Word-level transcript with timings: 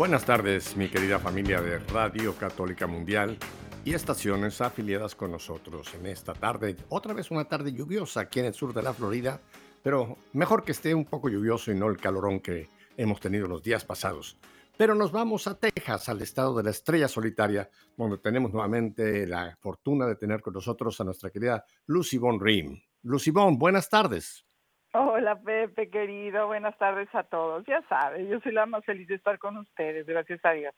Buenas 0.00 0.24
tardes, 0.24 0.78
mi 0.78 0.88
querida 0.88 1.18
familia 1.18 1.60
de 1.60 1.78
Radio 1.78 2.34
Católica 2.34 2.86
Mundial 2.86 3.36
y 3.84 3.92
estaciones 3.92 4.62
afiliadas 4.62 5.14
con 5.14 5.30
nosotros 5.30 5.92
en 5.92 6.06
esta 6.06 6.32
tarde. 6.32 6.74
Otra 6.88 7.12
vez 7.12 7.30
una 7.30 7.44
tarde 7.44 7.74
lluviosa 7.74 8.20
aquí 8.20 8.40
en 8.40 8.46
el 8.46 8.54
sur 8.54 8.72
de 8.72 8.82
la 8.82 8.94
Florida, 8.94 9.42
pero 9.82 10.16
mejor 10.32 10.64
que 10.64 10.72
esté 10.72 10.94
un 10.94 11.04
poco 11.04 11.28
lluvioso 11.28 11.70
y 11.70 11.74
no 11.74 11.86
el 11.86 11.98
calorón 11.98 12.40
que 12.40 12.70
hemos 12.96 13.20
tenido 13.20 13.46
los 13.46 13.62
días 13.62 13.84
pasados. 13.84 14.38
Pero 14.74 14.94
nos 14.94 15.12
vamos 15.12 15.46
a 15.46 15.58
Texas, 15.58 16.08
al 16.08 16.22
estado 16.22 16.56
de 16.56 16.62
la 16.62 16.70
estrella 16.70 17.06
solitaria, 17.06 17.68
donde 17.94 18.16
tenemos 18.16 18.54
nuevamente 18.54 19.26
la 19.26 19.54
fortuna 19.60 20.06
de 20.06 20.16
tener 20.16 20.40
con 20.40 20.54
nosotros 20.54 20.98
a 21.02 21.04
nuestra 21.04 21.28
querida 21.28 21.62
Lucy 21.84 22.16
Von 22.16 22.40
Rim. 22.40 22.80
Lucy 23.02 23.32
Von, 23.32 23.58
buenas 23.58 23.90
tardes. 23.90 24.46
Hola 24.92 25.40
Pepe, 25.40 25.88
querido, 25.88 26.48
buenas 26.48 26.76
tardes 26.76 27.08
a 27.14 27.22
todos. 27.22 27.64
Ya 27.66 27.80
sabes, 27.88 28.28
yo 28.28 28.40
soy 28.40 28.52
la 28.52 28.66
más 28.66 28.84
feliz 28.84 29.06
de 29.06 29.14
estar 29.14 29.38
con 29.38 29.56
ustedes, 29.56 30.04
gracias 30.04 30.40
a 30.44 30.50
Dios. 30.50 30.74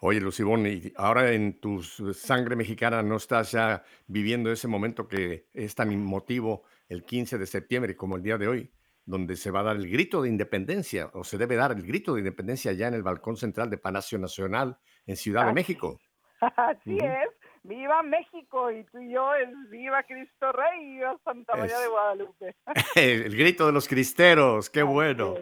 Oye, 0.00 0.20
Lucibón, 0.20 0.64
y 0.66 0.92
ahora 0.96 1.32
en 1.32 1.58
tu 1.58 1.82
sangre 1.82 2.54
mexicana 2.54 3.02
no 3.02 3.16
estás 3.16 3.50
ya 3.50 3.82
viviendo 4.06 4.52
ese 4.52 4.68
momento 4.68 5.08
que 5.08 5.46
es 5.52 5.74
tan 5.74 5.90
emotivo 5.90 6.62
el 6.88 7.04
15 7.04 7.38
de 7.38 7.46
septiembre 7.46 7.96
como 7.96 8.14
el 8.14 8.22
día 8.22 8.38
de 8.38 8.46
hoy, 8.46 8.70
donde 9.04 9.34
se 9.34 9.50
va 9.50 9.60
a 9.60 9.64
dar 9.64 9.76
el 9.76 9.90
grito 9.90 10.22
de 10.22 10.28
independencia, 10.28 11.10
o 11.14 11.24
se 11.24 11.36
debe 11.36 11.56
dar 11.56 11.72
el 11.72 11.82
grito 11.82 12.14
de 12.14 12.20
independencia 12.20 12.72
ya 12.72 12.86
en 12.86 12.94
el 12.94 13.02
balcón 13.02 13.36
central 13.36 13.70
de 13.70 13.78
Palacio 13.78 14.20
Nacional 14.20 14.78
en 15.06 15.16
Ciudad 15.16 15.46
de 15.46 15.52
México. 15.52 15.98
Así 16.40 16.98
es, 16.98 17.28
viva 17.68 18.02
México 18.02 18.72
y 18.72 18.82
tú 18.84 18.98
y 18.98 19.12
yo 19.12 19.34
es 19.34 19.48
viva 19.70 20.02
Cristo 20.02 20.50
Rey 20.52 20.80
y 20.82 20.90
viva 20.96 21.16
Santa 21.24 21.54
María 21.54 21.78
de 21.78 21.88
Guadalupe. 21.88 22.56
el 22.96 23.36
grito 23.36 23.66
de 23.66 23.72
los 23.72 23.86
cristeros, 23.86 24.70
qué 24.70 24.82
bueno. 24.82 25.34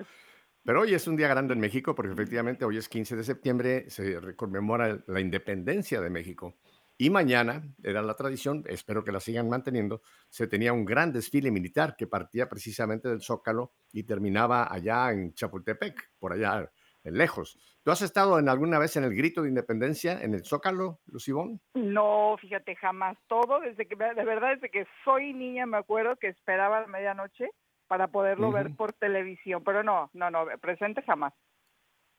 Pero 0.65 0.81
hoy 0.81 0.95
es 0.95 1.07
un 1.07 1.17
día 1.17 1.29
grande 1.29 1.55
en 1.55 1.61
México 1.61 1.95
porque 1.95 2.13
efectivamente 2.13 2.65
hoy 2.65 2.77
es 2.77 2.89
15 2.89 3.15
de 3.17 3.25
septiembre, 3.25 3.89
se 3.89 4.35
conmemora 4.35 4.99
la 5.07 5.21
independencia 5.21 6.01
de 6.01 6.11
México. 6.11 6.57
Y 6.99 7.11
mañana, 7.11 7.63
era 7.83 8.03
la 8.03 8.15
tradición, 8.15 8.65
espero 8.67 9.05
que 9.05 9.13
la 9.13 9.21
sigan 9.21 9.49
manteniendo, 9.49 10.01
se 10.31 10.47
tenía 10.47 10.73
un 10.73 10.85
gran 10.85 11.13
desfile 11.13 11.51
militar 11.51 11.95
que 11.97 12.07
partía 12.07 12.49
precisamente 12.49 13.09
del 13.09 13.21
Zócalo 13.21 13.75
y 13.93 14.03
terminaba 14.05 14.73
allá 14.73 15.13
en 15.13 15.35
Chapultepec, 15.35 16.13
por 16.19 16.33
allá 16.33 16.71
lejos. 17.11 17.59
¿Tú 17.83 17.91
has 17.91 18.03
estado 18.03 18.39
en 18.39 18.49
alguna 18.49 18.79
vez 18.79 18.97
en 18.97 19.05
el 19.05 19.15
grito 19.15 19.43
de 19.43 19.49
independencia, 19.49 20.21
en 20.21 20.35
el 20.35 20.45
Zócalo, 20.45 21.01
Lucibón? 21.07 21.61
No, 21.75 22.37
fíjate, 22.41 22.77
jamás. 22.77 23.17
Todo, 23.29 23.61
desde 23.61 23.87
que, 23.87 23.97
de 23.97 24.25
verdad, 24.25 24.55
desde 24.55 24.71
que 24.71 24.87
soy 25.05 25.33
niña 25.33 25.67
me 25.67 25.79
acuerdo 25.79 26.17
que 26.17 26.29
esperaba 26.29 26.84
a 26.84 26.87
medianoche 26.87 27.51
para 27.87 28.09
poderlo 28.09 28.51
ver 28.51 28.75
por 28.75 28.93
televisión, 28.93 29.62
pero 29.65 29.83
no, 29.83 30.11
no, 30.12 30.31
no, 30.31 30.47
presente 30.61 31.03
jamás. 31.03 31.33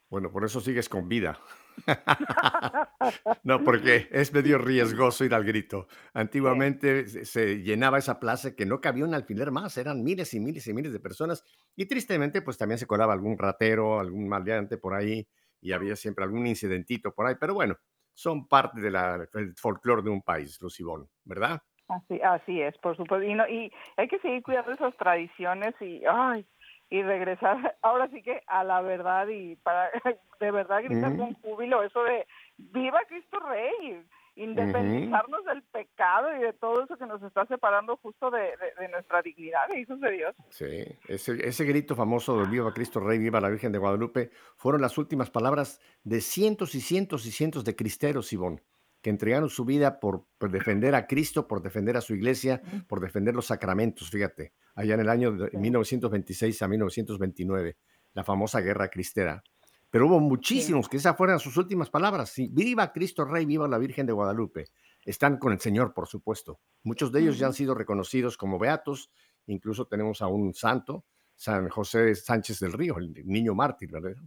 Bueno, 0.10 0.32
por 0.32 0.46
eso 0.46 0.62
sigues 0.62 0.88
con 0.88 1.10
vida. 1.10 1.38
no, 3.44 3.64
porque 3.64 4.08
es 4.12 4.34
medio 4.34 4.58
riesgoso 4.58 5.26
ir 5.26 5.34
al 5.34 5.44
grito. 5.44 5.88
Antiguamente 6.14 7.26
se 7.26 7.62
llenaba 7.62 7.98
esa 7.98 8.20
plaza 8.20 8.56
que 8.56 8.66
no 8.66 8.82
cabía 8.82 9.06
un 9.06 9.14
alfiler 9.14 9.52
más, 9.52 9.78
eran 9.78 10.04
miles 10.04 10.34
y 10.34 10.40
miles 10.40 10.68
y 10.68 10.74
miles 10.74 10.92
de 10.92 11.00
personas. 11.00 11.44
Y 11.76 11.86
tristemente, 11.86 12.42
pues 12.42 12.58
también 12.58 12.78
se 12.78 12.88
colaba 12.88 13.14
algún 13.14 13.38
ratero, 13.38 14.00
algún 14.00 14.28
maleante 14.28 14.78
por 14.78 14.94
ahí, 14.94 15.28
y 15.62 15.72
había 15.72 15.96
siempre 15.96 16.24
algún 16.24 16.48
incidentito 16.48 17.14
por 17.14 17.28
ahí. 17.28 17.36
Pero 17.40 17.54
bueno, 17.54 17.78
son 18.14 18.48
parte 18.48 18.82
del 18.82 19.54
folclore 19.56 20.02
de 20.02 20.10
un 20.10 20.22
país, 20.22 20.60
Lucibón, 20.62 21.08
¿verdad? 21.24 21.62
Así, 21.88 22.20
así 22.22 22.62
es, 22.62 22.78
por 22.80 22.98
supuesto. 22.98 23.26
Y, 23.26 23.34
no, 23.34 23.48
y 23.48 23.72
hay 23.96 24.08
que 24.08 24.20
seguir 24.20 24.44
cuidando 24.44 24.72
esas 24.72 24.96
tradiciones 24.98 25.74
y, 25.80 26.04
ay, 26.06 26.46
y 26.90 27.02
regresar 27.02 27.76
ahora 27.82 28.10
sí 28.10 28.22
que 28.22 28.42
a 28.48 28.64
la 28.64 28.82
verdad 28.82 29.28
y 29.28 29.56
para 29.58 29.90
de 30.40 30.52
verdad 30.52 30.84
gritar 30.84 31.16
con 31.18 31.34
júbilo 31.36 31.84
eso 31.84 32.04
de 32.04 32.26
viva 32.58 33.00
Cristo 33.08 33.40
Rey, 33.40 34.04
independizarnos 34.36 35.46
del 35.46 35.64
pecado 35.64 36.36
y 36.36 36.40
de 36.40 36.54
todo 36.54 36.84
eso 36.84 36.98
que 36.98 37.06
nos 37.06 37.22
está 37.24 37.46
separando 37.48 37.98
justo 37.98 38.30
de, 38.30 38.54
de, 38.80 38.88
nuestra 38.90 39.22
dignidad 39.22 39.68
de 39.70 39.80
hijos 39.80 40.00
de 40.00 40.12
Dios. 40.12 40.36
Sí, 40.50 40.66
ese, 41.08 41.48
ese 41.48 41.66
grito 41.66 41.96
famoso 41.96 42.40
de 42.40 42.50
viva 42.50 42.74
Cristo 42.74 43.00
Rey, 43.00 43.18
viva 43.18 43.42
la 43.42 43.50
Virgen 43.50 43.72
de 43.72 43.80
Guadalupe, 43.80 44.30
fueron 44.56 44.82
las 44.82 44.98
últimas 44.98 45.30
palabras 45.32 45.82
de 46.04 46.22
cientos 46.22 46.76
y 46.76 46.82
cientos 46.82 47.26
y 47.26 47.32
cientos 47.32 47.66
de 47.66 47.76
cristeros, 47.76 48.32
Ivonne 48.32 48.62
que 49.08 49.12
entregaron 49.12 49.50
su 49.50 49.64
vida 49.64 50.02
por, 50.02 50.28
defender 50.52 50.94
a 50.94 51.08
Cristo, 51.08 51.48
por 51.48 51.62
defender 51.62 51.96
a 51.96 52.02
su 52.02 52.14
iglesia, 52.14 52.62
por 52.90 53.00
defender 53.00 53.34
los 53.34 53.46
sacramentos, 53.46 54.10
fíjate, 54.10 54.52
allá 54.76 54.96
en 54.96 55.00
el 55.00 55.08
año 55.08 55.32
de 55.32 55.58
1926 55.58 56.62
a 56.62 56.68
1929, 56.68 57.78
la 58.14 58.26
famosa 58.26 58.60
guerra 58.60 58.90
cristera. 58.90 59.42
Pero 59.90 60.08
hubo 60.08 60.20
muchísimos 60.20 60.90
que 60.90 60.98
esas 60.98 61.16
fueron 61.16 61.40
sus 61.40 61.56
últimas 61.56 61.90
palabras. 61.90 62.34
viva 62.52 62.92
Cristo 62.92 63.24
Rey, 63.24 63.46
viva 63.46 63.66
la 63.70 63.78
Virgen 63.78 64.06
de 64.06 64.12
Guadalupe. 64.12 64.66
Están 65.06 65.38
con 65.38 65.54
el 65.54 65.62
Señor, 65.62 65.94
por 65.94 66.10
supuesto. 66.10 66.60
Muchos 66.84 67.10
de 67.14 67.22
ellos 67.22 67.40
ya 67.40 67.48
han 67.48 67.54
sido 67.54 67.76
reconocidos 67.76 68.36
como 68.36 68.60
beatos. 68.60 69.10
Incluso 69.46 69.88
tenemos 69.88 70.22
a 70.22 70.28
un 70.28 70.54
santo, 70.54 71.06
San 71.34 71.70
José 71.70 72.14
Sánchez 72.14 72.60
del 72.60 72.74
Río, 72.74 72.98
el 72.98 73.14
niño 73.26 73.56
mártir, 73.56 73.90
¿verdad? 73.90 74.18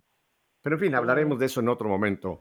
Pero 0.62 0.76
en 0.76 0.80
fin, 0.80 0.94
hablaremos 0.94 1.38
de 1.38 1.44
eso 1.44 1.60
en 1.60 1.68
otro 1.68 1.86
momento. 1.86 2.41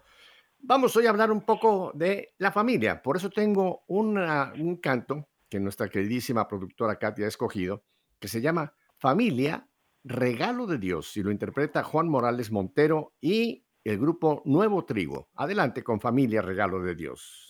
Vamos 0.62 0.96
hoy 0.98 1.08
a 1.08 1.10
hablar 1.10 1.32
un 1.32 1.42
poco 1.42 1.92
de 1.96 2.36
la 2.38 2.52
familia. 2.52 3.02
Por 3.02 3.18
eso 3.18 3.30
tengo 3.30 3.84
un 3.88 4.80
canto 4.82 5.30
que 5.50 5.60
nuestra 5.60 5.90
queridísima 5.90 6.48
productora 6.48 7.00
Katia 7.00 7.26
ha 7.26 7.30
escogido, 7.30 7.86
que 8.20 8.28
se 8.28 8.42
llama 8.42 8.76
Familia, 8.98 9.68
Regalo 10.04 10.68
de 10.68 10.78
Dios, 10.78 11.16
y 11.18 11.24
lo 11.24 11.32
interpreta 11.32 11.84
Juan 11.84 12.08
Morales 12.08 12.52
Montero 12.52 13.16
y 13.20 13.66
el 13.84 13.98
grupo 13.98 14.44
Nuevo 14.46 14.86
Trigo. 14.86 15.30
Adelante 15.34 15.84
con 15.84 16.00
Familia, 16.00 16.42
Regalo 16.42 16.82
de 16.82 16.96
Dios. 16.96 17.49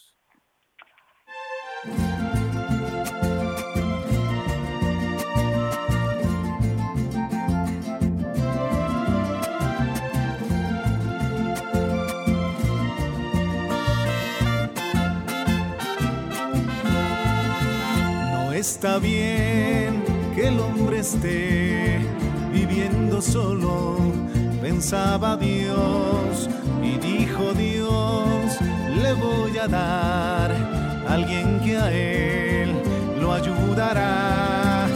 Está 18.79 18.97
bien 18.97 20.06
que 20.34 20.47
el 20.47 20.57
hombre 20.57 21.00
esté 21.00 22.00
viviendo 22.53 23.22
solo, 23.22 23.97
pensaba 24.62 25.35
Dios 25.35 26.50
y 26.81 26.97
dijo 26.97 27.51
Dios, 27.56 28.57
le 29.01 29.12
voy 29.16 29.57
a 29.57 29.68
dar 29.68 30.51
a 30.53 31.13
alguien 31.13 31.59
que 31.59 31.78
a 31.78 31.91
él 31.91 32.73
lo 33.19 33.34
ayudará. 33.34 34.88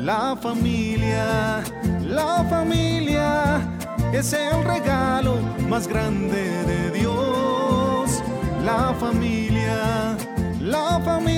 La 0.00 0.36
familia, 0.40 1.64
la 2.06 2.46
familia 2.48 3.68
es 4.12 4.32
el 4.32 4.62
regalo 4.62 5.40
más 5.68 5.88
grande 5.88 6.62
de 6.70 7.00
Dios. 7.00 8.22
La 8.64 8.94
familia, 8.94 10.16
la 10.60 11.00
familia 11.04 11.33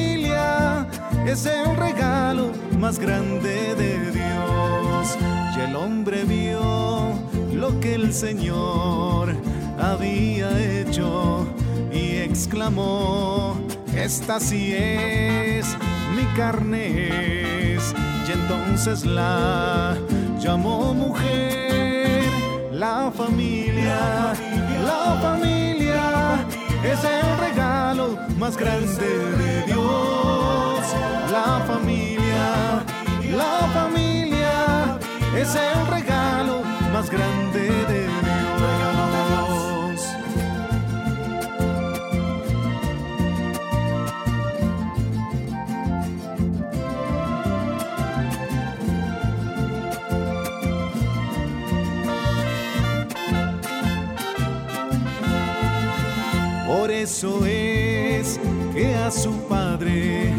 es 1.27 1.45
el 1.47 1.77
regalo 1.77 2.53
más 2.79 2.99
grande 2.99 3.75
de 3.75 4.11
Dios. 4.13 5.19
Y 5.57 5.61
el 5.61 5.77
hombre 5.77 6.25
vio 6.25 7.15
lo 7.53 7.81
que 7.81 7.95
el 7.95 8.13
Señor 8.13 9.35
había 9.79 10.49
hecho 10.59 11.47
y 11.93 12.17
exclamó, 12.19 13.57
esta 13.95 14.39
sí 14.41 14.75
es 14.75 15.67
mi 16.15 16.25
carne 16.37 17.79
Y 18.29 18.33
entonces 18.33 19.05
la 19.05 19.97
llamó 20.39 20.95
mujer, 20.95 22.25
la 22.73 23.11
familia, 23.15 24.35
la 24.85 25.19
familia 25.21 26.47
es 26.85 27.01
el 27.05 27.39
regalo 27.39 28.19
más 28.39 28.57
grande 28.57 29.09
de 29.39 29.63
Dios 29.67 30.66
la 31.31 31.65
familia, 31.67 32.85
la 33.37 33.69
familia 33.75 34.99
es 35.37 35.55
el 35.55 35.87
regalo 35.89 36.63
más 36.93 37.11
grande 37.11 37.69
de 37.93 38.07
Dios. 38.07 38.17
Por 56.67 56.91
eso 56.91 57.45
es 57.47 58.41
que 58.73 58.95
a 58.95 59.11
su 59.11 59.33
padre 59.49 60.33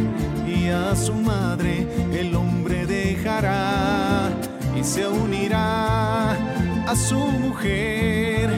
a 0.69 0.95
su 0.95 1.13
madre 1.13 1.87
el 2.11 2.35
hombre 2.35 2.85
dejará 2.85 4.29
y 4.75 4.83
se 4.83 5.07
unirá 5.07 6.31
a 6.31 6.95
su 6.95 7.17
mujer 7.17 8.49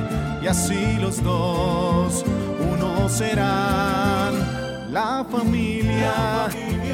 y 0.41 0.47
así 0.47 0.97
los 1.00 1.21
dos 1.23 2.25
uno 2.71 3.09
serán. 3.09 4.33
La 4.91 5.25
familia, 5.29 6.47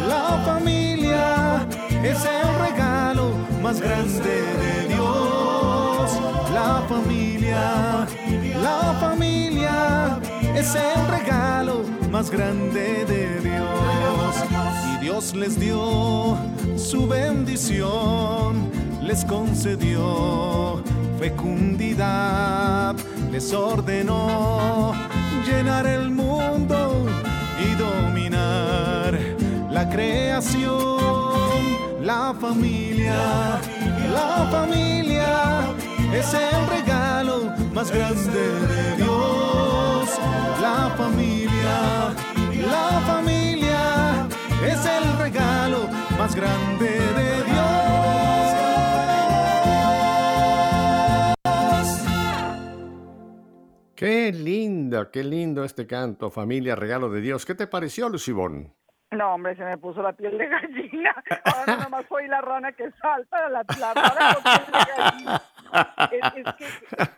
la 0.08 0.44
familia 0.46 1.68
es 2.04 2.20
el 2.26 2.68
regalo 2.68 3.32
más 3.64 3.80
grande 3.80 4.42
de 4.64 4.88
Dios. 4.94 6.20
La 6.54 6.84
familia, 6.90 8.06
la 8.62 8.98
familia 9.00 10.20
es 10.56 10.76
el 10.76 11.08
regalo 11.08 11.84
más 12.12 12.30
grande 12.30 13.06
de 13.06 13.40
Dios. 13.40 14.05
Dios 15.06 15.36
les 15.36 15.60
dio 15.60 16.36
su 16.78 17.08
bendición, 17.08 18.72
les 19.04 19.24
concedió 19.24 20.82
fecundidad, 21.20 22.96
les 23.32 23.54
ordenó 23.54 24.94
llenar 25.46 25.86
el 25.86 26.10
mundo 26.10 27.06
y 27.64 27.76
dominar 27.76 29.20
la 29.70 29.88
creación. 29.92 31.54
La 32.02 32.34
familia, 32.42 33.60
la 34.12 34.48
familia 34.50 35.72
es 36.16 36.34
el 36.34 36.68
regalo 36.68 37.54
más 37.76 37.92
grande 37.92 38.50
de 38.72 38.96
Dios. 39.04 40.10
La 40.60 40.92
familia, 40.98 42.16
la 42.72 43.02
familia 43.06 43.45
es 44.64 44.86
el 44.86 45.18
regalo 45.18 45.88
más 46.18 46.36
grande 46.36 46.90
de 46.90 47.44
Dios. 47.44 47.76
Qué 53.96 54.32
lindo, 54.34 55.10
qué 55.10 55.24
lindo 55.24 55.64
este 55.64 55.88
canto, 55.88 56.30
familia, 56.30 56.76
regalo 56.76 57.10
de 57.10 57.22
Dios. 57.22 57.46
¿Qué 57.46 57.56
te 57.56 57.66
pareció, 57.66 58.10
Lucibón? 58.10 58.74
No, 59.12 59.36
hombre, 59.36 59.56
se 59.56 59.64
me 59.64 59.78
puso 59.78 60.02
la 60.02 60.14
piel 60.14 60.38
de 60.38 60.48
gallina. 60.48 61.16
Ahora 61.46 61.78
nada 61.78 61.90
más 61.90 62.06
soy 62.08 62.28
la 62.28 62.42
rana 62.42 62.74
que 62.74 62.92
salta, 63.02 63.50
la, 63.50 63.64
la 63.80 63.94
rana 63.94 64.34
con 64.34 64.44
piel 64.44 64.66
de 64.66 65.02
gallina. 65.02 65.42
Es, 66.12 66.46
es, 66.46 66.56
que 66.56 66.66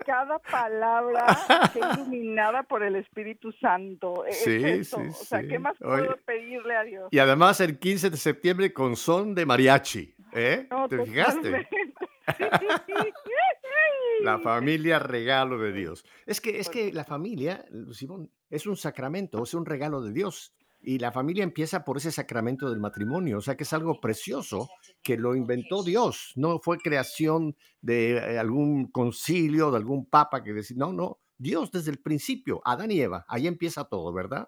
cada 0.06 0.40
palabra 0.40 1.26
está 1.64 1.94
iluminada 1.94 2.64
por 2.64 2.84
el 2.84 2.96
Espíritu 2.96 3.52
Santo. 3.54 4.26
Es 4.26 4.44
Sí, 4.44 4.62
eso. 4.64 4.98
sí, 4.98 5.08
o 5.10 5.14
sea, 5.14 5.42
sí. 5.42 5.48
¿qué 5.48 5.60
más 5.60 5.80
Oye. 5.82 6.04
puedo 6.04 6.18
pedirle 6.26 6.76
a 6.76 6.84
Dios? 6.84 7.08
Y 7.12 7.20
además 7.20 7.60
el 7.62 7.80
15 7.80 8.10
de 8.10 8.18
septiembre 8.18 8.74
con 8.74 8.96
son 8.96 9.36
de 9.36 9.46
mariachi. 9.46 10.16
¿eh? 10.34 10.68
No, 10.70 10.88
¿Te 10.88 11.04
fijaste? 11.06 11.68
La 14.22 14.40
familia, 14.40 15.00
regalo 15.00 15.60
de 15.60 15.72
Dios. 15.72 16.04
Es 16.26 16.42
que, 16.42 16.60
es 16.60 16.70
que 16.70 16.92
la 16.92 17.04
familia, 17.04 17.64
Lucibón, 17.70 18.32
es 18.50 18.66
un 18.66 18.76
sacramento, 18.76 19.44
es 19.44 19.54
un 19.54 19.66
regalo 19.66 20.02
de 20.02 20.12
Dios. 20.12 20.54
Y 20.88 21.00
la 21.00 21.12
familia 21.12 21.44
empieza 21.44 21.84
por 21.84 21.98
ese 21.98 22.14
sacramento 22.14 22.70
del 22.70 22.80
matrimonio, 22.80 23.40
o 23.40 23.42
sea 23.42 23.58
que 23.58 23.64
es 23.64 23.74
algo 23.74 24.00
precioso 24.00 24.70
que 25.04 25.18
lo 25.18 25.36
inventó 25.36 25.84
Dios, 25.84 26.32
no 26.38 26.60
fue 26.60 26.78
creación 26.78 27.58
de 27.82 28.16
eh, 28.16 28.40
algún 28.40 28.90
concilio, 28.90 29.70
de 29.70 29.80
algún 29.80 30.10
papa 30.10 30.46
que 30.46 30.54
decía, 30.54 30.78
no, 30.80 30.94
no, 30.94 31.18
Dios 31.38 31.74
desde 31.74 31.92
el 31.92 32.00
principio, 32.00 32.62
Adán 32.64 32.92
y 32.92 33.02
Eva, 33.02 33.26
ahí 33.28 33.48
empieza 33.48 33.90
todo, 33.90 34.14
¿verdad? 34.14 34.48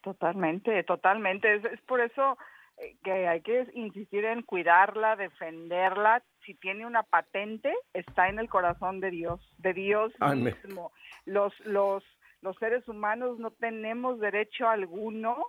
Totalmente, 0.00 0.82
totalmente. 0.82 1.54
Es, 1.54 1.64
es 1.66 1.80
por 1.82 2.00
eso 2.00 2.36
eh, 2.78 2.96
que 3.04 3.28
hay 3.28 3.40
que 3.40 3.68
insistir 3.74 4.24
en 4.24 4.42
cuidarla, 4.42 5.14
defenderla. 5.14 6.24
Si 6.44 6.54
tiene 6.54 6.84
una 6.84 7.04
patente, 7.04 7.72
está 7.92 8.28
en 8.28 8.40
el 8.40 8.48
corazón 8.48 8.98
de 8.98 9.12
Dios, 9.12 9.54
de 9.58 9.72
Dios 9.72 10.12
mismo. 10.34 10.90
Los, 11.26 11.52
los, 11.60 12.02
los 12.40 12.56
seres 12.56 12.88
humanos 12.88 13.38
no 13.38 13.52
tenemos 13.52 14.18
derecho 14.18 14.68
alguno, 14.68 15.46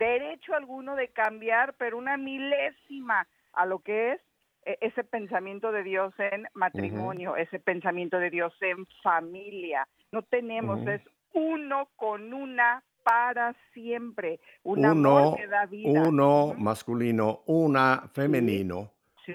derecho 0.00 0.54
alguno 0.54 0.96
de 0.96 1.08
cambiar, 1.08 1.74
pero 1.74 1.98
una 1.98 2.16
milésima 2.16 3.28
a 3.52 3.66
lo 3.66 3.80
que 3.80 4.12
es 4.12 4.20
eh, 4.64 4.78
ese 4.80 5.04
pensamiento 5.04 5.70
de 5.72 5.82
Dios 5.82 6.12
en 6.18 6.48
matrimonio, 6.54 7.36
ese 7.36 7.60
pensamiento 7.60 8.18
de 8.18 8.30
Dios 8.30 8.52
en 8.60 8.86
familia. 9.02 9.86
No 10.10 10.22
tenemos, 10.22 10.84
es 10.86 11.02
uno 11.34 11.88
con 11.96 12.32
una 12.32 12.82
para 13.04 13.54
siempre. 13.72 14.40
Un 14.62 14.80
uno, 14.80 14.90
amor 14.90 15.36
que 15.36 15.46
da 15.46 15.66
vida. 15.66 16.02
uno 16.08 16.54
masculino, 16.56 17.40
una 17.46 18.08
femenino. 18.12 18.90
Sí, 19.26 19.32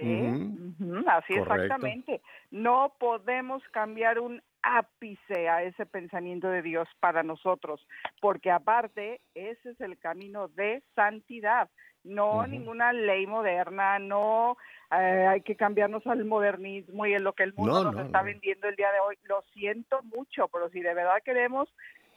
así 1.08 1.34
Correcto. 1.34 1.54
exactamente. 1.54 2.22
No 2.52 2.94
podemos 3.00 3.64
cambiar 3.72 4.20
un 4.20 4.42
ápice 4.66 5.48
a 5.48 5.62
ese 5.64 5.86
pensamiento 5.86 6.50
de 6.50 6.64
Dios 6.64 6.90
para 7.00 7.22
nosotros, 7.22 7.88
porque 8.20 8.50
aparte 8.52 9.22
ese 9.36 9.70
es 9.70 9.80
el 9.80 9.98
camino 10.00 10.48
de 10.50 10.82
santidad, 10.96 11.70
no 12.04 12.46
ninguna 12.48 12.92
ley 12.94 13.26
moderna, 13.28 14.00
no 14.00 14.58
eh, 14.92 15.26
hay 15.28 15.42
que 15.42 15.56
cambiarnos 15.56 16.06
al 16.08 16.26
modernismo 16.26 17.06
y 17.06 17.14
en 17.14 17.24
lo 17.24 17.34
que 17.34 17.44
el 17.44 17.54
mundo 17.54 17.74
No, 17.76 17.84
nos 17.86 17.96
no, 17.96 18.02
está 18.02 18.20
no. 18.20 18.26
vendiendo 18.26 18.68
el 18.68 18.76
día 18.76 18.92
de 18.92 19.00
hoy. 19.00 19.18
Lo 19.24 19.42
siento 19.54 20.02
mucho, 20.04 20.48
pero 20.50 20.70
si 20.70 20.82
de 20.82 20.94
verdad 20.94 21.24
queremos 21.24 21.68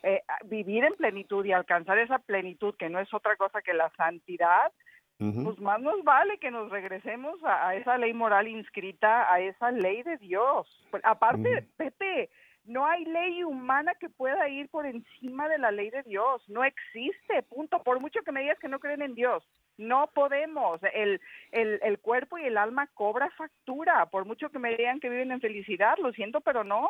eh, 0.02 0.22
vivir 0.44 0.84
en 0.84 0.94
plenitud 0.94 1.44
y 1.44 1.52
alcanzar 1.52 1.98
esa 1.98 2.18
plenitud 2.18 2.74
que 2.76 2.88
no 2.88 2.98
es 3.00 3.12
otra 3.14 3.36
cosa 3.36 3.62
que 3.62 3.72
la 3.74 3.90
santidad, 3.96 4.72
Pues 5.18 5.58
más 5.58 5.80
nos 5.80 6.04
vale 6.04 6.38
que 6.38 6.52
nos 6.52 6.70
regresemos 6.70 7.42
a, 7.42 7.68
a 7.68 7.74
esa 7.74 7.98
ley 7.98 8.14
moral 8.14 8.46
inscrita, 8.46 9.32
a 9.32 9.40
esa 9.40 9.72
ley 9.72 10.04
de 10.04 10.16
Dios. 10.18 10.86
Pues, 10.92 11.04
aparte, 11.04 11.58
Ujú. 11.58 11.66
Pepe, 11.76 12.30
no 12.64 12.86
hay 12.86 13.04
ley 13.04 13.42
humana 13.42 13.94
que 13.96 14.08
pueda 14.08 14.48
ir 14.48 14.68
por 14.68 14.86
encima 14.86 15.48
de 15.48 15.58
la 15.58 15.72
ley 15.72 15.90
de 15.90 16.04
Dios. 16.04 16.48
No 16.48 16.62
existe, 16.62 17.42
punto. 17.42 17.82
Por 17.82 17.98
mucho 17.98 18.22
que 18.22 18.30
me 18.30 18.42
digas 18.42 18.60
que 18.60 18.68
no 18.68 18.78
creen 18.78 19.02
en 19.02 19.16
Dios, 19.16 19.42
no 19.76 20.08
podemos. 20.14 20.80
El, 20.94 21.20
el, 21.50 21.80
el 21.82 21.98
cuerpo 21.98 22.38
y 22.38 22.44
el 22.44 22.56
alma 22.56 22.86
cobra 22.94 23.28
factura. 23.30 24.06
Por 24.06 24.24
mucho 24.24 24.50
que 24.50 24.60
me 24.60 24.76
digan 24.76 25.00
que 25.00 25.08
viven 25.08 25.32
en 25.32 25.40
felicidad, 25.40 25.96
lo 25.98 26.12
siento, 26.12 26.40
pero 26.42 26.62
no. 26.62 26.88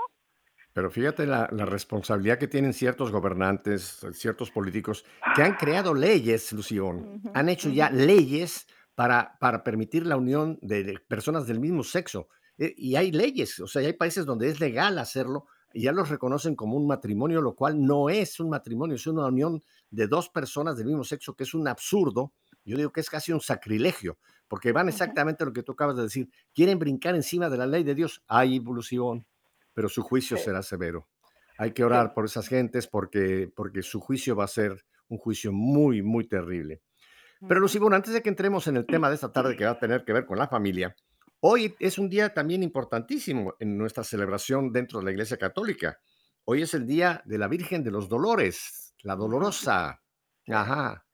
Pero 0.73 0.91
fíjate 0.91 1.27
la, 1.27 1.49
la 1.51 1.65
responsabilidad 1.65 2.39
que 2.39 2.47
tienen 2.49 2.73
ciertos 2.73 3.11
gobernantes, 3.11 4.07
ciertos 4.13 4.51
políticos, 4.51 5.05
que 5.35 5.43
han 5.43 5.55
creado 5.57 5.95
leyes, 5.95 6.53
Lución, 6.53 7.21
han 7.35 7.49
hecho 7.49 7.69
ya 7.71 7.91
leyes 7.91 8.67
para, 8.95 9.37
para 9.39 9.63
permitir 9.65 10.07
la 10.07 10.17
unión 10.17 10.59
de 10.61 10.99
personas 11.09 11.47
del 11.47 11.61
mismo 11.61 11.83
sexo. 11.83 12.29
Eh, 12.59 12.75
Y 12.77 12.97
hay 12.97 13.13
leyes, 13.13 13.61
o 13.61 13.67
sea, 13.67 13.83
hay 13.83 13.93
países 13.93 14.27
donde 14.27 14.49
es 14.49 14.59
legal 14.61 14.99
hacerlo 14.99 15.47
y 15.73 15.83
ya 15.83 15.93
los 15.93 16.09
reconocen 16.09 16.57
como 16.57 16.77
un 16.77 16.87
matrimonio, 16.87 17.41
lo 17.41 17.55
cual 17.55 17.81
no 17.85 18.09
es 18.09 18.41
un 18.41 18.51
matrimonio, 18.51 18.97
es 18.97 19.07
una 19.07 19.27
unión 19.27 19.63
de 19.91 20.07
dos 20.09 20.29
personas 20.29 20.77
del 20.77 20.87
mismo 20.87 21.05
sexo, 21.05 21.35
que 21.35 21.45
es 21.45 21.55
un 21.55 21.69
absurdo. 21.69 22.33
Yo 22.65 22.77
digo 22.77 22.91
que 22.91 23.01
es 23.01 23.09
casi 23.09 23.33
un 23.33 23.41
sacrilegio, 23.41 24.19
porque 24.49 24.73
van 24.73 24.89
exactamente 24.89 25.45
a 25.45 25.47
lo 25.47 25.53
que 25.53 25.63
tú 25.63 25.73
acabas 25.73 25.97
de 25.97 26.03
decir. 26.03 26.29
Quieren 26.55 26.79
brincar 26.79 27.15
encima 27.15 27.49
de 27.49 27.59
la 27.59 27.67
ley 27.67 27.85
de 27.85 27.95
Dios. 27.95 28.23
Hay 28.27 28.57
evolución, 28.57 29.27
pero 29.79 29.89
su 29.89 30.03
juicio 30.03 30.37
Sí. 30.37 30.43
será 30.43 30.61
severo. 30.65 31.07
Hay 31.57 31.71
que 31.71 31.85
orar 31.85 32.13
por 32.13 32.25
esas 32.25 32.49
gentes 32.49 32.89
porque, 32.89 33.49
porque 33.55 33.83
su 33.83 34.01
juicio 34.01 34.35
va 34.35 34.43
a 34.43 34.49
ser 34.49 34.85
un 35.07 35.19
juicio 35.19 35.53
muy, 35.53 36.03
muy 36.03 36.27
terrible. 36.27 36.83
Pero. 37.47 37.61
Lucibón, 37.61 37.95
antes 37.95 38.13
de 38.13 38.21
que 38.21 38.29
entremos 38.29 38.67
en 38.67 38.77
el 38.77 38.87
tema 39.07 39.09
de 39.09 39.15
esta 39.15 39.31
tarde 39.31 39.55
que 39.57 39.67
va 39.67 39.71
a 39.71 39.79
tener 39.79 40.05
que 40.05 40.13
ver 40.13 40.27
con 40.27 40.37
la 40.37 40.49
familia, 40.49 40.97
hoy 41.39 41.77
es 41.79 41.97
un 41.97 42.09
día 42.09 42.35
también 42.35 42.65
importantísimo 42.65 43.55
en 43.61 43.79
nuestra 43.79 44.03
celebración 44.03 44.73
dentro 44.73 44.99
de 44.99 45.05
la 45.05 45.13
Iglesia 45.13 45.37
Católica. 45.37 46.01
Hoy 46.45 46.63
es 46.63 46.75
el 46.75 46.85
día 46.85 47.23
de 47.25 47.39
la 47.39 47.47
Virgen 47.47 47.85
de 47.85 47.93
los 47.93 48.09
Dolores, 48.09 48.97
la 49.05 49.15
Dolorosa. 49.15 50.03
Ajá. 50.49 51.07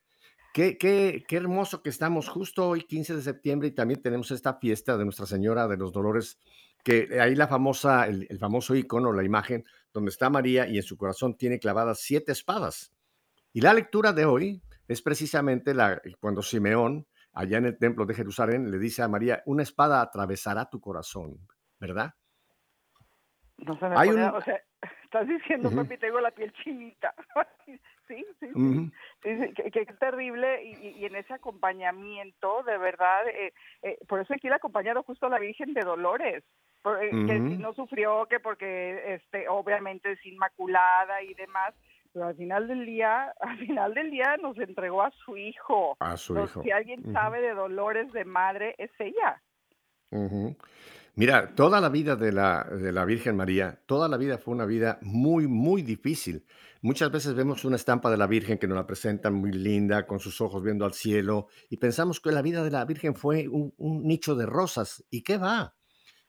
Qué, 0.55 0.79
qué, 0.79 1.23
qué 1.29 1.37
hermoso 1.37 1.83
que 1.83 1.91
estamos 1.91 2.31
justo 2.31 2.67
hoy, 2.67 2.85
15 2.85 3.17
de 3.17 3.21
septiembre, 3.23 3.69
y 3.69 3.73
también 3.73 4.01
tenemos 4.01 4.31
esta 4.31 4.55
fiesta 4.55 4.97
de 4.97 5.05
Nuestra 5.05 5.27
Señora 5.27 5.69
de 5.69 5.77
los 5.77 5.93
Dolores, 5.93 6.39
que 6.85 7.19
ahí 7.21 7.35
la 7.35 7.49
famosa, 7.49 8.07
el, 8.07 8.27
el 8.31 8.39
famoso 8.39 8.75
icono, 8.77 9.13
la 9.13 9.25
imagen, 9.25 9.65
donde 9.93 10.11
está 10.11 10.31
María 10.31 10.67
y 10.69 10.77
en 10.77 10.83
su 10.83 10.97
corazón 10.97 11.37
tiene 11.37 11.59
clavadas 11.59 12.01
siete 12.01 12.33
espadas. 12.33 12.93
Y 13.53 13.61
la 13.63 13.75
lectura 13.75 14.13
de 14.13 14.27
hoy 14.27 14.63
es 14.87 15.01
precisamente 15.03 15.75
la, 15.75 16.01
cuando 16.21 16.43
Simeón, 16.43 17.07
allá 17.33 17.59
en 17.59 17.67
el 17.67 17.79
templo 17.79 18.07
de 18.07 18.15
Jerusalén, 18.15 18.71
le 18.71 18.79
dice 18.79 19.03
a 19.03 19.09
María, 19.09 19.43
una 19.47 19.63
espada 19.63 20.01
atravesará 20.03 20.69
tu 20.69 20.81
corazón, 20.81 21.39
¿verdad? 21.81 22.15
No 23.59 23.79
se 23.79 23.89
me 23.89 23.97
Hay 23.97 24.09
pone, 24.09 24.25
un- 24.29 24.35
o 24.35 24.41
sea, 24.43 24.61
estás 25.05 25.29
diciendo, 25.29 25.69
Ujú. 25.69 25.77
papi, 25.79 25.97
tengo 25.99 26.21
la 26.21 26.31
piel 26.33 26.53
chinita. 26.53 27.15
sí, 27.67 27.79
sí, 28.09 28.25
sí. 28.41 28.47
Ujú. 28.55 28.91
Sí, 29.23 29.31
sí, 29.41 29.55
que, 29.55 29.71
que 29.71 29.81
es 29.83 29.99
terrible 29.99 30.63
y, 30.65 31.01
y- 31.01 31.05
en 31.07 31.17
ese 31.17 31.33
acompañamiento, 31.35 32.63
de 32.65 32.77
verdad, 32.79 33.27
eh, 33.29 33.55
eh, 33.83 33.99
por 34.09 34.21
eso 34.21 34.35
aquí 34.35 34.49
le 34.49 34.57
acompañado 34.57 35.03
justo 35.03 35.27
a 35.27 35.31
la 35.31 35.39
Virgen 35.39 35.73
de 35.73 35.81
Dolores, 35.83 36.45
por- 36.85 37.03
eh, 37.03 37.09
que 37.11 37.39
si 37.39 37.55
Ujú. 37.55 37.63
no 37.63 37.73
sufrió, 37.73 38.27
que 38.29 38.39
porque 38.41 39.15
este 39.15 39.49
obviamente 39.49 40.13
es 40.13 40.25
inmaculada 40.27 41.23
y 41.23 41.33
demás, 41.33 41.75
pero 42.13 42.27
al 42.27 42.37
final 42.37 42.69
del 42.69 42.85
día, 42.85 43.35
al 43.41 43.59
final 43.59 43.95
del 43.95 44.11
día 44.11 44.37
nos 44.41 44.57
entregó 44.59 45.03
a 45.03 45.11
su 45.25 45.37
hijo. 45.37 45.97
A 45.99 46.17
su 46.19 46.39
hijo. 46.39 46.63
Si 46.63 46.71
alguien 46.71 47.03
sabe 47.13 47.41
de 47.41 47.55
dolores 47.55 48.13
de 48.13 48.25
madre, 48.27 48.75
es 48.79 48.91
ella. 48.99 49.43
Mira, 51.17 51.55
toda 51.55 51.81
la 51.81 51.89
vida 51.89 52.17
de 52.17 52.33
la, 52.33 52.65
de 52.65 52.93
la 52.93 53.05
Virgen 53.05 53.35
María, 53.37 53.81
toda 53.87 54.09
la 54.09 54.17
vida 54.17 54.39
fue 54.39 54.55
una 54.55 54.67
vida 54.67 54.99
muy, 55.03 55.47
muy 55.49 55.83
difícil. 55.83 56.45
Muchas 56.83 57.11
veces 57.11 57.35
vemos 57.35 57.65
una 57.65 57.77
estampa 57.77 58.11
de 58.11 58.17
la 58.17 58.27
Virgen 58.27 58.59
que 58.59 58.69
nos 58.69 58.77
la 58.77 58.87
presentan 58.87 59.35
muy 59.35 59.51
linda, 59.53 60.07
con 60.07 60.21
sus 60.21 60.41
ojos 60.41 60.63
viendo 60.63 60.85
al 60.85 60.93
cielo, 60.93 61.49
y 61.71 61.79
pensamos 61.79 62.21
que 62.21 62.31
la 62.31 62.43
vida 62.43 62.63
de 62.63 62.71
la 62.71 62.85
Virgen 62.85 63.15
fue 63.15 63.49
un, 63.49 63.73
un 63.79 64.07
nicho 64.07 64.35
de 64.37 64.47
rosas. 64.47 65.05
¿Y 65.11 65.23
qué 65.23 65.39
va? 65.39 65.75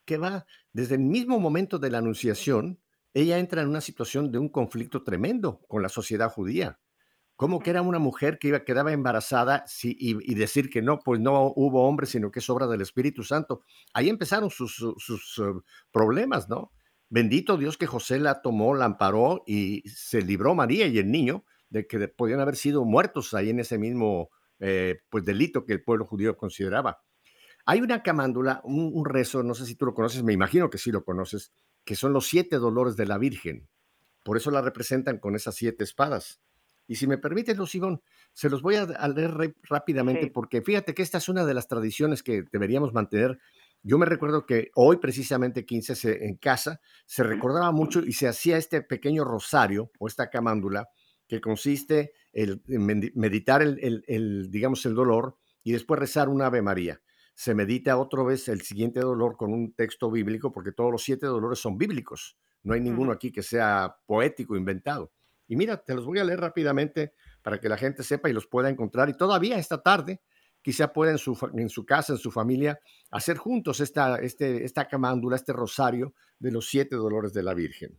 ¿Qué 0.06 0.16
va? 0.18 0.46
Desde 0.72 0.94
el 0.94 1.02
mismo 1.02 1.40
momento 1.40 1.78
de 1.78 1.90
la 1.90 1.98
Anunciación, 1.98 2.80
ella 3.12 3.38
entra 3.38 3.62
en 3.62 3.68
una 3.68 3.80
situación 3.80 4.30
de 4.30 4.38
un 4.38 4.48
conflicto 4.48 5.02
tremendo 5.02 5.60
con 5.68 5.82
la 5.82 5.88
sociedad 5.88 6.30
judía. 6.30 6.78
¿Cómo 7.34 7.58
que 7.60 7.70
era 7.70 7.82
una 7.82 7.98
mujer 7.98 8.38
que 8.38 8.48
iba, 8.48 8.64
quedaba 8.64 8.92
embarazada 8.92 9.64
y, 9.82 10.34
decir 10.34 10.70
que 10.70 10.80
no, 10.80 11.00
pues 11.00 11.20
no 11.20 11.52
hubo 11.54 11.86
hombre, 11.86 12.06
sino 12.06 12.30
que 12.30 12.38
es 12.38 12.48
obra 12.48 12.66
del 12.66 12.80
Espíritu 12.80 13.24
Santo? 13.24 13.62
Ahí 13.92 14.08
empezaron 14.08 14.48
sus, 14.48 14.80
uh, 14.80 15.62
problemas, 15.90 16.48
¿no? 16.48 16.72
Bendito 17.10 17.58
Dios 17.58 17.76
que 17.76 17.86
José 17.86 18.18
la 18.18 18.40
tomó, 18.40 18.74
la 18.74 18.86
amparó 18.86 19.42
y 19.46 19.82
se 19.88 20.22
libró 20.22 20.54
María 20.54 20.86
y 20.86 20.98
el 20.98 21.10
niño 21.10 21.44
de 21.68 21.86
que 21.86 22.08
podían 22.08 22.40
haber 22.40 22.56
sido 22.56 22.84
muertos 22.84 23.34
ahí 23.34 23.50
en 23.50 23.60
ese 23.60 23.76
mismo 23.76 24.30
eh, 24.60 25.00
pues 25.10 25.24
delito 25.24 25.64
que 25.64 25.74
el 25.74 25.84
pueblo 25.84 26.06
judío 26.06 26.36
consideraba. 26.36 27.02
Hay 27.68 27.80
una 27.80 28.04
camándula, 28.04 28.60
un, 28.62 29.04
rezo, 29.04 29.42
no 29.42 29.52
sé 29.52 29.66
si 29.66 29.74
tú 29.74 29.86
lo 29.86 29.94
conoces, 29.94 30.22
me 30.22 30.32
imagino 30.32 30.70
que 30.70 30.78
sí 30.78 30.92
lo 30.92 31.04
conoces, 31.04 31.52
que 31.84 31.96
son 31.96 32.12
los 32.12 32.28
siete 32.28 32.58
dolores 32.58 32.94
de 32.94 33.06
la 33.06 33.18
Virgen. 33.18 33.68
Por 34.22 34.36
eso 34.36 34.52
la 34.52 34.62
representan 34.62 35.18
con 35.18 35.34
esas 35.34 35.56
siete 35.56 35.82
espadas. 35.82 36.40
Y 36.86 36.94
si 36.94 37.08
me 37.08 37.18
permiten, 37.18 37.56
Lucibón, 37.56 38.02
se 38.32 38.48
los 38.48 38.62
voy 38.62 38.76
a, 38.76 39.08
leer 39.08 39.56
rápidamente 39.64 40.30
porque 40.30 40.62
fíjate 40.62 40.94
que 40.94 41.02
esta 41.02 41.18
es 41.18 41.28
una 41.28 41.44
de 41.44 41.54
las 41.54 41.66
tradiciones 41.66 42.22
que 42.22 42.44
deberíamos 42.52 42.94
mantener. 42.94 43.40
Yo 43.82 43.98
me 43.98 44.06
recuerdo 44.06 44.46
que 44.46 44.70
hoy, 44.76 44.98
precisamente 44.98 45.66
15 45.66 46.24
en 46.24 46.36
casa, 46.36 46.80
se 47.04 47.24
recordaba 47.24 47.72
mucho 47.72 47.98
y 47.98 48.12
se 48.12 48.28
hacía 48.28 48.58
este 48.58 48.80
pequeño 48.82 49.24
rosario 49.24 49.90
o 49.98 50.06
esta 50.06 50.30
camándula 50.30 50.88
que 51.26 51.40
consiste 51.40 52.12
en 52.32 52.62
meditar 53.16 53.62
el, 53.62 54.04
el, 54.06 54.50
digamos, 54.52 54.86
el 54.86 54.94
dolor 54.94 55.36
y 55.64 55.72
después 55.72 55.98
rezar 55.98 56.28
un 56.28 56.42
Ave 56.42 56.62
María 56.62 57.00
se 57.36 57.54
medita 57.54 57.98
otra 57.98 58.22
vez 58.22 58.48
el 58.48 58.62
siguiente 58.62 58.98
dolor 59.00 59.36
con 59.36 59.52
un 59.52 59.74
texto 59.74 60.10
bíblico, 60.10 60.50
porque 60.50 60.72
todos 60.72 60.90
los 60.90 61.04
siete 61.04 61.26
dolores 61.26 61.58
son 61.58 61.76
bíblicos. 61.76 62.38
No 62.62 62.72
hay 62.72 62.80
ninguno 62.80 63.12
aquí 63.12 63.30
que 63.30 63.42
sea 63.42 63.94
poético, 64.06 64.56
inventado. 64.56 65.12
Y 65.46 65.54
mira, 65.54 65.76
te 65.76 65.94
los 65.94 66.06
voy 66.06 66.18
a 66.18 66.24
leer 66.24 66.40
rápidamente 66.40 67.12
para 67.42 67.60
que 67.60 67.68
la 67.68 67.76
gente 67.76 68.02
sepa 68.02 68.30
y 68.30 68.32
los 68.32 68.46
pueda 68.46 68.70
encontrar. 68.70 69.10
Y 69.10 69.16
todavía 69.18 69.58
esta 69.58 69.82
tarde, 69.82 70.22
quizá 70.62 70.94
pueda 70.94 71.12
en 71.12 71.18
su, 71.18 71.38
en 71.52 71.68
su 71.68 71.84
casa, 71.84 72.14
en 72.14 72.18
su 72.18 72.30
familia, 72.30 72.80
hacer 73.10 73.36
juntos 73.36 73.80
esta, 73.80 74.16
este, 74.16 74.64
esta 74.64 74.88
camándula, 74.88 75.36
este 75.36 75.52
rosario 75.52 76.14
de 76.38 76.52
los 76.52 76.66
siete 76.70 76.96
dolores 76.96 77.34
de 77.34 77.42
la 77.42 77.52
Virgen. 77.52 77.98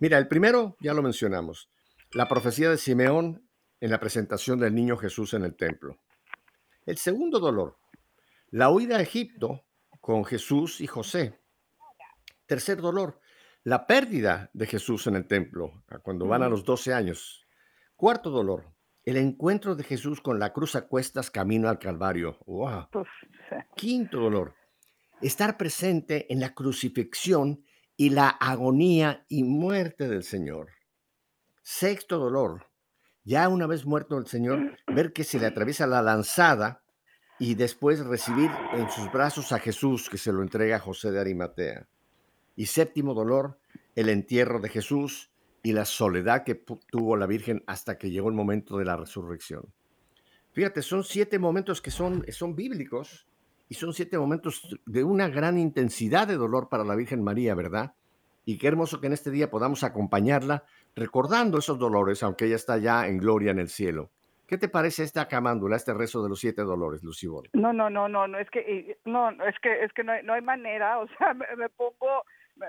Mira, 0.00 0.16
el 0.16 0.26
primero 0.26 0.78
ya 0.80 0.94
lo 0.94 1.02
mencionamos, 1.02 1.70
la 2.12 2.26
profecía 2.28 2.70
de 2.70 2.78
Simeón 2.78 3.46
en 3.78 3.90
la 3.90 4.00
presentación 4.00 4.58
del 4.58 4.74
niño 4.74 4.96
Jesús 4.96 5.34
en 5.34 5.44
el 5.44 5.54
templo. 5.54 5.98
El 6.86 6.96
segundo 6.96 7.38
dolor, 7.38 7.76
la 8.54 8.70
huida 8.70 8.98
a 8.98 9.02
Egipto 9.02 9.66
con 10.00 10.24
Jesús 10.24 10.80
y 10.80 10.86
José. 10.86 11.40
Tercer 12.46 12.80
dolor, 12.80 13.18
la 13.64 13.84
pérdida 13.84 14.48
de 14.52 14.66
Jesús 14.66 15.08
en 15.08 15.16
el 15.16 15.26
templo, 15.26 15.82
cuando 16.04 16.28
van 16.28 16.44
a 16.44 16.48
los 16.48 16.64
12 16.64 16.94
años. 16.94 17.44
Cuarto 17.96 18.30
dolor, 18.30 18.72
el 19.02 19.16
encuentro 19.16 19.74
de 19.74 19.82
Jesús 19.82 20.20
con 20.20 20.38
la 20.38 20.52
cruz 20.52 20.76
a 20.76 20.86
cuestas 20.86 21.32
camino 21.32 21.68
al 21.68 21.80
Calvario. 21.80 22.38
Quinto 23.74 24.20
dolor, 24.20 24.54
estar 25.20 25.56
presente 25.56 26.32
en 26.32 26.38
la 26.38 26.54
crucifixión 26.54 27.64
y 27.96 28.10
la 28.10 28.28
agonía 28.28 29.26
y 29.28 29.42
muerte 29.42 30.06
del 30.06 30.22
Señor. 30.22 30.68
Sexto 31.64 32.20
dolor, 32.20 32.70
ya 33.24 33.48
una 33.48 33.66
vez 33.66 33.84
muerto 33.84 34.16
el 34.16 34.28
Señor, 34.28 34.78
ver 34.86 35.12
que 35.12 35.24
se 35.24 35.40
le 35.40 35.46
atraviesa 35.46 35.88
la 35.88 36.02
lanzada 36.02 36.83
y 37.38 37.54
después 37.54 38.04
recibir 38.04 38.50
en 38.72 38.90
sus 38.90 39.10
brazos 39.10 39.52
a 39.52 39.58
Jesús 39.58 40.08
que 40.08 40.18
se 40.18 40.32
lo 40.32 40.42
entrega 40.42 40.76
a 40.76 40.80
José 40.80 41.10
de 41.10 41.20
Arimatea. 41.20 41.88
Y 42.56 42.66
séptimo 42.66 43.14
dolor, 43.14 43.58
el 43.96 44.08
entierro 44.08 44.60
de 44.60 44.68
Jesús 44.68 45.30
y 45.62 45.72
la 45.72 45.84
soledad 45.84 46.44
que 46.44 46.54
tuvo 46.54 47.16
la 47.16 47.26
Virgen 47.26 47.64
hasta 47.66 47.98
que 47.98 48.10
llegó 48.10 48.28
el 48.28 48.34
momento 48.34 48.78
de 48.78 48.84
la 48.84 48.96
resurrección. 48.96 49.72
Fíjate, 50.52 50.82
son 50.82 51.02
siete 51.02 51.38
momentos 51.38 51.80
que 51.80 51.90
son, 51.90 52.24
son 52.28 52.54
bíblicos 52.54 53.26
y 53.68 53.74
son 53.74 53.92
siete 53.92 54.18
momentos 54.18 54.78
de 54.86 55.02
una 55.02 55.28
gran 55.28 55.58
intensidad 55.58 56.28
de 56.28 56.36
dolor 56.36 56.68
para 56.68 56.84
la 56.84 56.94
Virgen 56.94 57.24
María, 57.24 57.54
¿verdad? 57.54 57.94
Y 58.44 58.58
qué 58.58 58.68
hermoso 58.68 59.00
que 59.00 59.08
en 59.08 59.14
este 59.14 59.30
día 59.30 59.50
podamos 59.50 59.82
acompañarla 59.82 60.64
recordando 60.94 61.58
esos 61.58 61.78
dolores, 61.78 62.22
aunque 62.22 62.44
ella 62.44 62.56
está 62.56 62.78
ya 62.78 63.08
en 63.08 63.18
gloria 63.18 63.50
en 63.50 63.58
el 63.58 63.68
cielo. 63.68 64.10
¿Qué 64.54 64.58
te 64.58 64.68
parece 64.68 65.02
esta 65.02 65.26
camándula, 65.26 65.74
este 65.74 65.92
rezo 65.92 66.22
de 66.22 66.28
los 66.28 66.38
siete 66.38 66.62
dolores, 66.62 67.02
Lucibón? 67.02 67.42
No, 67.54 67.72
no, 67.72 67.90
no, 67.90 68.08
no, 68.08 68.28
no, 68.28 68.38
es 68.38 68.48
que, 68.50 68.60
eh, 68.60 68.98
no, 69.04 69.30
es 69.30 69.58
que, 69.60 69.82
es 69.82 69.92
que 69.92 70.04
no 70.04 70.12
hay, 70.12 70.22
no 70.22 70.32
hay 70.32 70.42
manera, 70.42 70.98
o 71.00 71.08
sea, 71.18 71.34
me, 71.34 71.68
pongo, 71.70 72.22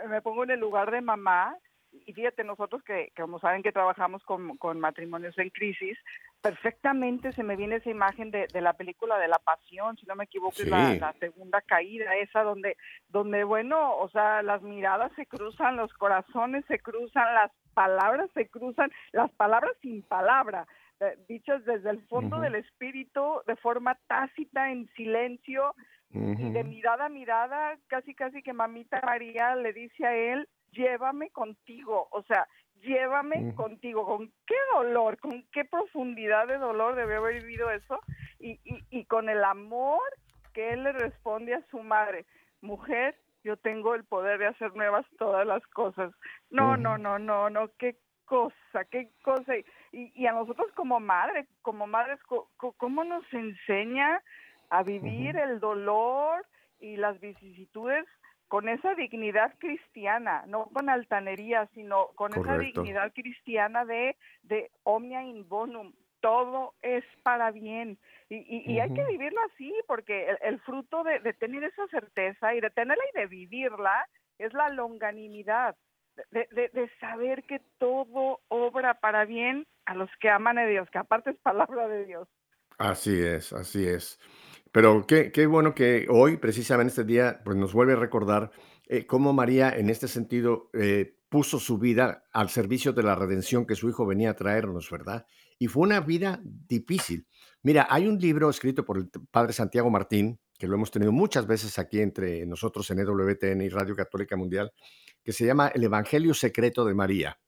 me, 0.10 0.20
pongo 0.24 0.46
en 0.46 0.50
el 0.50 0.60
lugar 0.60 0.89
de 0.89 1.01
mamá 1.01 1.56
y 2.08 2.12
fíjate, 2.12 2.44
nosotros 2.44 2.82
que, 2.82 3.12
como 3.15 3.38
saben 3.39 3.62
que 3.62 3.72
trabajamos 3.72 4.24
con, 4.24 4.58
con, 4.58 4.80
matrimonios 4.80 5.38
en 5.38 5.51
crisis, 5.51 5.96
perfectamente 6.42 7.32
se 7.34 7.44
me 7.44 7.56
viene 7.56 7.75
esa 7.75 7.92
imagen 7.92 8.32
de, 8.32 8.48
de 8.51 8.62
la 8.62 8.74
película 8.74 9.20
de 9.20 9.27
la 9.27 9.38
pasión, 9.38 9.96
si 9.96 10.08
no 10.08 10.15
me 10.15 10.24
equivoco, 10.24 10.56
es 10.58 10.68
la, 10.68 10.96
la, 10.96 11.13
segunda 11.20 11.62
caída, 11.62 12.15
esa 12.15 12.42
donde, 12.42 12.77
donde, 13.10 13.44
bueno, 13.44 13.96
o 13.98 14.10
sea, 14.10 14.42
las 14.42 14.63
miradas 14.63 15.12
se 15.15 15.27
cruzan, 15.27 15.77
los 15.77 15.94
corazones 15.94 16.65
se 16.65 16.80
cruzan, 16.80 17.32
las 17.36 17.51
palabras 17.75 18.32
se 18.34 18.50
cruzan, 18.50 18.92
las 19.12 19.32
palabras 19.34 19.74
sin 19.84 20.01
palabra. 20.01 20.65
Eh, 21.02 21.18
dichos 21.28 21.66
desde 21.66 21.90
el 21.90 22.02
fondo 22.08 22.40
del 22.40 22.56
espíritu, 22.56 23.42
de 23.48 23.56
forma 23.58 23.98
tácita, 24.08 24.72
en 24.72 24.88
silencio, 24.96 25.75
y 26.12 26.52
de 26.52 26.64
mirada 26.64 27.08
a 27.08 27.10
mirada, 27.10 27.78
casi 27.88 28.16
casi 28.16 28.42
que 28.42 28.54
mamita 28.54 29.02
María 29.04 29.56
le 29.58 29.74
dice 29.74 30.06
a 30.06 30.16
él, 30.16 30.48
llévame 30.72 31.30
contigo, 31.32 32.08
o 32.12 32.24
sea, 32.24 32.48
llévame 32.75 33.54
contigo, 33.56 34.06
con 34.06 34.32
qué 34.48 34.56
dolor, 34.74 35.18
con 35.20 35.44
qué 35.52 35.66
profundidad 35.66 36.48
de 36.48 36.58
dolor 36.58 36.96
debe 36.96 37.18
haber 37.18 37.42
vivido 37.42 37.70
eso, 37.70 38.00
y, 38.40 38.52
y, 38.64 38.86
y 38.92 39.06
con 39.06 39.28
el 39.28 39.44
amor 39.44 40.02
que 40.54 40.72
él 40.72 40.84
le 40.84 40.94
responde 40.94 41.54
a 41.54 41.66
su 41.70 41.84
madre, 41.84 42.25
mujer, 42.62 43.18
yo 43.44 43.58
tengo 43.58 43.94
el 43.94 44.06
poder 44.06 44.40
de 44.40 44.48
hacer 44.48 44.74
nuevas 44.74 45.06
todas 45.18 45.46
las 45.46 45.66
cosas. 45.68 46.14
No, 46.50 46.78
no, 46.78 46.98
no, 46.98 47.20
no, 47.20 47.50
no, 47.50 47.70
qué 47.78 47.98
cosa, 48.25 48.86
qué 48.90 49.12
cosa 49.24 49.54
y, 49.96 50.28
a 50.28 50.34
nosotros 50.34 50.68
como 50.75 51.00
madre, 51.00 51.48
como 51.62 51.88
madres, 51.88 52.20
¿cómo 52.58 53.04
nos 53.06 53.24
enseña 53.34 54.22
a 54.70 54.84
vivir 54.84 55.38
el 55.38 55.60
dolor 55.62 56.46
y 56.82 56.98
las 56.98 57.20
vicisitudes 57.22 58.06
con 58.50 58.68
esa 58.68 58.94
dignidad 58.96 59.54
cristiana, 59.58 60.44
no 60.48 60.66
con 60.66 60.90
altanería, 60.90 61.68
sino 61.74 62.08
con 62.16 62.32
esa 62.34 62.58
dignidad 62.58 63.14
cristiana 63.14 63.86
de, 63.86 64.18
de 64.44 64.70
omnia 64.84 65.24
in 65.24 65.48
bonum, 65.48 65.94
todo 66.20 66.74
es 66.82 67.06
para 67.24 67.52
bien. 67.52 67.98
Y, 68.30 68.72
y, 68.72 68.80
hay 68.80 68.94
que 68.94 69.06
vivirlo 69.06 69.40
así, 69.54 69.74
porque 69.88 70.36
el, 70.42 70.60
fruto 70.62 71.04
de, 71.04 71.20
de, 71.20 71.34
tener 71.34 71.64
esa 71.64 71.88
certeza 71.88 72.54
y 72.54 72.60
de 72.60 72.70
tenerla 72.70 73.04
y 73.14 73.18
de 73.18 73.28
vivirla 73.28 74.08
es 74.40 74.54
la 74.54 74.70
longanimidad 74.70 75.75
de, 76.31 76.91
saber 77.00 77.43
que 77.43 77.62
todo 77.77 78.39
obra 78.48 79.00
para 79.00 79.25
bien 79.25 79.67
a 79.86 79.95
los 79.95 80.10
que 80.19 80.29
aman 80.29 80.57
a 80.57 80.65
Dios, 80.65 80.89
que 80.91 80.98
aparte 80.98 81.31
es 81.31 81.38
palabra 81.38 81.88
de 81.88 82.05
Dios. 82.05 82.27
Así 82.77 83.22
es, 83.22 83.53
así 83.53 83.88
es. 83.88 84.19
Pero 84.72 85.05
qué, 85.07 85.31
qué 85.31 85.48
bueno 85.48 85.74
que 85.74 86.07
hoy, 86.10 86.38
precisamente 86.38 86.89
este 86.89 87.03
día, 87.05 87.41
pues 87.45 87.55
nos 87.55 87.74
vuelve 87.74 87.93
a 87.93 87.98
recordar 87.98 88.51
eh, 88.88 89.05
cómo 89.05 89.34
María 89.34 89.75
en 89.75 89.89
este 89.89 90.07
sentido 90.07 90.69
eh, 90.74 91.17
puso 91.29 91.60
su 91.60 91.77
vida 91.77 92.25
al 92.31 92.50
servicio 92.50 92.93
de 92.93 93.03
la 93.03 93.15
redención 93.15 93.65
que 93.65 93.75
su 93.75 93.89
hijo 93.89 94.05
venía 94.05 94.31
a 94.31 94.36
traernos, 94.36 94.89
¿verdad? 94.91 95.25
Y 95.57 95.67
fue 95.67 95.84
una 95.84 96.01
vida 96.01 96.39
difícil. 96.43 97.27
Mira, 97.63 97.88
hay 97.89 98.07
un 98.07 98.19
libro 98.19 98.50
escrito 98.50 98.86
por 98.86 98.98
el 98.98 99.10
padre 99.31 99.53
Santiago 99.53 99.89
Martín, 99.89 100.39
que 100.57 100.67
lo 100.67 100.75
hemos 100.75 100.91
tenido 100.91 101.12
muchas 101.12 101.48
veces 101.48 101.79
aquí 101.79 102.00
entre 102.00 102.45
nosotros 102.45 102.89
en 102.91 103.00
EWTN 103.00 103.62
y 103.62 103.69
Radio 103.69 103.95
Católica 103.95 104.36
Mundial, 104.36 104.72
que 105.25 105.34
se 105.34 105.46
llama 105.46 105.70
El 105.70 105.84
Evangelio 105.84 106.36
Secreto 106.36 106.86
de 106.86 106.94
María. 106.94 107.39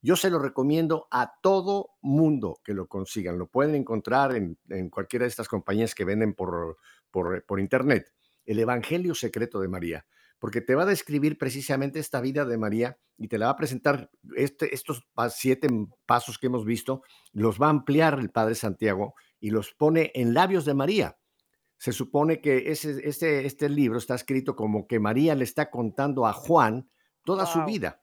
Yo 0.00 0.16
se 0.16 0.30
lo 0.30 0.38
recomiendo 0.38 1.08
a 1.10 1.34
todo 1.42 1.90
mundo 2.00 2.58
que 2.64 2.72
lo 2.72 2.88
consigan. 2.88 3.38
Lo 3.38 3.48
pueden 3.48 3.74
encontrar 3.74 4.34
en, 4.34 4.58
cualquiera 4.88 5.24
de 5.24 5.28
estas 5.28 5.46
compañías 5.46 5.94
que 5.94 6.06
venden 6.06 6.32
por, 6.32 6.78
por, 7.10 7.44
por, 7.44 7.60
internet. 7.60 8.10
El 8.46 8.58
Evangelio 8.58 9.14
Secreto 9.14 9.60
de 9.60 9.68
María. 9.68 10.06
porque 10.38 10.60
te 10.60 10.74
va 10.74 10.82
a 10.82 10.86
describir 10.86 11.38
precisamente 11.38 12.00
esta 12.00 12.20
vida 12.20 12.44
de 12.44 12.58
María 12.58 12.98
y 13.16 13.28
te 13.28 13.38
la 13.38 13.46
va 13.46 13.52
a 13.52 13.56
presentar 13.56 14.10
este, 14.34 14.74
estos 14.74 15.06
siete 15.30 15.68
pasos 16.04 16.38
que 16.38 16.46
hemos 16.46 16.64
visto, 16.64 17.02
los 17.32 17.60
va 17.60 17.66
a 17.66 17.70
ampliar 17.70 18.18
el 18.18 18.30
Padre 18.30 18.56
Santiago 18.56 19.14
y 19.38 19.50
los 19.50 19.72
pone 19.72 20.10
en 20.14 20.34
labios 20.34 20.64
de 20.64 20.74
María. 20.74 21.18
Se 21.76 21.92
supone 21.92 22.40
que 22.40 22.72
ese, 22.72 23.06
este, 23.06 23.46
este 23.46 23.68
libro 23.68 23.98
está 23.98 24.16
escrito 24.16 24.56
como 24.56 24.88
que 24.88 24.98
María 24.98 25.36
le 25.36 25.44
está 25.44 25.70
contando 25.70 26.26
a 26.26 26.32
Juan 26.32 26.88
toda 27.24 27.46
su 27.46 27.64
vida. 27.64 28.02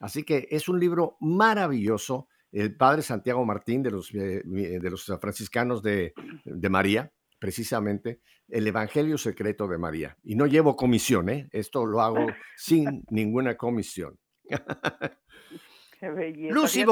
Así 0.00 0.24
que 0.24 0.48
es 0.50 0.68
un 0.68 0.80
libro 0.80 1.16
maravilloso. 1.20 2.28
El 2.50 2.76
padre 2.76 3.02
Santiago 3.02 3.44
Martín 3.44 3.82
de 3.82 3.90
los, 3.90 4.12
eh, 4.14 4.42
de 4.44 4.90
los 4.90 5.04
franciscanos 5.20 5.82
de, 5.82 6.12
de 6.44 6.68
María, 6.68 7.10
precisamente, 7.38 8.20
el 8.48 8.66
Evangelio 8.66 9.16
Secreto 9.16 9.66
de 9.66 9.78
María. 9.78 10.16
Y 10.22 10.34
no 10.34 10.46
llevo 10.46 10.76
comisión, 10.76 11.28
¿eh? 11.30 11.48
Esto 11.52 11.86
lo 11.86 12.00
hago 12.00 12.26
sin 12.56 13.04
ninguna 13.10 13.56
comisión. 13.56 14.18
Lucy 16.50 16.84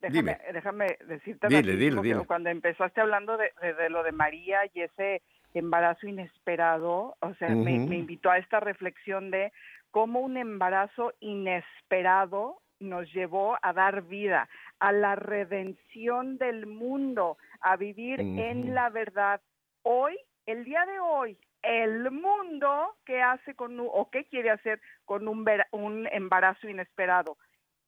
Déjame, 0.00 0.38
déjame 0.54 0.96
decirte 1.06 1.48
dile, 1.48 1.76
dile, 1.76 2.24
cuando 2.24 2.48
empezaste 2.48 3.02
hablando 3.02 3.36
de, 3.36 3.50
lo 3.90 4.02
de 4.02 4.12
María 4.12 4.60
y 4.72 4.80
ese 4.80 5.20
embarazo 5.52 6.06
inesperado, 6.08 7.18
o 7.20 7.34
sea, 7.38 7.50
me, 7.50 7.74
invitó 7.74 8.30
a 8.30 8.38
esta 8.38 8.60
reflexión 8.60 9.30
de 9.30 9.52
cómo 9.90 10.20
un 10.20 10.36
embarazo 10.36 11.12
inesperado 11.20 12.60
nos 12.78 13.12
llevó 13.12 13.58
a 13.62 13.72
dar 13.72 14.02
vida, 14.02 14.48
a 14.78 14.92
la 14.92 15.14
redención 15.14 16.38
del 16.38 16.66
mundo, 16.66 17.36
a 17.60 17.76
vivir 17.76 18.20
en 18.20 18.74
la 18.74 18.88
verdad. 18.88 19.40
Hoy, 19.82 20.18
el 20.46 20.64
día 20.64 20.86
de 20.86 20.98
hoy, 20.98 21.38
el 21.62 22.10
mundo, 22.10 22.96
¿qué 23.04 23.20
hace 23.20 23.54
con 23.54 23.78
o 23.80 24.08
qué 24.10 24.24
quiere 24.24 24.50
hacer 24.50 24.80
con 25.04 25.28
un, 25.28 25.46
un 25.72 26.08
embarazo 26.10 26.68
inesperado? 26.68 27.36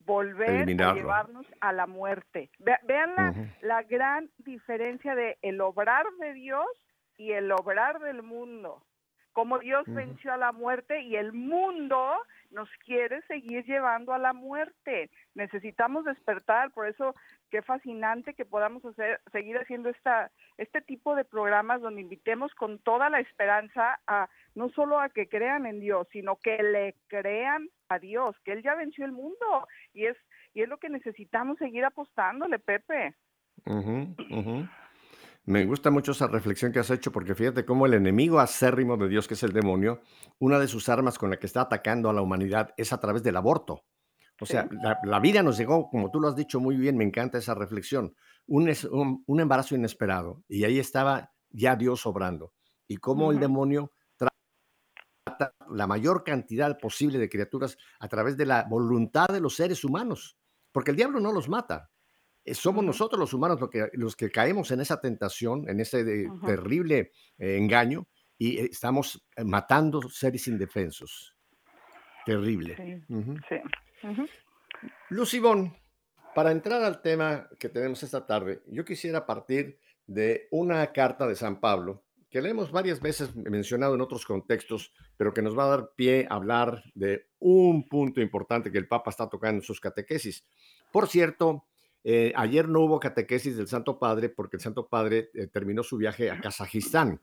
Volver 0.00 0.68
a 0.82 0.94
llevarnos 0.94 1.46
a 1.60 1.72
la 1.72 1.86
muerte. 1.86 2.50
vean 2.58 3.14
la, 3.16 3.34
la 3.62 3.82
gran 3.84 4.28
diferencia 4.38 5.14
de 5.14 5.38
el 5.42 5.60
obrar 5.60 6.04
de 6.18 6.34
Dios 6.34 6.66
y 7.16 7.32
el 7.32 7.50
obrar 7.52 8.00
del 8.00 8.22
mundo 8.22 8.82
cómo 9.32 9.58
Dios 9.58 9.84
venció 9.86 10.32
a 10.32 10.36
la 10.36 10.52
muerte 10.52 11.00
y 11.02 11.16
el 11.16 11.32
mundo 11.32 12.16
nos 12.50 12.68
quiere 12.84 13.22
seguir 13.22 13.64
llevando 13.64 14.12
a 14.12 14.18
la 14.18 14.32
muerte. 14.32 15.10
Necesitamos 15.34 16.04
despertar, 16.04 16.70
por 16.72 16.86
eso 16.86 17.14
qué 17.50 17.62
fascinante 17.62 18.34
que 18.34 18.44
podamos 18.44 18.84
hacer, 18.84 19.20
seguir 19.32 19.56
haciendo 19.58 19.88
esta, 19.88 20.30
este 20.58 20.80
tipo 20.82 21.14
de 21.14 21.24
programas 21.24 21.80
donde 21.80 22.02
invitemos 22.02 22.54
con 22.54 22.78
toda 22.78 23.08
la 23.08 23.20
esperanza 23.20 24.00
a 24.06 24.28
no 24.54 24.68
solo 24.70 25.00
a 25.00 25.08
que 25.08 25.28
crean 25.28 25.66
en 25.66 25.80
Dios, 25.80 26.06
sino 26.12 26.36
que 26.36 26.62
le 26.62 26.94
crean 27.08 27.68
a 27.88 27.98
Dios, 27.98 28.36
que 28.44 28.52
Él 28.52 28.62
ya 28.62 28.74
venció 28.74 29.04
el 29.04 29.12
mundo 29.12 29.66
y 29.92 30.06
es 30.06 30.16
y 30.54 30.62
es 30.62 30.68
lo 30.68 30.78
que 30.78 30.90
necesitamos 30.90 31.58
seguir 31.58 31.84
apostándole, 31.84 32.58
Pepe. 32.58 33.14
Me 35.44 35.64
gusta 35.64 35.90
mucho 35.90 36.12
esa 36.12 36.28
reflexión 36.28 36.70
que 36.70 36.78
has 36.78 36.90
hecho 36.90 37.10
porque 37.10 37.34
fíjate 37.34 37.64
cómo 37.64 37.86
el 37.86 37.94
enemigo 37.94 38.38
acérrimo 38.38 38.96
de 38.96 39.08
Dios, 39.08 39.26
que 39.26 39.34
es 39.34 39.42
el 39.42 39.52
demonio, 39.52 40.00
una 40.38 40.60
de 40.60 40.68
sus 40.68 40.88
armas 40.88 41.18
con 41.18 41.30
la 41.30 41.38
que 41.38 41.46
está 41.46 41.62
atacando 41.62 42.08
a 42.08 42.12
la 42.12 42.22
humanidad 42.22 42.72
es 42.76 42.92
a 42.92 43.00
través 43.00 43.24
del 43.24 43.36
aborto. 43.36 43.84
O 44.40 44.46
sea, 44.46 44.68
la, 45.04 45.20
vida 45.20 45.42
nos 45.42 45.56
llegó, 45.56 45.88
como 45.88 46.10
tú 46.10 46.20
lo 46.20 46.28
has 46.28 46.36
dicho 46.36 46.58
muy 46.58 46.76
bien, 46.76 46.96
me 46.96 47.04
encanta 47.04 47.38
esa 47.38 47.54
reflexión, 47.54 48.14
un, 48.46 48.72
un, 49.26 49.40
embarazo 49.40 49.76
inesperado 49.76 50.42
y 50.48 50.64
ahí 50.64 50.80
estaba 50.80 51.32
ya 51.50 51.76
Dios 51.76 52.06
obrando. 52.06 52.52
Y 52.88 52.96
cómo 52.96 53.30
el 53.30 53.38
demonio 53.38 53.92
trata 54.16 55.54
la 55.70 55.86
mayor 55.86 56.24
cantidad 56.24 56.76
posible 56.78 57.18
de 57.18 57.28
criaturas 57.28 57.76
a 58.00 58.08
través 58.08 58.36
de 58.36 58.46
la 58.46 58.64
voluntad 58.68 59.28
de 59.28 59.40
los 59.40 59.54
seres 59.54 59.84
humanos, 59.84 60.36
porque 60.72 60.90
el 60.90 60.96
diablo 60.96 61.20
no 61.20 61.32
los 61.32 61.48
mata, 61.48 61.90
somos 62.52 62.84
nosotros 62.84 63.18
los 63.18 63.32
humanos 63.32 63.60
los 63.60 63.70
que, 63.70 63.88
los 63.92 64.16
que 64.16 64.30
caemos 64.30 64.70
en 64.70 64.80
esa 64.80 65.00
tentación, 65.00 65.68
en 65.68 65.80
ese 65.80 66.26
terrible 66.44 67.12
eh, 67.38 67.56
engaño 67.56 68.08
y 68.38 68.58
eh, 68.58 68.68
estamos 68.70 69.24
matando 69.44 70.02
seres 70.08 70.48
indefensos. 70.48 71.34
Terrible. 72.24 73.04
Sí. 73.48 73.56
para 76.34 76.52
entrar 76.52 76.82
al 76.82 77.02
tema 77.02 77.48
que 77.58 77.68
tenemos 77.68 78.02
esta 78.02 78.26
tarde, 78.26 78.62
yo 78.66 78.84
quisiera 78.84 79.26
partir 79.26 79.78
de 80.06 80.48
una 80.50 80.92
carta 80.92 81.26
de 81.26 81.36
San 81.36 81.60
Pablo 81.60 82.04
que 82.32 82.40
le 82.40 82.48
hemos 82.48 82.72
varias 82.72 82.98
veces 83.00 83.36
mencionado 83.36 83.94
en 83.94 84.00
otros 84.00 84.24
contextos, 84.24 84.90
pero 85.18 85.34
que 85.34 85.42
nos 85.42 85.56
va 85.56 85.64
a 85.64 85.76
dar 85.76 85.90
pie 85.94 86.26
a 86.30 86.36
hablar 86.36 86.82
de 86.94 87.28
un 87.38 87.86
punto 87.86 88.22
importante 88.22 88.72
que 88.72 88.78
el 88.78 88.88
Papa 88.88 89.10
está 89.10 89.28
tocando 89.28 89.58
en 89.58 89.62
sus 89.62 89.80
catequesis. 89.80 90.46
Por 90.90 91.08
cierto, 91.08 91.66
eh, 92.04 92.32
ayer 92.34 92.68
no 92.68 92.80
hubo 92.80 92.98
catequesis 92.98 93.56
del 93.56 93.68
Santo 93.68 93.98
Padre 93.98 94.28
porque 94.28 94.56
el 94.56 94.62
Santo 94.62 94.88
Padre 94.88 95.30
eh, 95.34 95.46
terminó 95.46 95.82
su 95.82 95.96
viaje 95.96 96.30
a 96.30 96.40
Kazajistán. 96.40 97.20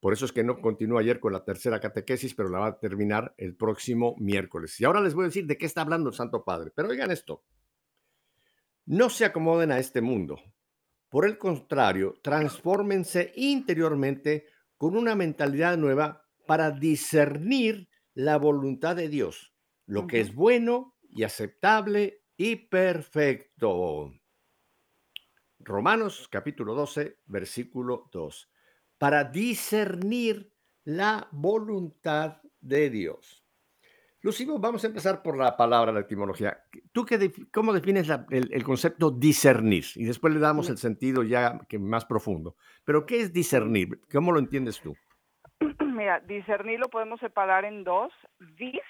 Por 0.00 0.12
eso 0.12 0.24
es 0.24 0.32
que 0.32 0.44
no 0.44 0.60
continúa 0.60 1.00
ayer 1.00 1.18
con 1.18 1.32
la 1.32 1.44
tercera 1.44 1.80
catequesis, 1.80 2.34
pero 2.34 2.48
la 2.48 2.60
va 2.60 2.66
a 2.68 2.78
terminar 2.78 3.34
el 3.36 3.56
próximo 3.56 4.14
miércoles. 4.18 4.80
Y 4.80 4.84
ahora 4.84 5.00
les 5.00 5.14
voy 5.14 5.24
a 5.24 5.28
decir 5.28 5.46
de 5.46 5.58
qué 5.58 5.66
está 5.66 5.80
hablando 5.80 6.10
el 6.10 6.14
Santo 6.14 6.44
Padre. 6.44 6.70
Pero 6.74 6.88
oigan 6.88 7.10
esto. 7.10 7.42
No 8.86 9.10
se 9.10 9.24
acomoden 9.24 9.72
a 9.72 9.78
este 9.78 10.00
mundo. 10.00 10.38
Por 11.08 11.26
el 11.26 11.36
contrario, 11.38 12.14
transfórmense 12.22 13.32
interiormente 13.34 14.46
con 14.76 14.96
una 14.96 15.14
mentalidad 15.14 15.76
nueva 15.76 16.24
para 16.46 16.70
discernir 16.70 17.88
la 18.14 18.36
voluntad 18.36 18.96
de 18.96 19.08
Dios, 19.08 19.52
lo 19.86 20.06
que 20.06 20.20
es 20.20 20.34
bueno 20.34 20.96
y 21.10 21.24
aceptable 21.24 22.22
y 22.38 22.56
perfecto. 22.56 24.14
Romanos 25.58 26.28
capítulo 26.30 26.74
12, 26.74 27.18
versículo 27.26 28.08
2. 28.12 28.50
Para 28.96 29.24
discernir 29.24 30.50
la 30.84 31.28
voluntad 31.32 32.40
de 32.60 32.88
Dios. 32.90 33.44
Lucimo, 34.20 34.58
vamos 34.58 34.82
a 34.84 34.86
empezar 34.86 35.22
por 35.22 35.36
la 35.36 35.56
palabra, 35.56 35.92
la 35.92 36.00
etimología. 36.00 36.64
¿Tú 36.92 37.04
qué, 37.04 37.30
cómo 37.52 37.72
defines 37.72 38.08
el, 38.30 38.64
concepto 38.64 39.10
discernir? 39.10 39.84
Y 39.96 40.04
después 40.04 40.32
le 40.32 40.40
damos 40.40 40.70
el 40.70 40.78
sentido 40.78 41.22
ya 41.22 41.60
que 41.68 41.78
más 41.78 42.04
profundo. 42.04 42.56
Pero, 42.84 43.04
¿qué 43.04 43.20
es 43.20 43.32
discernir? 43.32 44.00
¿Cómo 44.12 44.32
lo 44.32 44.38
entiendes 44.38 44.80
tú? 44.80 44.96
Mira, 45.84 46.20
discernir 46.20 46.78
lo 46.78 46.88
podemos 46.88 47.20
separar 47.20 47.64
en 47.64 47.84
dos. 47.84 48.12
Dis 48.56 48.80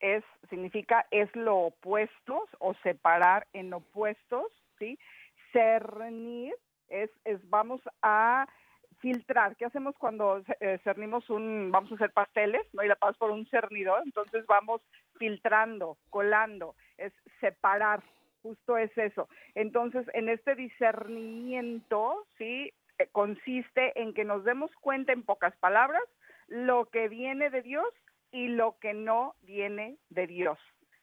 es 0.00 0.24
significa 0.50 1.06
es 1.10 1.34
lo 1.34 1.56
opuesto 1.56 2.44
o 2.58 2.74
separar 2.82 3.46
en 3.52 3.72
opuestos, 3.72 4.52
¿sí? 4.78 4.98
Cernir 5.52 6.54
es, 6.88 7.10
es 7.24 7.38
vamos 7.48 7.80
a 8.02 8.46
filtrar. 9.00 9.56
¿Qué 9.56 9.64
hacemos 9.64 9.96
cuando 9.98 10.42
eh, 10.60 10.78
cernimos 10.84 11.28
un, 11.30 11.70
vamos 11.70 11.92
a 11.92 11.94
hacer 11.96 12.12
pasteles, 12.12 12.62
no? 12.72 12.82
Y 12.82 12.88
la 12.88 12.96
pasas 12.96 13.16
por 13.16 13.30
un 13.30 13.46
cernidor, 13.46 14.02
entonces 14.04 14.46
vamos 14.46 14.80
filtrando, 15.18 15.98
colando, 16.10 16.74
es 16.96 17.12
separar, 17.40 18.02
justo 18.42 18.76
es 18.76 18.96
eso. 18.96 19.28
Entonces, 19.54 20.06
en 20.14 20.28
este 20.28 20.54
discernimiento, 20.54 22.26
¿sí? 22.38 22.72
Eh, 22.98 23.08
consiste 23.12 24.00
en 24.00 24.14
que 24.14 24.24
nos 24.24 24.44
demos 24.44 24.70
cuenta, 24.80 25.12
en 25.12 25.22
pocas 25.22 25.54
palabras, 25.56 26.02
lo 26.48 26.86
que 26.86 27.08
viene 27.08 27.50
de 27.50 27.62
Dios 27.62 27.86
y 28.36 28.48
lo 28.48 28.76
que 28.80 28.92
no 28.92 29.34
viene 29.40 29.96
de 30.10 30.26
Dios. 30.26 30.58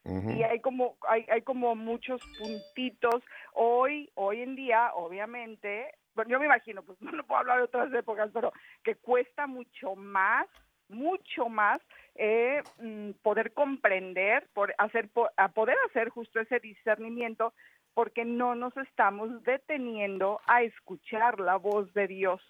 Y 0.06 0.44
hay 0.44 0.60
como 0.60 0.98
hay, 1.08 1.26
hay 1.32 1.42
como 1.44 1.76
muchos 1.76 2.22
puntitos 2.38 3.24
hoy 3.54 4.12
hoy 4.16 4.42
en 4.42 4.56
día, 4.56 4.92
obviamente, 4.94 5.96
bueno, 6.14 6.30
yo 6.30 6.40
me 6.40 6.46
imagino, 6.46 6.84
pues 6.84 7.02
no, 7.02 7.24
puedo 7.24 7.40
hablar 7.40 7.58
de 7.58 7.64
otras 7.64 7.92
épocas, 7.94 8.30
pero 8.34 8.52
que 8.84 8.96
cuesta 8.96 9.48
mucho 9.48 9.96
más 9.96 10.46
mucho 10.90 11.50
más 11.50 11.80
eh, 12.16 12.62
mm, 12.80 13.12
poder 13.24 13.54
comprender, 13.54 14.48
por 14.54 14.76
hacer, 14.78 15.10
a 15.38 15.48
poder 15.48 15.78
hacer 15.90 16.10
justo 16.10 16.40
ese 16.40 16.60
discernimiento, 16.60 17.54
porque 17.96 18.26
no 18.26 18.54
nos 18.54 18.76
estamos 18.78 19.42
deteniendo 19.44 20.40
a 20.46 20.62
escuchar 20.62 21.40
la 21.40 21.56
voz 21.56 21.92
de 21.94 22.08
Dios. 22.08 22.42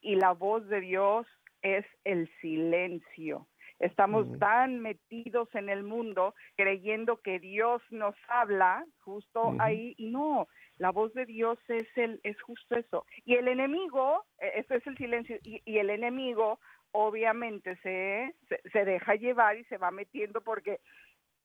Y 0.00 0.16
la 0.16 0.32
voz 0.32 0.66
de 0.68 0.80
Dios 0.80 1.28
es 1.60 1.84
el 2.02 2.28
silencio. 2.40 3.46
Estamos 3.82 4.38
tan 4.38 4.78
metidos 4.78 5.52
en 5.56 5.68
el 5.68 5.82
mundo 5.82 6.36
creyendo 6.56 7.20
que 7.20 7.40
Dios 7.40 7.82
nos 7.90 8.14
habla 8.28 8.86
justo 9.00 9.56
ahí 9.58 9.94
y 9.98 10.08
no, 10.08 10.46
la 10.78 10.90
voz 10.90 11.12
de 11.14 11.26
Dios 11.26 11.58
es 11.66 11.88
el 11.96 12.20
es 12.22 12.40
justo 12.42 12.76
eso. 12.76 13.04
Y 13.24 13.34
el 13.34 13.48
enemigo, 13.48 14.24
e, 14.38 14.60
eso 14.60 14.74
es 14.74 14.86
el 14.86 14.96
silencio 14.96 15.36
y, 15.42 15.78
el 15.78 15.90
enemigo 15.90 16.60
obviamente 16.92 17.74
se, 17.82 18.36
se, 18.70 18.84
deja 18.84 19.16
llevar 19.16 19.56
y 19.58 19.64
se 19.64 19.78
va 19.78 19.90
metiendo 19.90 20.42
porque 20.42 20.78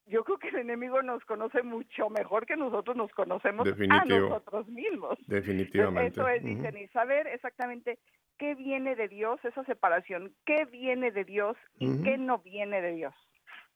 yo 0.06 0.24
creo 0.24 0.38
que 0.38 0.50
el 0.50 0.58
enemigo 0.58 1.02
nos 1.02 1.26
conoce 1.26 1.64
mucho 1.64 2.12
mejor 2.12 2.46
que 2.46 2.56
nosotros 2.56 2.96
nos 2.96 3.12
conocemos 3.14 3.68
a 3.90 4.06
nosotros 4.06 4.68
mismos. 4.68 5.18
Definitivamente. 5.26 6.12
Eso 6.12 6.28
es, 6.28 6.44
dicen, 6.44 6.78
y 6.78 6.88
saber 6.90 7.26
exactamente 7.26 7.98
qué 8.38 8.56
viene 8.56 8.96
de 8.96 9.08
Dios, 9.08 9.40
esa 9.44 9.64
separación, 9.66 10.34
qué 10.46 10.66
viene 10.66 11.12
de 11.12 11.26
Dios 11.26 11.58
y 11.80 12.02
qué 12.04 12.18
no 12.18 12.40
viene 12.40 12.82
de 12.82 12.94
Dios. 12.94 13.14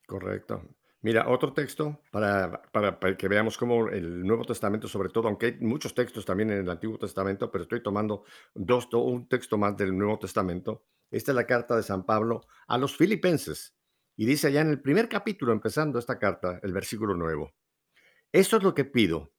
Correcto. 0.06 0.62
Mira, 1.04 1.28
otro 1.28 1.52
texto 1.54 2.00
para, 2.12 2.62
para, 2.72 3.18
que 3.18 3.28
veamos 3.28 3.58
cómo 3.58 3.90
el 3.90 4.24
Nuevo 4.24 4.46
Testamento, 4.46 4.88
sobre 4.88 5.10
todo, 5.10 5.28
aunque 5.28 5.48
hay 5.48 5.58
muchos 5.60 5.96
textos 5.96 6.26
también 6.26 6.52
en 6.52 6.60
el 6.60 6.70
Antiguo 6.70 7.00
Testamento, 7.00 7.50
pero 7.52 7.64
estoy 7.64 7.82
tomando 7.82 8.24
dos, 8.54 8.88
un 8.94 9.28
texto 9.28 9.58
más 9.58 9.76
del 9.76 9.98
Nuevo 9.98 10.20
Testamento. 10.20 10.86
Esta 11.10 11.32
es 11.32 11.36
la 11.36 11.48
carta 11.48 11.76
de 11.76 11.82
San 11.82 12.06
Pablo 12.06 12.46
a 12.68 12.78
los 12.78 12.96
filipenses. 12.96 13.76
Y 14.16 14.26
dice 14.26 14.48
allá 14.48 14.62
en 14.62 14.70
el 14.70 14.82
primer 14.82 15.10
capítulo, 15.10 15.54
empezando 15.54 15.98
esta 15.98 16.20
carta, 16.20 16.60
el 16.62 16.72
versículo 16.72 17.16
nuevo. 17.16 17.52
Esto 18.32 18.58
es 18.58 18.64
lo 18.64 18.76
que 18.76 18.86
pido, 18.86 19.32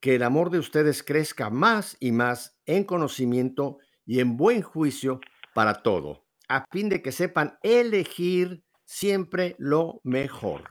que 0.00 0.14
el 0.14 0.22
amor 0.22 0.50
de 0.50 0.60
ustedes 0.60 1.02
crezca 1.02 1.50
más 1.50 1.96
y 1.98 2.12
más 2.12 2.60
en 2.64 2.84
conocimiento 2.84 3.78
y 4.08 4.18
en 4.18 4.36
buen 4.36 4.62
juicio 4.62 5.20
para 5.54 5.82
todo, 5.82 6.26
a 6.48 6.64
fin 6.72 6.88
de 6.88 7.00
que 7.00 7.12
sepan 7.12 7.58
elegir 7.62 8.64
siempre 8.84 9.54
lo 9.58 10.00
mejor 10.02 10.64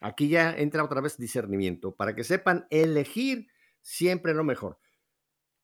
Aquí 0.00 0.28
ya 0.28 0.52
entra 0.52 0.84
otra 0.84 1.00
vez 1.00 1.16
discernimiento, 1.16 1.94
para 1.94 2.14
que 2.14 2.24
sepan 2.24 2.66
elegir 2.70 3.48
siempre 3.80 4.34
lo 4.34 4.44
mejor. 4.44 4.78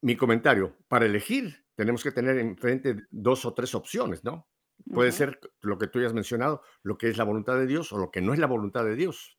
Mi 0.01 0.17
comentario, 0.17 0.77
para 0.88 1.07
elegir 1.07 1.65
tenemos 1.75 2.03
que 2.03 2.12
tener 2.12 2.38
enfrente 2.38 2.97
dos 3.11 3.45
o 3.45 3.55
tres 3.55 3.75
opciones, 3.75 4.25
¿no? 4.25 4.49
Puede 4.93 5.12
ser 5.12 5.38
lo 5.61 5.79
que 5.79 5.87
tú 5.87 6.01
ya 6.01 6.07
has 6.07 6.12
mencionado, 6.12 6.62
lo 6.83 6.99
que 6.99 7.09
es 7.09 7.17
la 7.17 7.25
voluntad 7.25 7.57
de 7.57 7.67
Dios 7.67 7.93
o 7.93 7.99
lo 7.99 8.11
que 8.11 8.21
no 8.21 8.33
es 8.33 8.38
la 8.38 8.47
voluntad 8.47 8.85
de 8.85 8.97
Dios. 8.97 9.38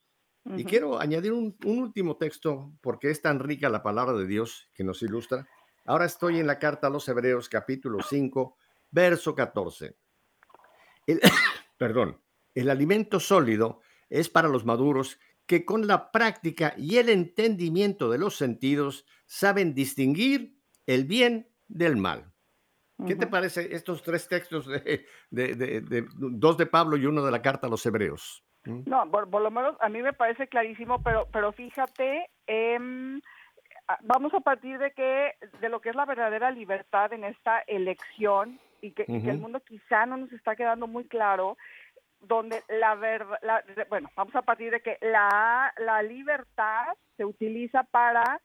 Y 0.55 0.63
quiero 0.63 0.99
añadir 0.99 1.33
un, 1.33 1.57
último 1.65 2.17
texto 2.17 2.73
porque 2.81 3.09
es 3.09 3.21
tan 3.21 3.39
rica 3.39 3.69
la 3.69 3.83
palabra 3.83 4.13
de 4.13 4.25
Dios 4.25 4.69
que 4.73 4.83
nos 4.83 5.01
ilustra. 5.01 5.47
Ahora 5.85 6.05
estoy 6.05 6.39
en 6.39 6.47
la 6.47 6.59
carta 6.59 6.87
a 6.87 6.89
los 6.89 7.07
Hebreos 7.09 7.49
capítulo 7.49 8.01
5, 8.01 8.57
verso 8.91 9.35
14. 9.35 9.97
perdón, 11.77 12.21
el 12.55 12.69
alimento 12.69 13.19
sólido 13.19 13.81
es 14.09 14.29
para 14.29 14.47
los 14.47 14.65
maduros 14.65 15.19
que 15.45 15.65
con 15.65 15.87
la 15.87 16.11
práctica 16.11 16.73
y 16.77 16.97
el 16.97 17.09
entendimiento 17.09 18.09
de 18.09 18.17
los 18.17 18.37
sentidos 18.37 19.05
saben 19.25 19.73
distinguir 19.73 20.57
el 20.85 21.03
bien 21.03 21.49
del 21.67 21.97
mal. 21.97 22.31
¿Qué 23.05 23.15
te 23.15 23.27
parece 23.27 23.75
estos 23.75 24.01
tres 24.01 24.29
textos, 24.29 24.65
de, 24.65 25.05
dos 26.15 26.57
de 26.57 26.65
Pablo 26.65 26.95
y 26.95 27.05
uno 27.05 27.25
de 27.25 27.31
la 27.31 27.41
carta 27.41 27.67
a 27.67 27.69
los 27.69 27.85
hebreos? 27.85 28.45
¿Mm? 28.63 28.83
No, 28.85 29.09
por, 29.11 29.27
lo 29.27 29.51
menos 29.51 29.75
a 29.81 29.89
mí 29.89 30.01
me 30.01 30.13
parece 30.13 30.47
clarísimo, 30.47 31.03
pero, 31.03 31.27
pero 31.33 31.51
fíjate, 31.51 32.29
em, 32.47 33.19
vamos 34.01 34.33
a 34.33 34.39
partir 34.39 34.79
de 34.79 34.91
que 34.91 35.35
de 35.59 35.69
lo 35.69 35.81
que 35.81 35.89
es 35.89 35.95
la 35.95 36.05
verdadera 36.05 36.51
libertad 36.51 37.11
en 37.13 37.23
esta 37.23 37.59
elección 37.67 38.59
y 38.81 38.91
que, 38.91 39.05
y 39.07 39.21
que 39.21 39.29
el 39.29 39.39
mundo 39.39 39.59
quizá 39.61 40.05
no 40.05 40.17
nos 40.17 40.31
está 40.33 40.55
quedando 40.55 40.87
muy 40.87 41.05
claro 41.05 41.57
donde 42.27 42.63
la 42.69 42.95
verdad, 42.95 43.63
bueno, 43.89 44.09
vamos 44.15 44.35
a 44.35 44.41
partir 44.41 44.71
de 44.71 44.81
que 44.81 44.97
la, 45.01 45.73
la 45.77 46.01
libertad 46.03 46.95
se 47.17 47.25
utiliza 47.25 47.83
para 47.83 48.39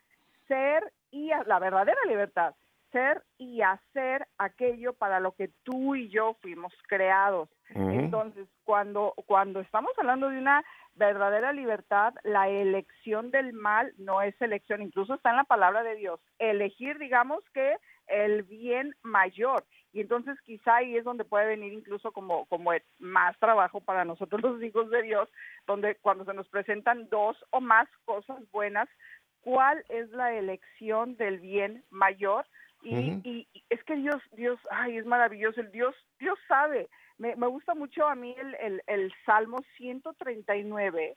ser 0.49 0.93
y 1.11 1.31
la 1.47 1.59
verdadera 1.59 1.99
libertad, 2.07 2.55
ser 2.93 3.23
y 3.39 3.63
hacer 3.63 4.27
aquello 4.37 4.93
para 4.95 5.21
lo 5.21 5.33
que 5.33 5.51
tú 5.63 5.95
y 5.95 6.09
yo 6.09 6.37
fuimos 6.41 6.73
creados. 6.87 7.49
Entonces, 7.75 8.49
cuando, 8.65 9.15
cuando 9.27 9.61
estamos 9.61 9.93
hablando 9.99 10.29
de 10.29 10.39
una 10.39 10.65
verdadera 10.99 11.53
libertad, 11.53 12.15
la 12.25 12.49
elección 12.49 13.31
del 13.31 13.53
mal 13.53 13.93
no 13.99 14.21
es 14.23 14.41
elección, 14.41 14.83
incluso 14.83 15.15
está 15.15 15.31
en 15.31 15.37
la 15.37 15.45
palabra 15.45 15.83
de 15.83 15.97
Dios. 15.97 16.21
Elegir, 16.39 16.99
digamos 16.99 17.43
que 17.55 17.77
el 18.09 18.43
bien 18.43 18.95
mayor. 19.03 19.65
Y 19.93 20.01
entonces 20.01 20.39
quizá 20.45 20.77
ahí 20.77 20.97
es 20.97 21.05
donde 21.05 21.25
puede 21.25 21.47
venir 21.47 21.73
incluso 21.73 22.13
como, 22.13 22.47
como 22.47 22.73
más 22.99 23.39
trabajo 23.39 23.81
para 23.81 24.05
nosotros 24.05 24.43
los 24.43 24.63
hijos 24.63 24.91
de 24.91 25.03
Dios, 25.03 25.29
donde 25.67 25.95
cuando 25.97 26.25
se 26.25 26.35
nos 26.35 26.49
presentan 26.49 27.09
dos 27.09 27.37
o 27.51 27.61
más 27.61 27.89
cosas 28.05 28.39
buenas, 28.51 28.89
¿cuál 29.41 29.85
es 29.89 30.11
la 30.11 30.35
elección 30.35 31.17
del 31.17 31.39
bien 31.41 31.85
mayor? 31.91 32.47
Y, 32.83 33.49
es 33.71 33.83
que 33.85 33.97
Dios, 33.97 34.23
Dios, 34.33 34.59
ay, 34.71 34.99
es 34.99 35.07
maravilloso, 35.07 35.61
el 35.61 35.73
Dios, 35.73 35.95
Dios 36.21 36.39
sabe. 36.47 36.89
Me, 37.19 37.37
me 37.37 37.47
gusta 37.47 37.75
mucho 37.75 38.07
a 38.07 38.15
mí 38.15 38.35
el, 38.39 38.55
el, 38.57 38.83
el 38.87 39.13
Salmo 39.27 39.59
139, 39.77 41.17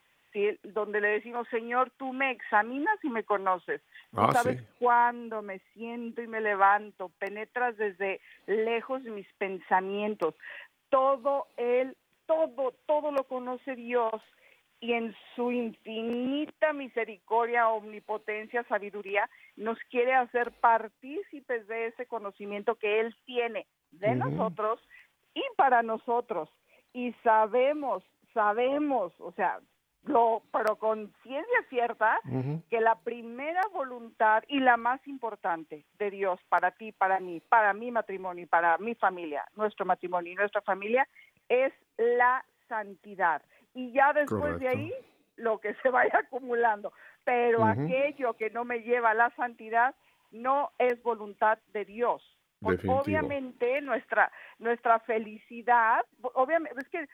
donde 0.64 1.02
le 1.02 1.10
decimos, 1.10 1.48
Señor, 1.50 1.92
tú 1.98 2.14
me 2.14 2.32
examinas 2.32 2.98
y 3.04 3.10
me 3.10 3.24
conoces. 3.24 3.82
Tú 4.12 4.22
ah, 4.22 4.32
sabes 4.32 4.62
cuándo 4.80 5.42
me 5.42 5.60
siento 5.74 6.22
y 6.22 6.28
me 6.28 6.42
levanto, 6.42 7.10
penetras 7.20 7.78
desde 7.78 8.22
lejos 8.48 9.04
mis 9.04 9.28
pensamientos. 9.38 10.36
Todo 10.90 11.48
él, 11.58 11.96
todo, 12.26 12.74
todo 12.86 13.12
lo 13.12 13.24
conoce 13.26 13.76
Dios 13.76 14.22
y 14.82 14.94
en 14.94 15.16
su 15.36 15.52
infinita 15.52 16.74
misericordia, 16.74 17.70
omnipotencia, 17.70 18.64
sabiduría, 18.64 19.30
nos 19.56 19.78
quiere 19.92 20.14
hacer 20.16 20.52
partícipes 20.54 21.68
de 21.68 21.88
ese 21.88 22.08
conocimiento 22.08 22.76
que 22.76 23.00
Él 23.00 23.16
tiene 23.26 23.68
de 23.92 24.16
nosotros 24.16 24.80
y 25.34 25.44
para 25.56 25.84
nosotros. 25.84 26.50
Y 26.94 27.13
sabemos, 27.24 28.04
sabemos, 28.34 29.13
o 29.20 29.32
sea, 29.34 29.60
lo, 30.04 30.41
pero 30.52 30.78
con 30.78 31.13
ciencia 31.22 31.65
cierta, 31.70 32.20
que 32.70 32.82
la 32.82 32.96
primera 32.96 33.62
voluntad 33.72 34.44
y 34.48 34.60
la 34.60 34.76
más 34.76 35.06
importante 35.08 35.86
de 36.00 36.10
Dios 36.10 36.39
para 36.50 36.72
ti, 36.72 36.91
para 36.91 37.20
mí, 37.20 37.39
para 37.39 37.74
mi 37.74 37.91
matrimonio 37.91 38.44
y 38.44 38.48
para 38.48 38.78
mi 38.80 38.96
familia, 38.96 39.46
nuestro 39.56 39.86
matrimonio 39.86 40.34
y 40.34 40.36
nuestra 40.36 40.62
familia, 40.62 41.08
es 41.50 41.72
la 41.98 42.44
santidad. 42.67 43.44
Y 43.74 43.91
ya 43.91 44.12
después 44.13 44.60
de 44.60 44.70
ahí, 44.70 44.94
lo 45.36 45.60
que 45.60 45.76
se 45.76 45.89
vaya 45.89 46.20
acumulando. 46.20 46.94
Pero 47.24 47.63
aquello 47.63 48.34
que 48.34 48.50
no 48.50 48.65
me 48.65 48.80
lleva 48.80 49.12
a 49.12 49.15
la 49.15 49.30
santidad 49.36 49.94
no 50.32 50.72
es 50.80 51.02
voluntad 51.04 51.60
de 51.74 51.86
Dios. 51.86 52.24
Obviamente 52.62 53.82
nuestra 53.82 54.32
nuestra 54.60 55.00
felicidad, 55.00 56.06
obviamente 56.21 56.80
es 56.80 56.89
que 56.89 57.08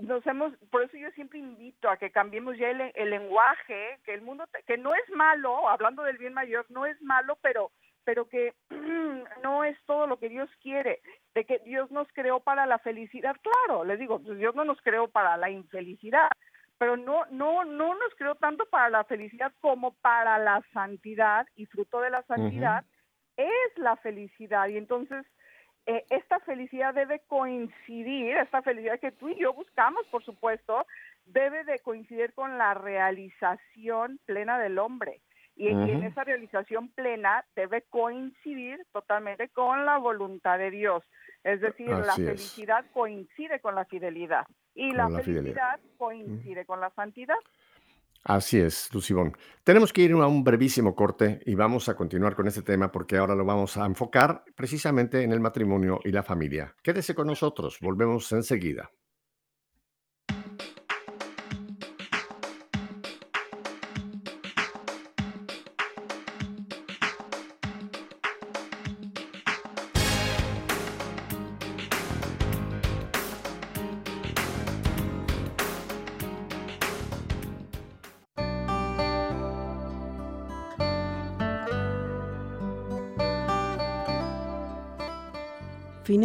nos 0.00 0.26
hemos, 0.26 0.54
por 0.70 0.82
eso 0.82 0.96
yo 0.96 1.10
siempre 1.10 1.38
invito 1.38 1.88
a 1.90 1.96
que 1.96 2.10
cambiemos 2.10 2.56
ya 2.56 2.70
el, 2.70 3.10
lenguaje, 3.10 3.98
que 4.04 4.14
el 4.14 4.22
mundo, 4.22 4.44
que 4.66 4.78
no 4.78 4.94
es 4.94 5.10
malo, 5.14 5.68
hablando 5.68 6.02
del 6.02 6.18
bien 6.18 6.32
mayor, 6.32 6.66
no 6.70 6.86
es 6.86 7.00
malo, 7.02 7.38
pero 7.42 7.70
pero 8.04 8.28
que 8.28 8.54
no 9.42 9.64
es 9.64 9.76
todo 9.84 10.06
lo 10.06 10.18
que 10.18 10.30
Dios 10.30 10.48
quiere, 10.62 11.00
de 11.34 11.44
que 11.44 11.58
Dios 11.60 11.90
nos 11.90 12.08
creó 12.12 12.40
para 12.40 12.66
la 12.66 12.78
felicidad, 12.78 13.36
claro, 13.42 13.84
les 13.84 13.98
digo, 13.98 14.20
pues 14.20 14.38
Dios 14.38 14.54
no 14.54 14.64
nos 14.64 14.80
creó 14.80 15.08
para 15.08 15.36
la 15.36 15.50
infelicidad, 15.50 16.30
pero 16.78 16.96
no 16.96 17.26
no 17.30 17.64
no 17.64 17.94
nos 17.94 18.14
creó 18.16 18.36
tanto 18.36 18.64
para 18.66 18.88
la 18.88 19.04
felicidad 19.04 19.52
como 19.60 19.92
para 19.96 20.38
la 20.38 20.62
santidad 20.72 21.46
y 21.56 21.66
fruto 21.66 22.00
de 22.00 22.10
la 22.10 22.22
santidad 22.22 22.84
es 23.44 23.78
la 23.78 23.96
felicidad 23.96 24.68
y 24.68 24.76
entonces 24.76 25.26
eh, 25.86 26.04
esta 26.10 26.38
felicidad 26.40 26.94
debe 26.94 27.20
coincidir, 27.26 28.36
esta 28.36 28.62
felicidad 28.62 29.00
que 29.00 29.12
tú 29.12 29.28
y 29.28 29.40
yo 29.40 29.52
buscamos, 29.52 30.06
por 30.08 30.24
supuesto, 30.24 30.86
debe 31.24 31.64
de 31.64 31.78
coincidir 31.80 32.32
con 32.34 32.58
la 32.58 32.74
realización 32.74 34.20
plena 34.26 34.58
del 34.58 34.78
hombre. 34.78 35.20
Y, 35.56 35.68
en 35.68 36.04
esa 36.04 36.24
realización 36.24 36.88
plena 36.88 37.44
debe 37.54 37.82
coincidir 37.82 38.80
totalmente 38.92 39.50
con 39.50 39.84
la 39.84 39.98
voluntad 39.98 40.58
de 40.58 40.70
Dios. 40.70 41.04
Es 41.44 41.60
decir, 41.60 41.88
la 41.88 42.14
felicidad 42.14 42.86
coincide 42.92 43.60
con 43.60 43.74
la 43.74 43.84
fidelidad 43.84 44.46
y 44.74 44.92
la, 44.92 45.08
felicidad 45.10 45.78
coincide 45.98 46.64
con 46.64 46.80
la 46.80 46.88
santidad. 46.90 47.36
Así 48.22 48.58
es, 48.58 48.92
Lucibón. 48.92 49.36
Tenemos 49.64 49.92
que 49.92 50.02
ir 50.02 50.12
a 50.12 50.26
un 50.26 50.44
brevísimo 50.44 50.94
corte 50.94 51.40
y 51.46 51.54
vamos 51.54 51.88
a 51.88 51.96
continuar 51.96 52.36
con 52.36 52.46
este 52.46 52.62
tema 52.62 52.92
porque 52.92 53.16
ahora 53.16 53.34
lo 53.34 53.44
vamos 53.44 53.76
a 53.76 53.86
enfocar 53.86 54.44
precisamente 54.54 55.22
en 55.22 55.32
el 55.32 55.40
matrimonio 55.40 56.00
y 56.04 56.12
la 56.12 56.22
familia. 56.22 56.74
Quédese 56.82 57.14
con 57.14 57.26
nosotros, 57.26 57.78
volvemos 57.80 58.30
enseguida. 58.32 58.90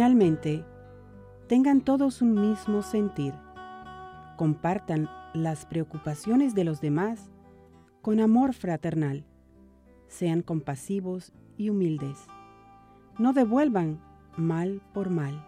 Finalmente, 0.06 0.64
tengan 1.48 1.80
todos 1.80 2.22
un 2.22 2.40
mismo 2.40 2.82
sentir. 2.82 3.34
Compartan 4.36 5.10
las 5.34 5.66
preocupaciones 5.66 6.54
de 6.54 6.62
los 6.62 6.80
demás 6.80 7.28
con 8.02 8.20
amor 8.20 8.54
fraternal. 8.54 9.24
Sean 10.06 10.42
compasivos 10.42 11.32
y 11.56 11.70
humildes. 11.70 12.20
No 13.18 13.32
devuelvan 13.32 14.00
mal 14.36 14.80
por 14.94 15.10
mal, 15.10 15.44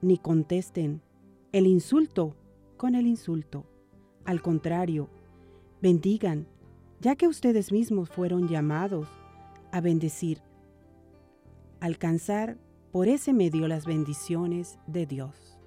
ni 0.00 0.16
contesten 0.16 1.02
el 1.50 1.66
insulto 1.66 2.36
con 2.76 2.94
el 2.94 3.04
insulto. 3.04 3.66
Al 4.24 4.42
contrario, 4.42 5.08
bendigan, 5.82 6.46
ya 7.00 7.16
que 7.16 7.26
ustedes 7.26 7.72
mismos 7.72 8.10
fueron 8.10 8.46
llamados 8.46 9.08
a 9.72 9.80
bendecir, 9.80 10.40
alcanzar 11.80 12.58
por 12.94 13.08
ese 13.08 13.32
medio 13.32 13.66
las 13.66 13.86
bendiciones 13.86 14.78
de 14.86 15.04
Dios. 15.04 15.58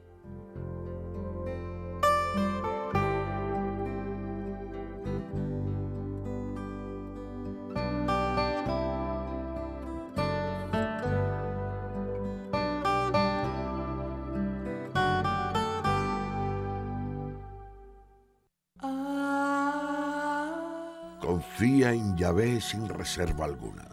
Confía 21.19 21.91
en 21.91 22.15
Yahvé 22.15 22.61
sin 22.61 22.87
reserva 22.87 23.43
alguna. 23.43 23.83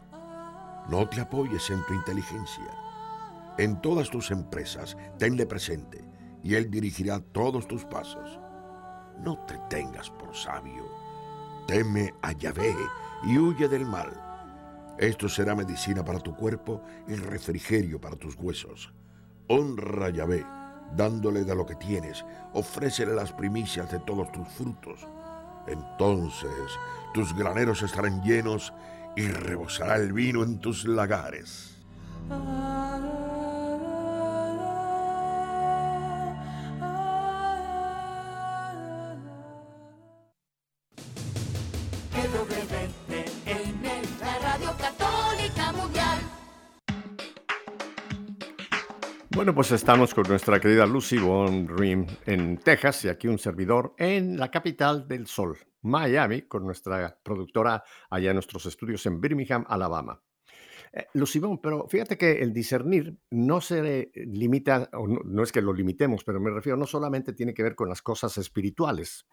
No 0.88 1.09
te 1.09 1.20
apoyes 1.20 1.68
en 1.70 1.85
tu 1.85 1.94
inteligencia. 1.94 2.85
En 3.59 3.81
todas 3.81 4.11
tus 4.11 4.31
empresas, 4.31 4.97
tenle 5.19 5.47
presente 5.47 6.05
y 6.43 6.55
Él 6.55 6.71
dirigirá 6.71 7.21
todos 7.21 7.69
tus 7.69 7.85
pasos. 7.85 8.38
No 9.21 9.38
te 9.47 9.59
tengas 9.71 10.11
por 10.11 10.35
sabio. 10.35 10.85
Teme 11.67 12.12
a 12.23 12.33
Yahvé 12.33 12.75
y 13.25 13.38
huye 13.38 13.69
del 13.69 13.87
mal. 13.87 14.12
Esto 14.99 15.29
será 15.29 15.55
medicina 15.55 16.05
para 16.05 16.21
tu 16.21 16.37
cuerpo 16.37 16.83
y 17.09 17.14
refrigerio 17.14 18.01
para 18.01 18.17
tus 18.17 18.37
huesos. 18.37 18.93
Honra 19.49 20.07
a 20.07 20.11
Yahvé, 20.11 20.45
dándole 20.95 21.45
de 21.45 21.55
lo 21.55 21.64
que 21.64 21.77
tienes. 21.77 22.25
Ofrécele 22.53 23.14
las 23.14 23.33
primicias 23.33 23.90
de 23.90 24.01
todos 24.01 24.31
tus 24.33 24.49
frutos. 24.49 25.07
Entonces 25.67 26.79
tus 27.14 27.35
graneros 27.35 27.83
estarán 27.83 28.23
llenos 28.23 28.73
y 29.17 29.27
rebosará 29.29 29.97
el 29.97 30.12
vino 30.12 30.43
en 30.43 30.59
tus 30.59 30.85
lagares. 30.85 31.77
Pues 49.55 49.71
estamos 49.71 50.12
con 50.12 50.27
nuestra 50.27 50.59
querida 50.59 50.85
Lucy 50.85 51.17
Von 51.17 51.69
Rim 51.69 52.05
en 52.27 52.57
Texas 52.57 53.05
y 53.05 53.09
aquí 53.09 53.29
un 53.29 53.38
servidor 53.38 53.95
en 53.99 54.37
la 54.37 54.51
capital 54.51 55.07
del 55.07 55.29
sol, 55.29 55.57
Miami, 55.83 56.43
con 56.43 56.64
nuestra 56.64 57.17
productora 57.23 57.85
allá 58.11 58.31
en 58.31 58.35
nuestros 58.35 58.67
estudios 58.67 59.07
en 59.07 59.21
Birmingham, 59.21 59.64
Alabama. 59.69 60.21
Eh, 60.93 61.07
Lucy 61.14 61.38
Von, 61.38 61.61
pero 61.61 61.87
fíjate 61.88 62.19
que 62.19 62.33
el 62.33 62.53
discernir 62.53 63.17
no 63.31 63.61
se 63.61 64.11
limita, 64.17 64.90
o 64.93 65.07
no, 65.07 65.21
no 65.25 65.45
es 65.45 65.53
que 65.53 65.62
lo 65.62 65.73
limitemos, 65.73 66.25
pero 66.25 66.40
me 66.40 66.51
refiero, 66.51 66.77
no 66.77 66.87
solamente 66.87 67.33
tiene 67.33 67.55
que 67.55 67.62
ver 67.62 67.77
con 67.77 67.88
las 67.88 68.03
cosas 68.03 68.37
espirituales. 68.38 69.25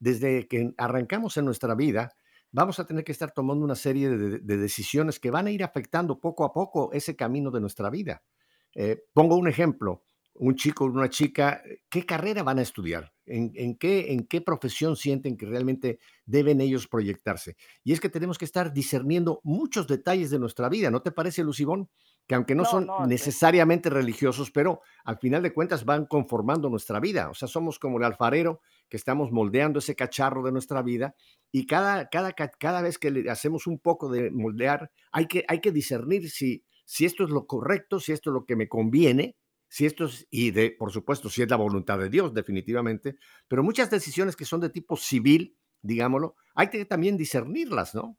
Desde 0.00 0.48
que 0.48 0.74
arrancamos 0.76 1.36
en 1.36 1.44
nuestra 1.44 1.76
vida, 1.76 2.16
vamos 2.50 2.80
a 2.80 2.84
tener 2.84 3.04
que 3.04 3.12
estar 3.12 3.30
tomando 3.30 3.64
una 3.64 3.76
serie 3.76 4.10
de, 4.10 4.40
de 4.40 4.56
decisiones 4.56 5.20
que 5.20 5.30
van 5.30 5.46
a 5.46 5.52
ir 5.52 5.62
afectando 5.62 6.18
poco 6.18 6.44
a 6.44 6.52
poco 6.52 6.90
ese 6.92 7.14
camino 7.14 7.52
de 7.52 7.60
nuestra 7.60 7.90
vida. 7.90 8.24
Eh, 8.74 9.04
pongo 9.12 9.36
un 9.36 9.48
ejemplo, 9.48 10.04
un 10.34 10.54
chico 10.56 10.84
o 10.84 10.88
una 10.88 11.08
chica, 11.08 11.62
¿qué 11.90 12.06
carrera 12.06 12.42
van 12.42 12.58
a 12.58 12.62
estudiar? 12.62 13.12
¿En, 13.24 13.76
qué, 13.76 14.12
¿En 14.12 14.26
qué 14.26 14.40
profesión 14.40 14.96
sienten 14.96 15.36
que 15.36 15.46
realmente 15.46 16.00
deben 16.26 16.60
ellos 16.60 16.88
proyectarse? 16.88 17.56
Y 17.84 17.92
es 17.92 18.00
que 18.00 18.08
tenemos 18.08 18.38
que 18.38 18.44
estar 18.44 18.72
discerniendo 18.72 19.40
muchos 19.44 19.86
detalles 19.86 20.30
de 20.30 20.38
nuestra 20.38 20.68
vida, 20.68 20.90
¿no 20.90 21.02
te 21.02 21.12
parece, 21.12 21.44
Lucibón? 21.44 21.88
Que 22.26 22.34
aunque 22.34 22.54
no, 22.54 22.64
son 22.64 22.88
necesariamente 23.08 23.90
religiosos, 23.90 24.50
pero 24.50 24.80
al 25.04 25.18
final 25.18 25.42
de 25.42 25.52
cuentas 25.52 25.84
van 25.84 26.06
conformando 26.06 26.68
nuestra 26.68 27.00
vida. 27.00 27.28
O 27.30 27.34
sea, 27.34 27.48
somos 27.48 27.78
como 27.78 27.98
el 27.98 28.04
alfarero 28.04 28.60
que 28.88 28.96
estamos 28.96 29.32
moldeando 29.32 29.80
ese 29.80 29.96
cacharro 29.96 30.42
de 30.42 30.52
nuestra 30.52 30.82
vida 30.82 31.14
y 31.50 31.66
cada, 31.66 32.08
cada, 32.08 32.32
cada 32.32 32.82
vez 32.82 32.98
que 32.98 33.10
le 33.10 33.30
hacemos 33.30 33.66
un 33.66 33.78
poco 33.78 34.08
de 34.08 34.30
moldear, 34.30 34.90
hay 35.10 35.26
que, 35.26 35.44
hay 35.48 35.60
que 35.60 35.72
discernir 35.72 36.30
si 36.30 36.64
si 36.92 37.06
esto 37.06 37.24
es 37.24 37.30
lo 37.30 37.46
correcto, 37.46 37.98
si 37.98 38.12
esto 38.12 38.28
es 38.28 38.34
lo 38.34 38.44
que 38.44 38.54
me 38.54 38.68
conviene, 38.68 39.34
si 39.66 39.86
esto 39.86 40.04
es, 40.04 40.28
y 40.30 40.50
de, 40.50 40.72
por 40.78 40.92
supuesto, 40.92 41.30
si 41.30 41.40
es 41.40 41.48
la 41.48 41.56
voluntad 41.56 41.98
de 41.98 42.10
Dios, 42.10 42.34
definitivamente, 42.34 43.16
pero 43.48 43.62
muchas 43.62 43.90
decisiones 43.90 44.36
que 44.36 44.44
son 44.44 44.60
de 44.60 44.68
tipo 44.68 44.94
civil, 44.96 45.56
digámoslo, 45.80 46.36
hay 46.54 46.68
que 46.68 46.84
también 46.84 47.16
discernirlas, 47.16 47.94
¿no? 47.94 48.18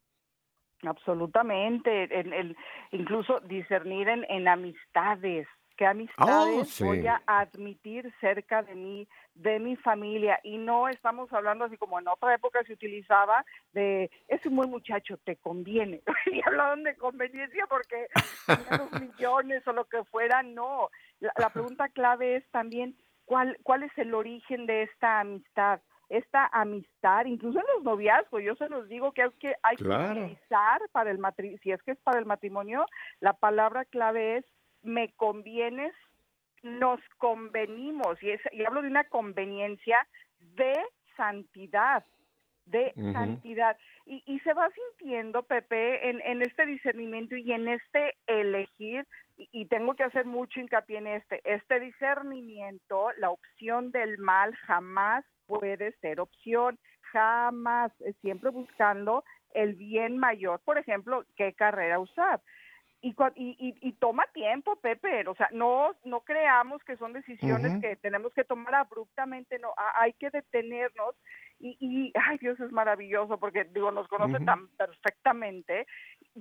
Absolutamente, 0.82 2.18
el, 2.18 2.56
incluso 2.90 3.38
discernir 3.48 4.08
en, 4.08 4.24
en 4.28 4.48
amistades, 4.48 5.46
qué 5.76 5.86
Oh, 5.86 5.90
amistades 5.90 6.80
voy 6.80 7.06
a 7.06 7.22
admitir 7.26 8.12
cerca 8.20 8.62
de 8.62 8.74
mí, 8.74 9.08
de 9.34 9.58
mi 9.58 9.76
familia. 9.76 10.38
Y 10.42 10.58
no 10.58 10.88
estamos 10.88 11.32
hablando 11.32 11.64
así 11.64 11.76
como 11.76 11.98
en 11.98 12.08
otra 12.08 12.34
época 12.34 12.62
se 12.64 12.72
utilizaba 12.72 13.44
de, 13.72 14.10
es 14.28 14.44
un 14.46 14.56
buen 14.56 14.70
muchacho, 14.70 15.16
te 15.18 15.36
conviene. 15.36 16.02
y 16.32 16.40
hablaban 16.46 16.82
de 16.84 16.96
conveniencia 16.96 17.66
porque 17.68 18.06
los 18.78 18.92
millones 19.00 19.66
o 19.66 19.72
lo 19.72 19.84
que 19.86 20.04
fuera. 20.04 20.42
No, 20.42 20.90
la, 21.20 21.32
la 21.36 21.50
pregunta 21.50 21.88
clave 21.88 22.36
es 22.36 22.50
también 22.50 22.96
cuál, 23.24 23.56
cuál 23.62 23.82
es 23.82 23.92
el 23.98 24.14
origen 24.14 24.66
de 24.66 24.82
esta 24.82 25.20
amistad. 25.20 25.80
Esta 26.10 26.46
amistad, 26.52 27.24
incluso 27.24 27.58
en 27.58 27.64
los 27.74 27.82
noviazgos, 27.82 28.42
yo 28.42 28.54
se 28.56 28.68
los 28.68 28.86
digo 28.88 29.12
que 29.12 29.22
hay 29.22 29.30
que, 29.40 29.54
hay 29.62 29.76
Claro. 29.76 30.12
que 30.14 30.20
utilizar 30.20 30.82
para 30.92 31.10
el 31.10 31.18
matrimonio, 31.18 31.58
si 31.62 31.72
es 31.72 31.82
que 31.82 31.92
es 31.92 31.98
para 32.00 32.18
el 32.18 32.26
matrimonio, 32.26 32.84
la 33.20 33.32
palabra 33.32 33.86
clave 33.86 34.36
es 34.36 34.44
me 34.84 35.12
convienes, 35.14 35.92
nos 36.62 37.00
convenimos, 37.18 38.22
y, 38.22 38.30
es, 38.30 38.40
y 38.52 38.64
hablo 38.64 38.82
de 38.82 38.88
una 38.88 39.04
conveniencia 39.04 39.98
de 40.38 40.74
santidad, 41.16 42.04
de 42.66 42.92
santidad. 43.12 43.76
Y, 44.06 44.22
y 44.26 44.38
se 44.40 44.54
va 44.54 44.68
sintiendo, 44.70 45.42
Pepe, 45.42 46.08
en, 46.08 46.20
en 46.22 46.42
este 46.42 46.64
discernimiento 46.66 47.36
y 47.36 47.52
en 47.52 47.68
este 47.68 48.14
elegir, 48.26 49.06
y, 49.36 49.48
y 49.52 49.66
tengo 49.66 49.94
que 49.94 50.04
hacer 50.04 50.24
mucho 50.24 50.60
hincapié 50.60 50.98
en 50.98 51.06
este, 51.08 51.40
este 51.44 51.80
discernimiento, 51.80 53.10
la 53.18 53.30
opción 53.30 53.90
del 53.90 54.18
mal 54.18 54.54
jamás 54.66 55.24
puede 55.46 55.92
ser 56.00 56.20
opción, 56.20 56.78
jamás, 57.12 57.92
siempre 58.22 58.50
buscando 58.50 59.24
el 59.52 59.74
bien 59.74 60.18
mayor, 60.18 60.60
por 60.64 60.78
ejemplo, 60.78 61.24
qué 61.36 61.52
carrera 61.52 61.98
usar 62.00 62.40
y, 63.08 63.14
y, 63.36 63.76
y, 63.80 63.92
toma 63.94 64.24
tiempo, 64.32 64.76
Pepe, 64.76 65.26
o 65.28 65.34
sea, 65.34 65.48
no, 65.52 65.92
no 66.04 66.20
creamos 66.20 66.82
que 66.84 66.96
son 66.96 67.12
decisiones 67.12 67.72
que 67.80 67.96
tenemos 67.96 68.32
que 68.32 68.44
tomar 68.44 68.74
abruptamente, 68.74 69.58
no, 69.58 69.74
ha- 69.76 70.00
hay 70.02 70.12
que 70.14 70.30
detenernos 70.30 71.14
y, 71.60 71.76
y, 71.80 72.12
ay, 72.14 72.38
Dios 72.38 72.58
es 72.60 72.72
maravilloso 72.72 73.38
porque, 73.38 73.64
digo, 73.64 73.90
nos 73.90 74.08
conoce 74.08 74.38
tan 74.46 74.68
perfectamente, 74.76 75.86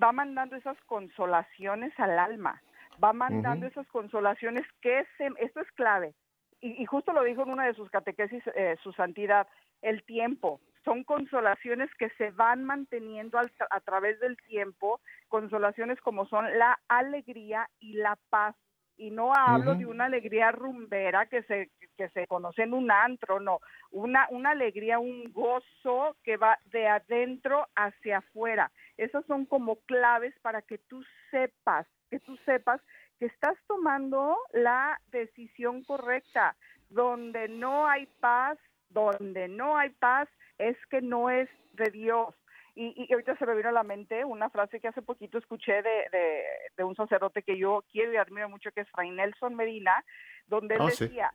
va 0.01 0.11
mandando 0.11 0.55
esas 0.55 0.79
consolaciones 0.85 1.91
al 1.99 2.17
alma, 2.17 2.61
va 3.03 3.13
mandando 3.13 3.67
esas 3.67 3.87
consolaciones 3.87 4.65
que 4.81 5.05
se, 5.17 5.29
esto 5.39 5.59
es 5.61 5.71
clave, 5.73 6.13
y, 6.61 6.81
y 6.81 6.85
justo 6.85 7.11
lo 7.13 7.23
dijo 7.23 7.43
en 7.43 7.49
una 7.51 7.65
de 7.65 7.73
sus 7.73 7.89
catequesis, 7.89 8.43
eh, 8.55 8.77
su 8.81 8.93
santidad, 8.93 9.47
el 9.81 10.03
tiempo. 10.03 10.61
Son 10.83 11.03
consolaciones 11.03 11.89
que 11.95 12.09
se 12.17 12.31
van 12.31 12.63
manteniendo 12.63 13.37
al 13.37 13.51
a 13.69 13.79
través 13.79 14.19
del 14.19 14.37
tiempo, 14.37 14.99
consolaciones 15.29 15.99
como 16.01 16.25
son 16.25 16.45
la 16.57 16.79
alegría 16.87 17.69
y 17.79 17.93
la 17.93 18.17
paz. 18.29 18.55
Y 18.95 19.09
no 19.09 19.33
hablo 19.33 19.73
de 19.73 19.87
una 19.87 20.05
alegría 20.05 20.51
rumbera 20.51 21.25
que 21.25 21.41
se, 21.43 21.71
que 21.97 22.09
se 22.09 22.27
conoce 22.27 22.63
en 22.63 22.73
un 22.73 22.91
antro, 22.91 23.39
no, 23.39 23.59
una, 23.91 24.27
una 24.29 24.51
alegría, 24.51 24.99
un 24.99 25.31
gozo 25.33 26.15
que 26.23 26.37
va 26.37 26.59
de 26.65 26.87
adentro 26.87 27.67
hacia 27.75 28.19
afuera. 28.19 28.71
Esas 28.97 29.25
son 29.25 29.45
como 29.45 29.77
claves 29.87 30.33
para 30.41 30.61
que 30.61 30.77
tú 30.77 31.03
sepas, 31.31 31.87
que 32.11 32.19
tú 32.19 32.37
sepas 32.45 32.81
que 33.19 33.25
estás 33.25 33.57
tomando 33.67 34.37
la 34.51 34.99
decisión 35.11 35.83
correcta. 35.83 36.55
Donde 36.89 37.47
no 37.47 37.87
hay 37.87 38.05
paz, 38.19 38.59
donde 38.89 39.47
no 39.47 39.75
hay 39.77 39.89
paz, 39.89 40.29
es 40.57 40.77
que 40.89 41.01
no 41.01 41.29
es 41.29 41.49
de 41.73 41.89
Dios. 41.91 42.35
Y, 42.75 42.93
y 43.07 43.13
ahorita 43.13 43.37
se 43.37 43.45
me 43.45 43.55
vino 43.55 43.69
a 43.69 43.73
la 43.73 43.83
mente 43.83 44.25
una 44.25 44.49
frase 44.49 44.79
que 44.79 44.87
hace 44.87 45.01
poquito 45.03 45.37
escuché 45.37 45.81
de, 45.83 46.07
de, 46.11 46.43
de 46.75 46.83
un 46.83 46.95
sacerdote 46.95 47.43
que 47.43 47.57
yo 47.57 47.83
quiero 47.91 48.11
y 48.13 48.17
admiro 48.17 48.49
mucho, 48.49 48.71
que 48.71 48.81
es 48.81 48.89
Fray 48.91 49.11
Nelson 49.11 49.55
Medina, 49.55 50.03
donde 50.47 50.75
él 50.75 50.81
Oh, 50.81 50.89
sí. 50.89 51.05
decía, 51.05 51.31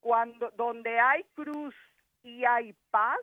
cuando 0.00 0.50
donde 0.52 0.98
hay 0.98 1.24
cruz 1.34 1.74
y 2.24 2.44
hay 2.44 2.74
paz, 2.90 3.20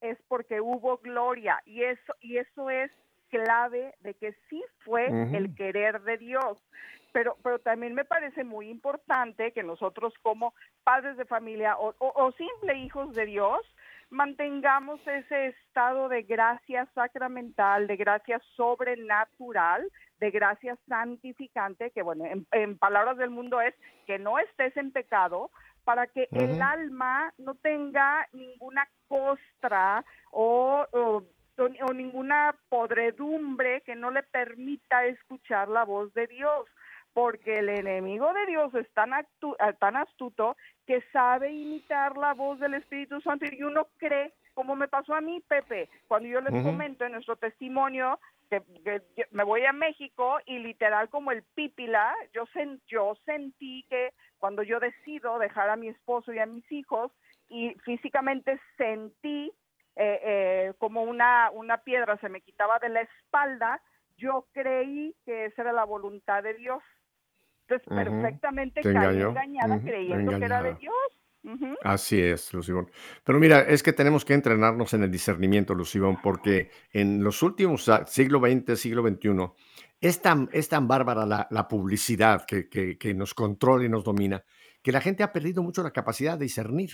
es 0.00 0.18
porque 0.28 0.60
hubo 0.60 0.98
gloria. 0.98 1.62
Y 1.64 1.82
eso, 1.84 2.14
y 2.20 2.38
eso 2.38 2.70
es 2.70 2.90
clave 3.28 3.94
de 4.00 4.14
que 4.14 4.32
sí 4.48 4.64
fue 4.84 5.06
el 5.32 5.54
querer 5.54 6.00
de 6.02 6.16
Dios. 6.18 6.62
pero, 7.12 7.36
pero 7.42 7.58
también 7.60 7.94
me 7.94 8.04
parece 8.04 8.44
muy 8.44 8.68
importante 8.68 9.52
que 9.52 9.62
nosotros 9.62 10.12
como 10.22 10.54
padres 10.84 11.16
de 11.16 11.24
familia 11.24 11.76
o, 11.78 11.94
o, 11.98 12.32
simple 12.32 12.74
hijos 12.78 13.14
de 13.14 13.24
Dios, 13.26 13.60
mantengamos 14.10 15.00
ese 15.06 15.48
estado 15.48 16.08
de 16.08 16.22
gracia 16.22 16.88
sacramental, 16.94 17.86
de 17.86 17.96
gracia 17.96 18.40
sobrenatural, 18.56 19.90
de 20.20 20.30
gracia 20.30 20.76
santificante, 20.88 21.90
que 21.90 22.02
bueno, 22.02 22.24
en, 22.52 22.78
palabras 22.78 23.16
del 23.16 23.30
mundo 23.30 23.60
es 23.60 23.74
que 24.06 24.18
no 24.18 24.38
estés 24.38 24.76
en 24.76 24.92
pecado, 24.92 25.50
para 25.84 26.06
que 26.08 26.28
el 26.32 26.60
alma 26.60 27.32
no 27.38 27.54
tenga 27.54 28.26
ninguna 28.32 28.88
costra 29.06 30.04
o, 30.32 30.84
o, 30.92 31.22
o, 31.58 31.92
ninguna 31.92 32.56
podredumbre 32.68 33.82
que 33.82 33.94
no 33.94 34.10
le 34.10 34.24
permita 34.24 35.06
escuchar 35.06 35.68
la 35.68 35.84
voz 35.84 36.12
de 36.14 36.26
Dios 36.26 36.66
porque 37.16 37.60
el 37.60 37.70
enemigo 37.70 38.30
de 38.34 38.44
Dios 38.44 38.74
es 38.74 38.86
tan, 38.92 39.14
eh, 39.14 39.24
tan 39.78 39.96
astuto 39.96 40.54
que 40.86 41.00
sabe 41.14 41.50
imitar 41.50 42.14
la 42.18 42.34
voz 42.34 42.60
del 42.60 42.74
Espíritu 42.74 43.22
Santo 43.22 43.46
y 43.50 43.62
uno 43.62 43.86
cree, 43.96 44.34
como 44.52 44.76
me 44.76 44.86
pasó 44.86 45.14
a 45.14 45.22
mí, 45.22 45.42
Pepe, 45.48 45.88
cuando 46.08 46.28
yo 46.28 46.42
les 46.42 46.62
comento 46.62 47.06
en 47.06 47.12
nuestro 47.12 47.36
testimonio 47.36 48.20
que, 48.50 48.60
me 49.30 49.44
voy 49.44 49.64
a 49.64 49.72
México 49.72 50.40
y 50.44 50.58
literal 50.58 51.08
como 51.08 51.32
el 51.32 51.42
pípila, 51.42 52.14
yo, 52.34 52.44
yo 52.86 53.16
sentí 53.24 53.86
que 53.88 54.12
cuando 54.36 54.62
yo 54.62 54.78
decido 54.78 55.38
dejar 55.38 55.70
a 55.70 55.76
mi 55.76 55.88
esposo 55.88 56.34
y 56.34 56.38
a 56.38 56.44
mis 56.44 56.70
hijos 56.70 57.10
y 57.48 57.70
físicamente 57.82 58.60
sentí 58.76 59.50
eh, 59.96 60.20
eh, 60.22 60.72
como 60.76 61.02
una, 61.02 61.50
una 61.50 61.78
piedra 61.78 62.18
se 62.18 62.28
me 62.28 62.42
quitaba 62.42 62.78
de 62.78 62.90
la 62.90 63.00
espalda, 63.00 63.80
yo 64.18 64.46
creí 64.52 65.14
que 65.24 65.46
esa 65.46 65.62
era 65.62 65.72
la 65.72 65.84
voluntad 65.84 66.42
de 66.42 66.52
Dios 66.52 66.82
entonces, 67.68 67.88
perfectamente 67.88 68.80
caí 68.80 69.20
engañada 69.20 69.80
creyendo 69.80 70.38
que 70.38 70.44
era 70.44 70.62
de 70.62 70.74
Dios. 70.74 70.94
Así 71.82 72.20
es, 72.20 72.52
Lucibón. 72.52 72.90
Pero 73.22 73.38
mira, 73.38 73.60
es 73.60 73.82
que 73.82 73.92
tenemos 73.92 74.24
que 74.24 74.34
entrenarnos 74.34 74.94
en 74.94 75.04
el 75.04 75.10
discernimiento, 75.10 75.74
Lucibón, 75.74 76.20
porque 76.20 76.70
en 76.92 77.22
los 77.22 77.42
últimos 77.42 77.88
siglo 78.06 78.40
XX, 78.40 78.78
siglo 78.78 79.02
XXI, 79.06 79.52
es 80.00 80.20
tan, 80.20 80.48
es 80.52 80.68
tan 80.68 80.88
bárbara 80.88 81.24
la, 81.24 81.68
publicidad 81.68 82.44
que, 82.46 82.68
que, 82.68 83.14
nos 83.14 83.32
controla 83.34 83.84
y 83.84 83.88
nos 83.88 84.04
domina, 84.04 84.44
que 84.82 84.92
la 84.92 85.00
gente 85.00 85.22
ha 85.22 85.32
perdido 85.32 85.62
mucho 85.62 85.82
la 85.82 85.92
capacidad 85.92 86.36
de 86.38 86.44
discernir. 86.44 86.90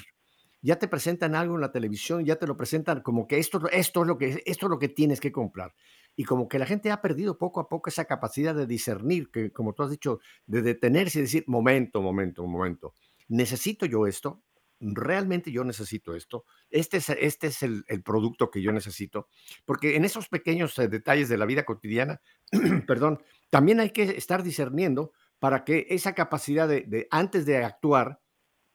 Ya 0.60 0.78
te 0.78 0.86
presentan 0.86 1.34
algo 1.34 1.56
en 1.56 1.62
la 1.62 1.72
televisión, 1.72 2.24
ya 2.24 2.36
te 2.36 2.46
lo 2.46 2.56
presentan 2.56 3.00
como 3.00 3.26
que 3.26 3.38
esto, 3.38 3.60
esto, 3.70 4.02
es, 4.02 4.06
lo 4.06 4.16
que, 4.16 4.42
esto 4.46 4.66
es 4.66 4.70
lo 4.70 4.78
que 4.78 4.88
tienes 4.88 5.18
que 5.18 5.32
comprar 5.32 5.74
y 6.16 6.24
como 6.24 6.48
que 6.48 6.58
la 6.58 6.66
gente 6.66 6.90
ha 6.90 7.00
perdido 7.00 7.38
poco 7.38 7.60
a 7.60 7.68
poco 7.68 7.88
esa 7.88 8.04
capacidad 8.04 8.54
de 8.54 8.66
discernir, 8.66 9.30
que 9.30 9.50
como 9.50 9.72
tú 9.72 9.82
has 9.82 9.90
dicho, 9.90 10.20
de 10.46 10.62
detenerse 10.62 11.18
y 11.18 11.22
decir, 11.22 11.44
momento, 11.46 12.02
momento, 12.02 12.46
momento, 12.46 12.94
necesito 13.28 13.86
yo 13.86 14.06
esto, 14.06 14.42
realmente 14.80 15.52
yo 15.52 15.64
necesito 15.64 16.14
esto, 16.14 16.44
este 16.68 16.98
es, 16.98 17.08
este 17.10 17.46
es 17.46 17.62
el, 17.62 17.84
producto 18.04 18.50
que 18.50 18.60
yo 18.60 18.72
necesito, 18.72 19.28
porque 19.64 19.96
en 19.96 20.04
esos 20.04 20.28
pequeños 20.28 20.78
eh, 20.78 20.88
detalles 20.88 21.28
de 21.28 21.38
la 21.38 21.46
vida 21.46 21.64
cotidiana, 21.64 22.20
perdón, 22.86 23.22
también 23.48 23.80
hay 23.80 23.90
que 23.90 24.02
estar 24.02 24.42
discerniendo 24.42 25.12
para 25.38 25.64
que 25.64 25.86
esa 25.90 26.14
capacidad 26.14 26.68
de, 26.68 26.82
de 26.82 27.06
antes 27.10 27.46
de 27.46 27.58
actuar, 27.64 28.20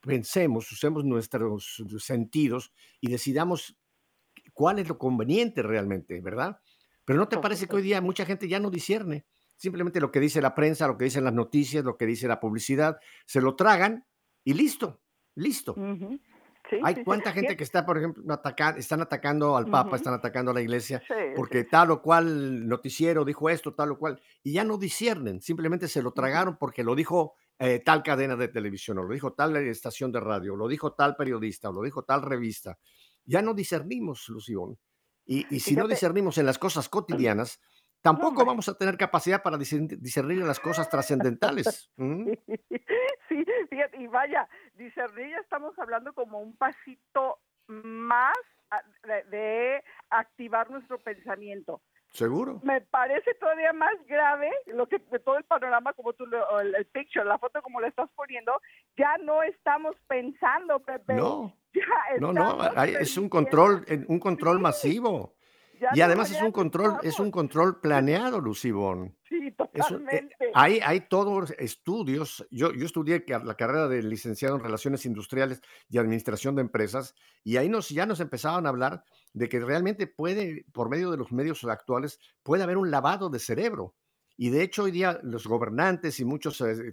pensemos, 0.00 0.70
usemos 0.72 1.04
nuestros 1.04 1.84
sentidos 1.98 2.72
y 3.00 3.10
decidamos 3.10 3.76
cuál 4.52 4.78
es 4.78 4.88
lo 4.88 4.98
conveniente 4.98 5.62
realmente, 5.62 6.20
¿verdad? 6.20 6.60
Pero 7.08 7.20
¿no 7.20 7.26
te 7.26 7.38
parece 7.38 7.66
que 7.66 7.74
hoy 7.74 7.80
día 7.80 8.02
mucha 8.02 8.26
gente 8.26 8.46
ya 8.48 8.60
no 8.60 8.68
discierne? 8.68 9.24
Simplemente 9.56 9.98
lo 9.98 10.12
que 10.12 10.20
dice 10.20 10.42
la 10.42 10.54
prensa, 10.54 10.86
lo 10.86 10.98
que 10.98 11.06
dicen 11.06 11.24
las 11.24 11.32
noticias, 11.32 11.82
lo 11.82 11.96
que 11.96 12.04
dice 12.04 12.28
la 12.28 12.38
publicidad, 12.38 12.98
se 13.24 13.40
lo 13.40 13.56
tragan 13.56 14.04
y 14.44 14.52
listo, 14.52 15.00
listo. 15.34 15.74
Hay 16.82 17.02
cuánta 17.04 17.32
gente 17.32 17.56
que 17.56 17.64
está, 17.64 17.86
por 17.86 17.96
ejemplo, 17.96 18.22
están 18.76 19.00
atacando 19.00 19.56
al 19.56 19.70
Papa, 19.70 19.96
están 19.96 20.12
atacando 20.12 20.50
a 20.50 20.54
la 20.54 20.60
iglesia, 20.60 21.02
porque 21.34 21.64
tal 21.64 21.92
o 21.92 22.02
cual 22.02 22.68
noticiero 22.68 23.24
dijo 23.24 23.48
esto, 23.48 23.72
tal 23.72 23.92
o 23.92 23.98
cual, 23.98 24.20
y 24.42 24.52
ya 24.52 24.64
no 24.64 24.76
disciernen, 24.76 25.40
simplemente 25.40 25.88
se 25.88 26.02
lo 26.02 26.12
tragaron 26.12 26.58
porque 26.58 26.84
lo 26.84 26.94
dijo 26.94 27.36
eh, 27.58 27.80
tal 27.82 28.02
cadena 28.02 28.36
de 28.36 28.48
televisión, 28.48 28.98
o 28.98 29.02
lo 29.04 29.14
dijo 29.14 29.32
tal 29.32 29.56
estación 29.56 30.12
de 30.12 30.20
radio, 30.20 30.52
o 30.52 30.56
lo 30.56 30.68
dijo 30.68 30.92
tal 30.92 31.16
periodista, 31.16 31.70
o 31.70 31.72
lo 31.72 31.80
dijo 31.80 32.02
tal 32.02 32.20
revista. 32.20 32.78
Ya 33.24 33.40
no 33.40 33.54
discernimos, 33.54 34.28
Lución. 34.28 34.78
Y, 35.30 35.60
si 35.60 35.76
no 35.76 35.86
discernimos 35.86 36.38
en 36.38 36.46
las 36.46 36.58
cosas 36.58 36.88
cotidianas, 36.88 37.60
tampoco 38.00 38.46
vamos 38.46 38.66
a 38.70 38.78
tener 38.78 38.96
capacidad 38.96 39.42
para 39.42 39.58
discernir 39.58 40.38
en 40.38 40.46
las 40.46 40.58
cosas 40.58 40.88
trascendentales. 40.88 41.90
Sí, 43.28 43.44
fíjate, 43.68 43.98
y 44.00 44.06
vaya, 44.06 44.48
discernir 44.72 45.28
ya 45.28 45.40
estamos 45.40 45.78
hablando 45.78 46.14
como 46.14 46.40
un 46.40 46.56
pasito 46.56 47.40
más 47.66 48.34
de, 49.30 49.84
activar 50.08 50.70
nuestro 50.70 50.98
pensamiento. 50.98 51.82
Seguro. 52.10 52.58
Me 52.64 52.80
parece 52.80 53.34
todavía 53.34 53.74
más 53.74 53.94
grave 54.06 54.50
lo 54.64 54.88
que 54.88 54.98
todo 54.98 55.36
el 55.36 55.44
panorama, 55.44 55.92
como 55.92 56.14
tú, 56.14 56.24
el, 56.24 56.74
el 56.74 56.86
picture, 56.86 57.26
la 57.26 57.36
foto 57.36 57.60
como 57.60 57.82
le 57.82 57.88
estás 57.88 58.08
poniendo, 58.16 58.62
ya 58.96 59.18
no 59.18 59.42
estamos 59.42 59.94
pensando, 60.06 60.80
Pepe. 60.80 61.12
No. 61.12 61.54
No, 62.20 62.32
no, 62.32 62.58
es 62.84 63.16
un 63.16 63.28
control, 63.28 63.84
un 64.08 64.18
control 64.18 64.60
masivo. 64.60 65.36
y 65.94 66.00
además 66.00 66.30
es 66.30 66.42
un 66.42 66.52
control, 66.52 66.98
es 67.02 67.18
un 67.20 67.30
control 67.30 67.80
planeado, 67.80 68.40
Lucibón. 68.40 69.16
Sí, 69.28 69.36
eh, 69.46 69.52
totalmente. 69.52 70.36
hay, 70.54 70.80
hay 70.80 71.02
todos 71.02 71.52
estudios. 71.58 72.46
Yo, 72.50 72.72
yo 72.72 72.86
estudié 72.86 73.24
la 73.26 73.54
carrera 73.54 73.88
de 73.88 74.02
licenciado 74.02 74.56
en 74.56 74.62
Relaciones 74.62 75.06
Industriales 75.06 75.60
y 75.88 75.98
Administración 75.98 76.56
de 76.56 76.62
Empresas, 76.62 77.14
y 77.44 77.56
ahí 77.56 77.68
nos, 77.68 77.88
ya 77.90 78.06
nos 78.06 78.20
empezaban 78.20 78.66
a 78.66 78.70
hablar 78.70 79.04
de 79.32 79.48
que 79.48 79.60
realmente 79.60 80.06
puede, 80.06 80.64
por 80.72 80.88
medio 80.88 81.10
de 81.10 81.16
los 81.16 81.32
medios 81.32 81.62
actuales, 81.64 82.18
puede 82.42 82.62
haber 82.62 82.78
un 82.78 82.90
lavado 82.90 83.28
de 83.30 83.38
cerebro. 83.38 83.94
Y 84.40 84.50
de 84.50 84.62
hecho 84.62 84.84
hoy 84.84 84.92
día 84.92 85.18
los 85.24 85.48
gobernantes 85.48 86.20
y 86.20 86.24
muchos, 86.24 86.60
eh, 86.60 86.92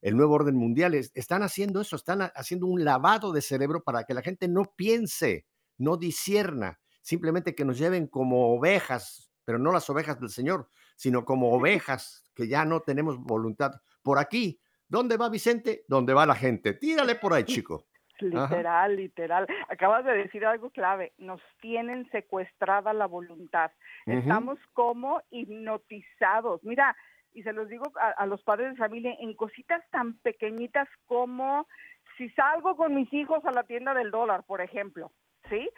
el 0.00 0.16
nuevo 0.16 0.34
orden 0.34 0.56
mundial, 0.56 0.94
están 0.94 1.42
haciendo 1.42 1.82
eso, 1.82 1.94
están 1.94 2.22
haciendo 2.34 2.66
un 2.66 2.82
lavado 2.82 3.32
de 3.32 3.42
cerebro 3.42 3.84
para 3.84 4.04
que 4.04 4.14
la 4.14 4.22
gente 4.22 4.48
no 4.48 4.64
piense, 4.76 5.46
no 5.76 5.98
disierna, 5.98 6.80
simplemente 7.02 7.54
que 7.54 7.66
nos 7.66 7.76
lleven 7.76 8.06
como 8.06 8.54
ovejas, 8.54 9.30
pero 9.44 9.58
no 9.58 9.72
las 9.72 9.90
ovejas 9.90 10.18
del 10.20 10.30
Señor, 10.30 10.70
sino 10.96 11.26
como 11.26 11.52
ovejas 11.52 12.24
que 12.34 12.48
ya 12.48 12.64
no 12.64 12.80
tenemos 12.80 13.18
voluntad. 13.18 13.72
Por 14.00 14.18
aquí, 14.18 14.58
¿dónde 14.88 15.18
va 15.18 15.28
Vicente? 15.28 15.84
¿Dónde 15.86 16.14
va 16.14 16.24
la 16.24 16.34
gente? 16.34 16.72
Tírale 16.72 17.14
por 17.14 17.34
ahí, 17.34 17.44
chico. 17.44 17.88
Literal, 18.20 18.96
literal. 18.96 19.46
Acabas 19.68 20.04
de 20.04 20.12
decir 20.12 20.44
algo 20.44 20.70
clave. 20.70 21.12
Nos 21.18 21.40
tienen 21.60 22.08
secuestrada 22.10 22.92
la 22.92 23.06
voluntad. 23.06 23.70
Estamos 24.06 24.58
como 24.72 25.22
hipnotizados. 25.30 26.62
Mira, 26.64 26.96
y 27.32 27.42
se 27.42 27.52
los 27.52 27.68
digo 27.68 27.92
a, 28.16 28.26
los 28.26 28.42
padres 28.42 28.72
de 28.72 28.76
familia, 28.76 29.14
en 29.20 29.34
cositas 29.34 29.82
tan 29.90 30.18
pequeñitas 30.18 30.88
como 31.06 31.66
si 32.16 32.28
salgo 32.30 32.76
con 32.76 32.94
mis 32.94 33.12
hijos 33.12 33.44
a 33.44 33.52
la 33.52 33.62
tienda 33.62 33.94
del 33.94 34.10
dólar, 34.10 34.42
por 34.44 34.60
ejemplo, 34.60 35.12
¿sí? 35.48 35.70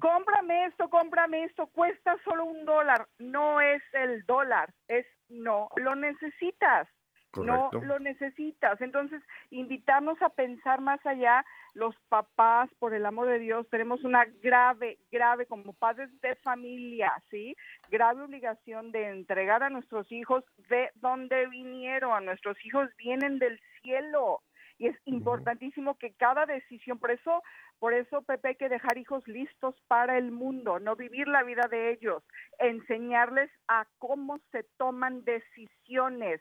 Cómprame 0.00 0.66
esto, 0.66 0.88
cómprame 0.88 1.44
esto, 1.44 1.66
cuesta 1.68 2.16
solo 2.24 2.44
un 2.44 2.64
dólar. 2.64 3.06
No 3.18 3.60
es 3.60 3.82
el 3.92 4.24
dólar, 4.24 4.72
es 4.88 5.06
no 5.28 5.68
lo 5.76 5.94
necesitas. 5.94 6.88
No 7.36 7.70
lo 7.72 7.98
necesitas. 7.98 8.80
Entonces, 8.80 9.22
invitarnos 9.50 10.20
a 10.22 10.28
pensar 10.28 10.80
más 10.80 11.04
allá, 11.06 11.44
los 11.74 11.96
papás, 12.08 12.70
por 12.78 12.94
el 12.94 13.04
amor 13.06 13.26
de 13.28 13.38
Dios, 13.38 13.68
tenemos 13.70 14.04
una 14.04 14.24
grave, 14.42 14.98
grave, 15.10 15.46
como 15.46 15.72
padres 15.72 16.08
de 16.20 16.36
familia, 16.36 17.12
¿sí? 17.30 17.56
Grave 17.90 18.22
obligación 18.22 18.92
de 18.92 19.08
entregar 19.08 19.62
a 19.62 19.70
nuestros 19.70 20.10
hijos 20.12 20.44
de 20.68 20.90
donde 20.96 21.46
vinieron. 21.48 22.12
A 22.12 22.20
nuestros 22.20 22.56
hijos 22.64 22.88
vienen 22.96 23.38
del 23.38 23.60
cielo. 23.82 24.40
Y 24.78 24.88
es 24.88 24.96
importantísimo 25.04 25.96
que 25.98 26.12
cada 26.14 26.46
decisión, 26.46 26.98
por 26.98 27.12
eso, 27.12 27.42
por 27.78 27.94
eso, 27.94 28.22
Pepe, 28.22 28.48
hay 28.48 28.56
que 28.56 28.68
dejar 28.68 28.98
hijos 28.98 29.26
listos 29.28 29.74
para 29.86 30.18
el 30.18 30.32
mundo, 30.32 30.80
no 30.80 30.96
vivir 30.96 31.28
la 31.28 31.44
vida 31.44 31.68
de 31.70 31.92
ellos, 31.92 32.24
enseñarles 32.58 33.50
a 33.68 33.86
cómo 33.98 34.38
se 34.50 34.64
toman 34.76 35.24
decisiones 35.24 36.40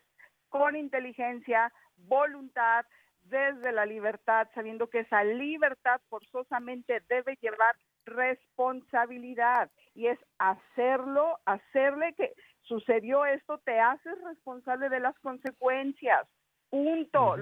con 0.54 0.76
inteligencia, 0.76 1.74
voluntad, 1.98 2.86
desde 3.24 3.72
la 3.72 3.88
libertad, 3.88 4.48
sabiendo 4.54 4.88
que 4.88 5.00
esa 5.00 5.24
libertad 5.24 6.00
forzosamente 6.10 7.02
debe 7.10 7.40
llevar 7.42 7.76
responsabilidad 8.06 9.72
y 9.96 10.08
es 10.08 10.20
hacerlo, 10.38 11.40
hacerle 11.46 12.14
que 12.14 12.34
sucedió 12.62 13.26
esto, 13.26 13.58
te 13.66 13.80
haces 13.80 14.14
responsable 14.26 14.90
de 14.90 15.00
las 15.00 15.18
consecuencias. 15.22 16.28
Punto. 16.70 17.36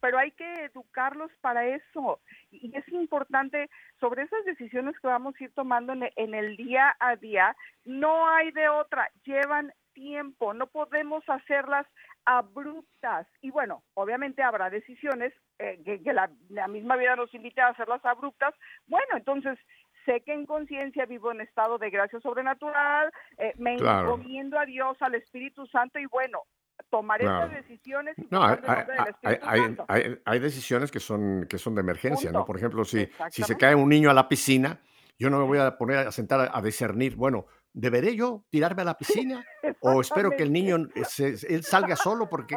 pero 0.00 0.18
hay 0.18 0.32
que 0.32 0.64
educarlos 0.64 1.30
para 1.40 1.66
eso. 1.66 2.20
Y 2.50 2.76
es 2.76 2.88
importante, 2.88 3.70
sobre 4.00 4.22
esas 4.22 4.44
decisiones 4.44 4.98
que 5.00 5.06
vamos 5.06 5.34
a 5.38 5.44
ir 5.44 5.52
tomando 5.54 5.92
en, 5.92 6.10
en 6.16 6.34
el 6.34 6.56
día 6.56 6.96
a 6.98 7.14
día, 7.14 7.56
no 7.84 8.28
hay 8.28 8.50
de 8.50 8.68
otra. 8.68 9.08
Llevan 9.24 9.72
tiempo, 9.96 10.52
no 10.52 10.66
podemos 10.66 11.24
hacerlas 11.26 11.86
abruptas. 12.26 13.26
Y 13.40 13.50
bueno, 13.50 13.82
obviamente 13.94 14.42
habrá 14.42 14.68
decisiones 14.68 15.32
eh, 15.58 15.80
que, 15.84 16.12
la, 16.12 16.28
misma 16.68 16.96
vida 16.96 17.16
nos 17.16 17.32
invite 17.34 17.62
a 17.62 17.68
hacerlas 17.68 18.04
abruptas. 18.04 18.54
Bueno, 18.86 19.16
entonces 19.16 19.58
sé 20.04 20.20
que 20.20 20.34
en 20.34 20.44
conciencia 20.44 21.06
vivo 21.06 21.32
en 21.32 21.40
estado 21.40 21.78
de 21.78 21.88
gracia 21.88 22.20
sobrenatural, 22.20 23.10
eh, 23.38 23.54
me 23.56 23.74
encomiendo 23.74 24.58
a 24.58 24.66
Dios, 24.66 24.96
al 25.00 25.14
Espíritu 25.14 25.66
Santo 25.66 25.98
y 25.98 26.06
bueno, 26.06 26.42
tomar 26.90 27.22
esas 27.22 27.50
decisiones. 27.50 28.14
no, 28.30 28.44
hay, 28.44 30.38
decisiones 30.38 30.90
que 30.90 31.00
son, 31.00 31.46
que 31.48 31.56
son 31.56 31.74
de 31.74 31.80
emergencia, 31.80 32.30
¿no? 32.30 32.44
Por 32.44 32.58
ejemplo, 32.58 32.84
si, 32.84 33.08
si 33.30 33.42
se 33.42 33.56
cae 33.56 33.74
un 33.74 33.88
niño 33.88 34.10
a 34.10 34.14
la 34.14 34.28
piscina, 34.28 34.78
yo 35.18 35.30
no 35.30 35.38
me 35.38 35.44
voy 35.44 35.58
a 35.58 35.76
poner 35.78 36.06
a 36.06 36.12
sentar 36.12 36.50
a, 36.52 36.62
discernir, 36.62 37.16
bueno, 37.16 37.46
¿deberé 37.76 38.16
yo 38.16 38.44
tirarme 38.48 38.82
a 38.82 38.86
la 38.86 38.96
piscina? 38.96 39.44
¿O 39.80 40.00
espero 40.00 40.30
que 40.30 40.42
el 40.42 40.52
niño 40.52 40.76
él 40.96 41.62
salga 41.62 41.94
solo? 41.94 42.28
Porque 42.28 42.56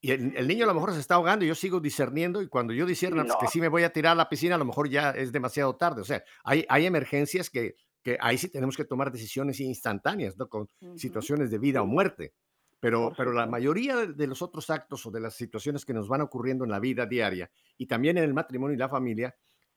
y 0.00 0.12
el, 0.12 0.46
niño 0.46 0.64
a 0.64 0.68
lo 0.68 0.74
mejor 0.74 0.94
se 0.94 1.00
está 1.00 1.16
ahogando 1.16 1.44
y 1.44 1.48
yo 1.48 1.56
sigo 1.56 1.80
discerniendo 1.80 2.40
y 2.40 2.48
cuando 2.48 2.72
yo 2.72 2.86
discerno 2.86 3.24
que 3.38 3.48
sí 3.48 3.60
me 3.60 3.68
voy 3.68 3.82
a 3.82 3.92
tirar 3.92 4.12
a 4.12 4.14
la 4.14 4.28
piscina, 4.28 4.54
a 4.54 4.58
lo 4.58 4.64
mejor 4.64 4.88
ya 4.88 5.10
es 5.10 5.32
demasiado 5.32 5.74
tarde. 5.74 6.00
O 6.02 6.04
sea, 6.04 6.22
hay, 6.44 6.64
hay 6.68 6.86
emergencias 6.86 7.50
que, 7.50 7.74
que 8.00 8.16
ahí 8.20 8.38
sí 8.38 8.48
tenemos 8.48 8.76
que 8.76 8.84
tomar 8.84 9.10
decisiones 9.10 9.58
instantáneas, 9.58 10.38
¿no? 10.38 10.48
Con 10.48 10.68
situaciones 10.94 11.50
de 11.50 11.58
vida 11.58 11.82
o 11.82 11.86
muerte. 11.86 12.32
Pero, 12.78 13.12
pero 13.16 13.32
la 13.32 13.46
mayoría 13.46 14.06
de 14.06 14.26
los 14.26 14.40
otros 14.40 14.70
actos 14.70 15.04
o 15.06 15.10
de 15.10 15.20
las 15.20 15.34
situaciones 15.34 15.84
que 15.84 15.94
nos 15.94 16.08
van 16.08 16.20
ocurriendo 16.20 16.64
en 16.64 16.70
la 16.70 16.80
vida 16.80 17.06
diaria 17.06 17.50
y 17.76 17.86
también 17.86 18.18
en 18.18 18.24
el 18.24 18.34
matrimonio 18.34 18.74
y 18.74 18.78
la 18.78 18.88
familia, 18.88 19.36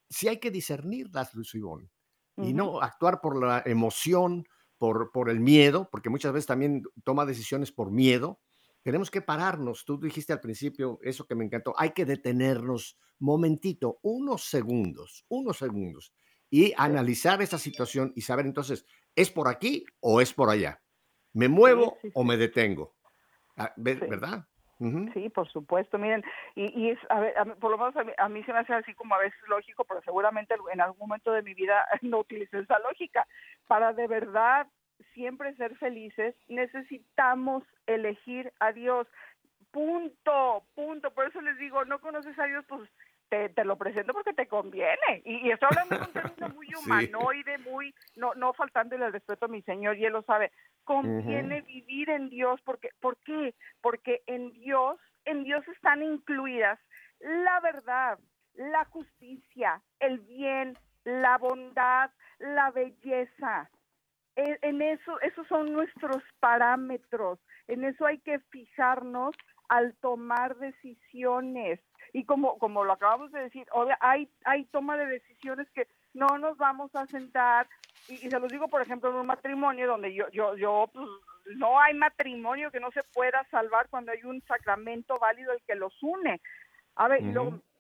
sí 0.09 0.27
hay 0.27 0.39
que 0.39 0.49
discernirlas, 0.49 1.33
Luis 1.35 1.53
Ivón, 1.53 1.91
y 2.38 2.53
no 2.53 2.81
actuar 2.81 3.21
por 3.21 3.41
la 3.41 3.63
emoción, 3.65 4.45
por, 4.77 5.11
por 5.11 5.29
el 5.29 5.39
miedo, 5.39 5.89
porque 5.91 6.09
muchas 6.09 6.33
veces 6.33 6.47
también 6.47 6.83
toma 7.03 7.25
decisiones 7.25 7.71
por 7.71 7.91
miedo. 7.91 8.39
Tenemos 8.81 9.09
que 9.09 9.21
pararnos. 9.21 9.86
Tú 9.86 9.99
dijiste 9.99 10.33
al 10.33 10.41
principio 10.41 10.99
eso 11.01 11.25
que 11.25 11.36
me 11.36 11.45
encantó. 11.45 11.73
Hay 11.77 11.91
que 11.91 12.05
detenernos 12.05 12.97
momentito, 13.19 13.99
unos 14.01 14.43
segundos, 14.49 15.25
unos 15.29 15.57
segundos, 15.57 16.13
y 16.49 16.73
analizar 16.77 17.41
esa 17.41 17.57
situación 17.57 18.13
y 18.15 18.21
saber 18.21 18.45
entonces, 18.45 18.86
¿es 19.15 19.31
por 19.31 19.47
aquí 19.47 19.86
o 19.99 20.21
es 20.21 20.33
por 20.33 20.49
allá? 20.49 20.81
¿Me 21.33 21.47
muevo 21.47 21.97
o 22.13 22.23
me 22.23 22.38
detengo? 22.38 22.95
Sí, 24.78 25.30
por 25.30 25.49
supuesto. 25.49 25.97
Miren, 25.97 26.23
y, 26.53 26.89
es, 26.89 26.99
a 27.09 27.19
ver, 27.19 27.34
por 27.59 27.71
lo 27.71 27.78
menos 27.78 27.95
a 28.17 28.30
mí, 28.30 28.43
se 28.43 28.51
me 28.51 28.59
hace 28.59 28.73
así 28.73 28.93
como 28.93 29.15
a 29.15 29.19
veces 29.19 29.39
lógico, 29.47 29.86
pero 29.86 30.01
seguramente 30.01 30.55
en 30.71 30.82
algún 30.82 31.07
momento 31.07 31.32
de 31.32 31.43
mi 31.43 31.53
vida 31.53 31.86
no 32.01 32.19
utilicé 32.19 32.59
esa 32.59 32.80
lógica. 32.80 33.26
Para 33.67 33.93
de 33.93 34.07
verdad 34.07 34.67
siempre 35.13 35.55
ser 35.55 35.76
felices, 35.78 36.36
necesitamos 36.47 37.63
elegir 37.88 38.51
a 38.59 38.73
Dios. 38.73 39.07
Punto, 39.71 40.63
punto. 40.73 41.11
Por 41.11 41.28
eso 41.28 41.41
les 41.41 41.57
digo, 41.57 41.86
no 41.86 41.99
conoces 41.99 42.38
a 42.39 42.45
Dios, 42.45 42.65
pues 42.67 42.89
te, 43.30 43.49
te, 43.49 43.65
lo 43.65 43.78
presento 43.78 44.13
porque 44.13 44.34
te 44.34 44.47
conviene. 44.47 45.21
Y, 45.23 45.49
estoy 45.49 45.69
hablando 45.71 45.97
de 45.97 46.03
un 46.03 46.13
término 46.13 46.49
muy 46.49 46.67
humanoide, 46.86 47.57
muy, 47.59 47.93
no, 48.15 48.34
no 48.36 48.53
faltándole 48.53 49.05
el 49.05 49.13
respeto 49.13 49.45
a 49.45 49.49
mi 49.49 49.61
Señor, 49.63 49.97
y 49.97 50.05
Él 50.05 50.13
lo 50.13 50.21
sabe. 50.23 50.51
Conviene 50.86 51.61
vivir 51.61 52.09
en 52.09 52.29
Dios, 52.29 52.61
porque, 52.63 52.89
¿por 53.01 53.17
qué? 53.17 53.53
Porque 53.81 54.21
en 54.27 54.53
Dios, 54.53 54.97
en 55.25 55.43
Dios 55.43 55.67
están 55.67 56.03
incluidas 56.03 56.79
la 57.19 57.59
verdad, 57.59 58.19
la 58.53 58.86
justicia, 58.86 59.81
el 59.99 60.19
bien, 60.19 60.77
la 61.03 61.38
bondad, 61.38 62.11
la 62.39 62.71
belleza. 62.71 63.69
En, 64.36 64.57
en 64.61 64.81
eso, 64.81 65.19
esos 65.21 65.47
son 65.47 65.73
nuestros 65.73 66.21
parámetros. 66.39 67.39
En 67.67 67.83
eso 67.83 68.05
hay 68.05 68.19
que 68.19 68.39
fijarnos 68.51 69.36
al 69.69 69.95
tomar 69.95 70.57
decisiones 70.57 71.79
y 72.13 72.25
como, 72.25 72.57
como 72.59 72.83
lo 72.83 72.93
acabamos 72.93 73.31
de 73.31 73.41
decir, 73.41 73.67
hay, 73.99 74.29
hay 74.45 74.65
toma 74.65 74.95
de 74.97 75.07
decisiones 75.07 75.69
que 75.71 75.88
no 76.16 76.38
nos 76.39 76.57
vamos 76.57 76.95
a 76.95 77.05
sentar, 77.05 77.68
y, 78.07 78.18
se 78.18 78.39
los 78.39 78.51
digo, 78.51 78.68
por 78.68 78.82
ejemplo, 78.82 79.09
en 79.09 79.18
un 79.18 79.28
matrimonio 79.28 79.88
donde 79.88 80.13
yo, 80.13 80.30
yo, 80.30 80.55
yo, 80.55 80.89
pues, 80.93 81.07
no 81.57 81.80
hay 81.80 81.93
matrimonio 81.93 82.72
que 82.72 82.80
no 82.80 82.91
se 82.91 83.03
pueda 83.03 83.45
salvar 83.51 83.88
cuando 83.89 84.11
hay 84.11 84.24
un 84.24 84.41
sacramento 84.47 85.18
válido 85.20 85.53
el 85.53 85.61
que 85.68 85.76
los 85.76 85.93
une. 86.01 86.41
A 86.95 87.07
ver, 87.07 87.22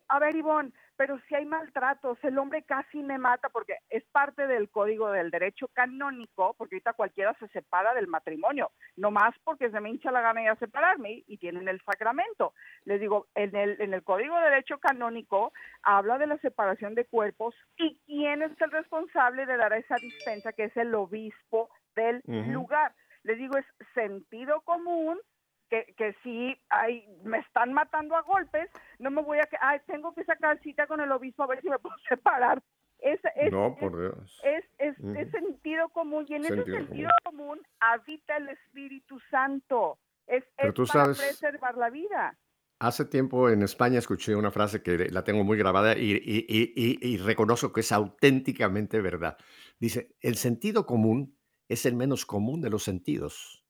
a 0.07 0.19
ver, 0.19 0.35
Ivonne, 0.35 0.71
pero 0.97 1.19
si 1.27 1.35
hay 1.35 1.45
maltratos, 1.45 2.17
el 2.23 2.37
hombre 2.37 2.63
casi 2.63 3.03
me 3.03 3.17
mata 3.17 3.49
porque 3.49 3.77
es 3.89 4.03
parte 4.11 4.47
del 4.47 4.69
código 4.69 5.11
del 5.11 5.31
derecho 5.31 5.67
canónico, 5.69 6.53
porque 6.57 6.75
ahorita 6.75 6.93
cualquiera 6.93 7.33
se 7.39 7.47
separa 7.49 7.93
del 7.93 8.07
matrimonio, 8.07 8.71
no 8.95 9.11
más 9.11 9.35
porque 9.43 9.69
se 9.69 9.79
me 9.79 9.89
hincha 9.89 10.11
la 10.11 10.21
gana 10.21 10.41
de 10.41 10.55
separarme 10.57 11.23
y 11.27 11.37
tienen 11.37 11.67
el 11.67 11.81
sacramento. 11.81 12.53
Les 12.85 12.99
digo, 12.99 13.27
en 13.35 13.55
el, 13.55 13.79
en 13.81 13.93
el 13.93 14.03
código 14.03 14.35
de 14.37 14.49
derecho 14.49 14.79
canónico 14.79 15.53
habla 15.83 16.17
de 16.17 16.27
la 16.27 16.37
separación 16.37 16.95
de 16.95 17.05
cuerpos 17.05 17.55
y 17.77 17.99
quién 18.05 18.41
es 18.41 18.51
el 18.59 18.71
responsable 18.71 19.45
de 19.45 19.57
dar 19.57 19.73
esa 19.73 19.95
dispensa, 19.95 20.53
que 20.53 20.65
es 20.65 20.77
el 20.77 20.93
obispo 20.95 21.69
del 21.95 22.21
lugar. 22.25 22.93
Les 23.23 23.37
digo, 23.37 23.57
es 23.57 23.65
sentido 23.93 24.61
común 24.61 25.19
que, 25.69 25.93
que 25.97 26.15
si 26.23 26.55
hay, 26.69 27.07
me 27.23 27.39
están 27.39 27.73
matando 27.73 28.15
a 28.15 28.21
golpes, 28.21 28.69
no 28.99 29.11
me 29.11 29.21
voy 29.21 29.39
a 29.39 29.43
que, 29.43 29.57
ay, 29.59 29.79
tengo 29.87 30.13
que 30.13 30.23
sacar 30.23 30.59
cita 30.61 30.87
con 30.87 31.01
el 31.01 31.11
obispo 31.11 31.43
a 31.43 31.47
ver 31.47 31.61
si 31.61 31.69
me 31.69 31.79
puedo 31.79 31.95
separar. 32.07 32.61
Es, 32.99 33.19
es, 33.35 33.51
no, 33.51 33.75
por 33.75 33.99
Dios. 33.99 34.41
Es, 34.43 34.63
es, 34.79 34.95
es, 34.99 35.29
sentido 35.31 35.89
común 35.89 36.25
y 36.27 36.35
en 36.35 36.45
ese 36.45 36.63
sentido 36.63 37.09
común. 37.23 37.61
habita 37.79 38.37
el 38.37 38.49
Espíritu 38.49 39.19
Santo. 39.29 39.99
Es, 40.27 40.43
es 40.57 40.73
para 40.91 41.13
preservar 41.13 41.75
la 41.75 41.89
vida. 41.89 42.37
Hace 42.79 43.05
tiempo 43.05 43.49
en 43.49 43.61
España 43.61 43.99
escuché 43.99 44.35
una 44.35 44.51
frase 44.51 44.81
que 44.81 45.09
la 45.09 45.23
tengo 45.23 45.43
muy 45.43 45.57
grabada 45.57 45.97
y, 45.97 46.11
y, 46.11 46.45
y, 46.47 46.97
y, 47.01 47.17
reconozco 47.17 47.71
que 47.71 47.81
es 47.81 47.91
auténticamente 47.91 48.99
verdad. 49.01 49.37
Dice, 49.79 50.15
el 50.19 50.35
sentido 50.35 50.85
común 50.85 51.37
es 51.69 51.85
el 51.85 51.95
menos 51.95 52.25
común 52.25 52.61
de 52.61 52.69
los 52.69 52.83
sentidos. 52.83 53.65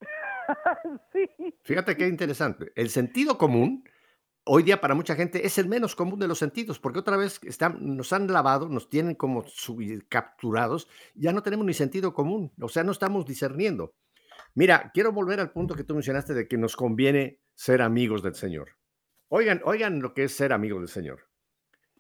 Fíjate 1.64 1.98
qué 1.98 2.08
interesante. 2.08 2.72
El 2.76 2.90
sentido 2.90 3.38
común, 3.38 3.84
hoy 4.46 4.64
día 4.64 4.82
para 4.82 4.96
mucha 4.96 5.16
gente, 5.16 5.46
es 5.46 5.58
el 5.58 5.68
menos 5.68 5.96
común 5.96 6.20
de 6.20 6.28
los 6.28 6.40
sentidos, 6.40 6.80
porque 6.80 7.00
otra 7.00 7.18
vez 7.18 7.40
están, 7.44 7.78
nos 7.98 8.14
han 8.14 8.32
lavado, 8.32 8.70
nos 8.70 8.90
tienen 8.90 9.16
como 9.16 9.44
capturados, 10.10 10.88
ya 11.14 11.32
no 11.32 11.44
tenemos 11.44 11.66
ni 11.66 11.74
sentido 11.74 12.14
común, 12.14 12.54
o 12.60 12.70
sea, 12.70 12.84
no 12.84 12.92
estamos 12.92 13.26
discerniendo. 13.26 13.94
Mira, 14.54 14.92
quiero 14.94 15.12
volver 15.12 15.40
al 15.40 15.52
punto 15.52 15.76
que 15.76 15.84
tú 15.84 15.94
mencionaste 15.94 16.34
de 16.34 16.48
que 16.48 16.58
nos 16.58 16.76
conviene 16.76 17.42
ser 17.54 17.82
amigos 17.82 18.24
del 18.24 18.36
Señor. 18.36 18.70
Oigan, 19.28 19.62
oigan 19.66 20.02
lo 20.02 20.14
que 20.14 20.26
es 20.26 20.36
ser 20.36 20.54
amigos 20.54 20.82
del 20.82 20.90
Señor. 20.90 21.28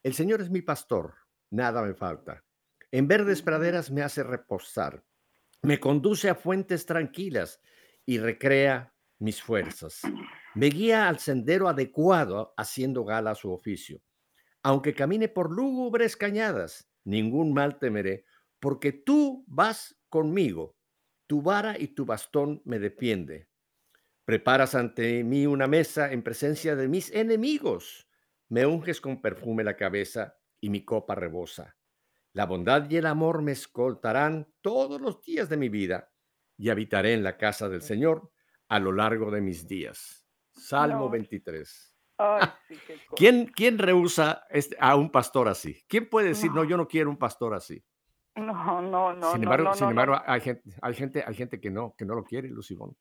El 0.04 0.14
Señor 0.14 0.42
es 0.42 0.50
mi 0.50 0.62
pastor, 0.62 1.16
nada 1.50 1.82
me 1.82 1.96
falta. 1.96 2.44
En 2.92 3.08
verdes 3.08 3.42
praderas 3.42 3.92
me 3.92 4.04
hace 4.04 4.24
reposar, 4.24 5.04
me 5.64 5.80
conduce 5.80 6.30
a 6.30 6.36
fuentes 6.36 6.86
tranquilas 6.86 7.60
y 8.06 8.20
recrea 8.20 8.94
mis 9.20 9.42
fuerzas. 9.42 10.02
Me 10.54 10.68
guía 10.68 11.08
al 11.08 11.20
sendero 11.20 11.68
adecuado 11.68 12.54
haciendo 12.58 13.04
gala 13.04 13.32
a 13.32 13.36
su 13.36 13.52
oficio. 13.52 14.02
Aunque 14.64 14.94
camine 14.94 15.28
por 15.28 15.52
lúgubres 15.52 16.16
cañadas, 16.16 16.90
ningún 17.04 17.54
mal 17.54 17.80
temeré, 17.80 18.26
porque 18.60 18.92
tú 18.92 19.44
vas 19.48 20.00
conmigo. 20.10 20.76
Tu 21.28 21.42
vara 21.42 21.78
y 21.78 21.90
tu 21.90 22.06
bastón 22.06 22.62
me 22.66 22.80
defiende. 22.80 23.50
Preparas 24.26 24.76
ante 24.76 25.24
mí 25.24 25.46
una 25.46 25.68
mesa 25.68 26.12
en 26.12 26.24
presencia 26.24 26.76
de 26.76 26.88
mis 26.88 27.12
enemigos. 27.12 28.10
Me 28.50 28.66
unges 28.66 29.02
con 29.02 29.22
perfume 29.22 29.64
la 29.64 29.76
cabeza 29.76 30.38
y 30.60 30.70
mi 30.70 30.84
copa 30.84 31.16
rebosa. 31.16 31.78
La 32.34 32.46
bondad 32.46 32.90
y 32.90 32.98
el 32.98 33.06
amor 33.06 33.42
me 33.42 33.54
escoltarán 33.54 34.52
todos 34.62 35.00
los 35.00 35.22
días 35.22 35.48
de 35.48 35.58
mi 35.58 35.70
vida 35.70 36.15
y 36.58 36.70
habitaré 36.70 37.14
en 37.14 37.24
la 37.24 37.38
casa 37.38 37.70
del 37.70 37.82
Señor 37.82 38.32
a 38.68 38.80
lo 38.80 38.92
largo 38.92 39.32
de 39.32 39.42
mis 39.42 39.68
días. 39.68 40.26
Salmo 40.52 41.10
23. 41.10 41.96
¿Quién, 43.16 43.48
¿Quién 43.48 43.78
rehúsa 43.78 44.46
este, 44.50 44.78
a 44.80 44.96
un 44.96 45.12
pastor 45.12 45.50
así? 45.50 45.84
¿Quién 45.88 46.10
puede 46.10 46.30
decir, 46.30 46.52
no. 46.52 46.64
yo 46.64 46.78
no 46.78 46.88
quiero 46.88 47.10
un 47.10 47.18
pastor 47.18 47.54
así? 47.54 47.84
No, 48.36 48.82
no, 48.82 49.14
no. 49.14 49.34
Sin 49.34 49.44
embargo, 49.44 49.74
sin 49.74 49.90
embargo 49.90 50.22
hay, 50.26 50.42
gente, 50.42 50.70
hay, 50.82 50.94
gente, 50.94 51.24
hay 51.26 51.36
gente 51.36 51.60
que 51.60 51.70
no, 51.70 51.94
que 51.98 52.06
no 52.06 52.16
lo 52.16 52.24
quiere, 52.24 52.50
Lucibón. 52.50 52.96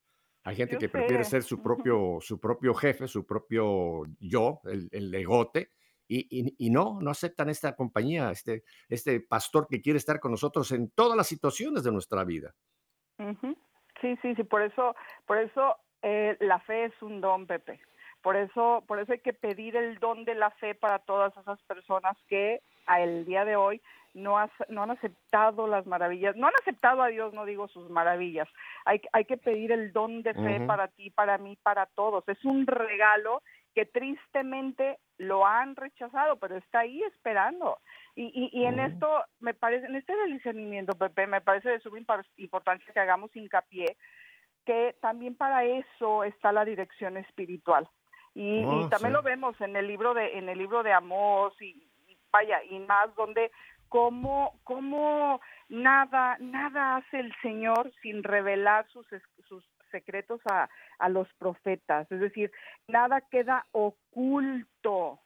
Hay 0.45 0.57
gente 0.57 0.77
que 0.77 0.89
prefiere 0.89 1.25
ser 1.25 1.43
su 1.43 1.63
propio, 1.63 2.19
su 2.21 2.39
propio 2.39 2.75
jefe, 2.75 3.09
su 3.09 3.25
propio 3.25 4.03
yo, 4.19 4.61
el, 4.65 4.89
el 4.93 5.11
legote, 5.11 5.71
y, 6.07 6.55
y, 6.59 6.71
no, 6.71 6.99
no 7.01 7.11
aceptan 7.11 7.49
esta 7.49 7.75
compañía, 7.75 8.31
este, 8.31 8.65
este 8.91 9.21
pastor 9.21 9.67
que 9.69 9.81
quiere 9.81 9.97
estar 9.97 10.21
con 10.21 10.33
nosotros 10.33 10.71
en 10.73 10.91
todas 10.91 11.17
las 11.17 11.27
situaciones 11.27 11.83
de 11.83 11.93
nuestra 11.93 12.25
vida. 12.25 12.55
Sí, 14.01 14.17
sí, 14.23 14.35
sí, 14.35 14.45
por 14.45 14.63
eso, 14.63 14.95
por 15.27 15.39
eso 15.39 15.77
eh, 16.03 16.37
la 16.41 16.59
fe 16.61 16.87
es 16.87 17.03
un 17.03 17.21
don, 17.21 17.47
Pepe. 17.47 17.81
Por 18.23 18.37
eso, 18.37 18.83
por 18.87 18.99
eso 18.99 19.13
hay 19.13 19.21
que 19.21 19.33
pedir 19.33 19.77
el 19.77 19.99
don 19.99 20.25
de 20.25 20.35
la 20.35 20.51
fe 20.53 20.75
para 20.75 20.99
todas 20.99 21.37
esas 21.37 21.61
personas 21.63 22.17
que 22.29 22.61
a 22.87 23.01
el 23.03 23.25
día 23.25 23.45
de 23.45 23.57
hoy 23.57 23.81
no, 24.15 24.37
no 24.69 24.83
han 24.83 24.91
aceptado 24.93 25.67
las 25.67 25.87
maravillas, 25.87 26.37
no 26.37 26.47
han 26.47 26.55
aceptado 26.61 27.03
a 27.03 27.09
Dios, 27.09 27.35
no 27.35 27.45
digo 27.45 27.69
sus 27.69 27.91
maravillas. 27.91 28.49
Hay, 28.85 29.01
hay 29.13 29.25
que 29.25 29.37
pedir 29.37 29.73
el 29.73 29.93
don 29.93 30.23
de 30.23 30.35
fe 30.35 30.61
para 30.67 30.89
ti, 30.89 31.11
para 31.11 31.37
mí, 31.37 31.59
para 31.63 31.87
todos. 31.87 32.27
Es 32.29 32.43
un 32.45 32.67
regalo 32.67 33.43
que 33.75 33.87
tristemente 33.87 34.99
lo 35.19 35.47
han 35.47 35.77
rechazado, 35.77 36.37
pero 36.37 36.57
está 36.57 36.81
ahí 36.81 37.03
esperando. 37.03 37.79
Y, 38.15 38.51
y, 38.53 38.65
en 38.65 38.79
esto, 38.79 39.09
me 39.41 39.55
parece, 39.55 39.87
en 39.87 39.97
este 39.97 40.13
discernimiento, 40.27 40.97
Pepe, 40.97 41.27
me 41.27 41.41
parece 41.41 41.71
de 41.71 41.81
suma 41.81 41.99
importancia 42.37 42.93
que 42.93 43.01
hagamos 43.01 43.35
hincapié 43.35 43.97
que 44.65 44.97
también 45.01 45.37
para 45.37 45.65
eso 45.65 46.25
está 46.25 46.53
la 46.53 46.65
dirección 46.65 47.17
espiritual. 47.17 47.89
Y, 48.35 48.65
oh, 48.65 48.89
también 48.89 49.13
lo 49.13 49.23
vemos 49.23 49.61
en 49.61 49.77
el 49.77 49.87
libro 49.87 50.15
de 50.15 50.39
en 50.39 50.49
el 50.49 50.59
libro 50.59 50.83
de 50.83 50.93
Amós 50.93 51.55
y, 51.61 51.89
vaya 52.33 52.65
y 52.65 52.81
más 52.81 53.15
donde 53.15 53.53
cómo 53.89 54.59
cómo 54.65 55.41
nada 55.69 56.37
nada 56.41 56.97
hace 56.97 57.21
el 57.21 57.33
Señor 57.43 57.93
sin 58.03 58.25
revelar 58.25 58.89
sus 58.89 59.07
sus 59.47 59.65
secretos 59.95 60.41
a, 60.51 60.69
a 60.99 61.09
los 61.09 61.33
profetas, 61.35 62.11
es 62.11 62.19
decir, 62.19 62.51
nada 62.89 63.21
queda 63.21 63.67
oculto. 63.71 65.21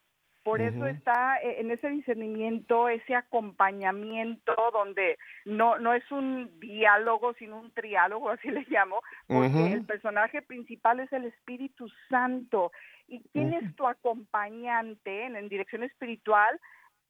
Por 0.44 0.62
eso 0.62 0.86
está 0.86 1.36
eh, 1.42 1.60
en 1.60 1.70
ese 1.70 1.88
discernimiento, 1.90 2.88
ese 2.88 3.14
acompañamiento 3.14 4.54
donde 4.72 5.18
no, 5.44 5.78
no 5.78 5.92
es 5.92 6.10
un 6.10 6.58
diálogo, 6.58 7.34
sino 7.34 7.58
un 7.58 7.70
triálogo, 7.72 8.30
así 8.30 8.50
le 8.50 8.64
llamo, 8.68 9.02
porque 9.26 9.72
el 9.72 9.84
personaje 9.84 10.40
principal 10.40 11.00
es 11.00 11.12
el 11.12 11.26
Espíritu 11.26 11.86
Santo. 12.08 12.72
¿Y 13.08 13.22
quién 13.32 13.52
es 13.52 13.74
tu 13.76 13.86
acompañante 13.86 15.24
en, 15.24 15.36
en 15.36 15.48
dirección 15.48 15.82
espiritual? 15.82 16.58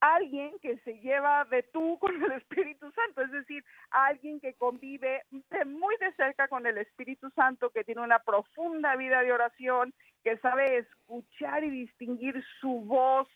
Alguien 0.01 0.59
que 0.61 0.79
se 0.79 0.99
lleva 1.01 1.45
de 1.47 1.63
tú 1.65 1.99
con 2.01 2.23
el 2.23 2.33
Espíritu 2.33 2.91
Santo, 2.93 3.23
es 3.23 3.33
decir, 3.33 3.65
alguien 3.91 4.41
que 4.41 4.55
convive 4.55 5.23
muy 5.67 5.97
de 5.99 6.13
cerca 6.15 6.49
con 6.49 6.67
el 6.67 6.79
Espíritu 6.79 7.31
Santo, 7.31 7.71
que 7.71 7.85
tiene 7.85 8.03
una 8.03 8.19
profunda 8.21 8.97
vida 8.97 9.23
de 9.23 9.33
oración, 9.33 9.93
que 10.25 10.37
sabe 10.39 10.79
escuchar 10.79 11.65
y 11.65 11.71
distinguir 11.71 12.43
su 12.61 12.81
voz 12.83 13.29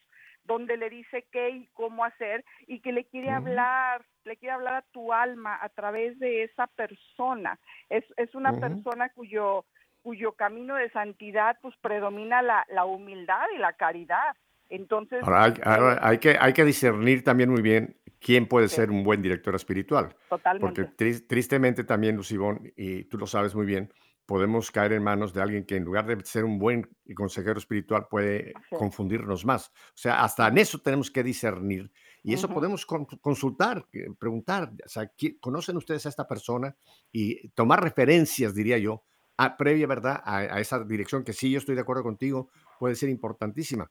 donde 0.44 0.76
le 0.76 0.90
dice 0.90 1.24
qué 1.30 1.50
y 1.50 1.66
cómo 1.68 2.04
hacer 2.04 2.44
y 2.66 2.80
que 2.80 2.90
le 2.92 3.04
quiere 3.04 3.30
hablar, 3.30 4.04
le 4.24 4.36
quiere 4.36 4.54
hablar 4.54 4.74
a 4.74 4.82
tu 4.92 5.12
alma 5.12 5.56
a 5.60 5.68
través 5.68 6.18
de 6.18 6.42
esa 6.42 6.66
persona. 6.66 7.60
Es, 7.88 8.04
es 8.16 8.34
una 8.34 8.52
persona 8.58 9.08
cuyo 9.10 9.64
cuyo 10.02 10.32
camino 10.32 10.74
de 10.74 10.90
santidad 10.90 11.56
pues 11.62 11.76
predomina 11.76 12.42
la, 12.42 12.66
la 12.68 12.84
humildad 12.84 13.46
y 13.54 13.58
la 13.58 13.72
caridad. 13.74 14.36
Entonces, 14.72 15.22
ahora 15.22 15.98
hay, 16.00 16.16
que, 16.16 16.38
hay 16.40 16.54
que 16.54 16.64
discernir 16.64 17.22
también 17.22 17.50
muy 17.50 17.60
bien 17.60 18.00
quién 18.18 18.46
puede 18.46 18.68
ser 18.68 18.90
un 18.90 19.04
buen 19.04 19.20
director 19.20 19.54
espiritual. 19.54 20.16
Totalmente. 20.30 20.84
Porque 20.84 21.20
tristemente 21.20 21.84
también, 21.84 22.16
Lucibón, 22.16 22.72
y 22.74 23.04
tú 23.04 23.18
lo 23.18 23.26
sabes 23.26 23.54
muy 23.54 23.66
bien, 23.66 23.92
podemos 24.24 24.70
caer 24.70 24.94
en 24.94 25.02
manos 25.02 25.34
de 25.34 25.42
alguien 25.42 25.66
que 25.66 25.76
en 25.76 25.84
lugar 25.84 26.06
de 26.06 26.24
ser 26.24 26.44
un 26.44 26.58
buen 26.58 26.88
consejero 27.14 27.58
espiritual 27.58 28.06
puede 28.08 28.54
confundirnos 28.70 29.44
más. 29.44 29.68
O 29.68 29.96
sea, 29.96 30.24
hasta 30.24 30.48
en 30.48 30.56
eso 30.56 30.78
tenemos 30.78 31.10
que 31.10 31.22
discernir. 31.22 31.92
Y 32.22 32.32
eso 32.32 32.48
podemos 32.48 32.86
consultar, 32.86 33.86
preguntar, 34.18 34.72
o 34.86 34.88
sea, 34.88 35.12
¿conocen 35.38 35.76
ustedes 35.76 36.06
a 36.06 36.08
esta 36.08 36.26
persona? 36.26 36.74
Y 37.10 37.50
tomar 37.50 37.82
referencias, 37.82 38.54
diría 38.54 38.78
yo, 38.78 39.04
a, 39.36 39.54
previa, 39.58 39.86
¿verdad? 39.86 40.22
a 40.24 40.60
esa 40.60 40.82
dirección 40.82 41.24
que 41.24 41.34
sí, 41.34 41.50
yo 41.50 41.58
estoy 41.58 41.74
de 41.74 41.82
acuerdo 41.82 42.04
contigo, 42.04 42.48
puede 42.78 42.94
ser 42.94 43.10
importantísima. 43.10 43.90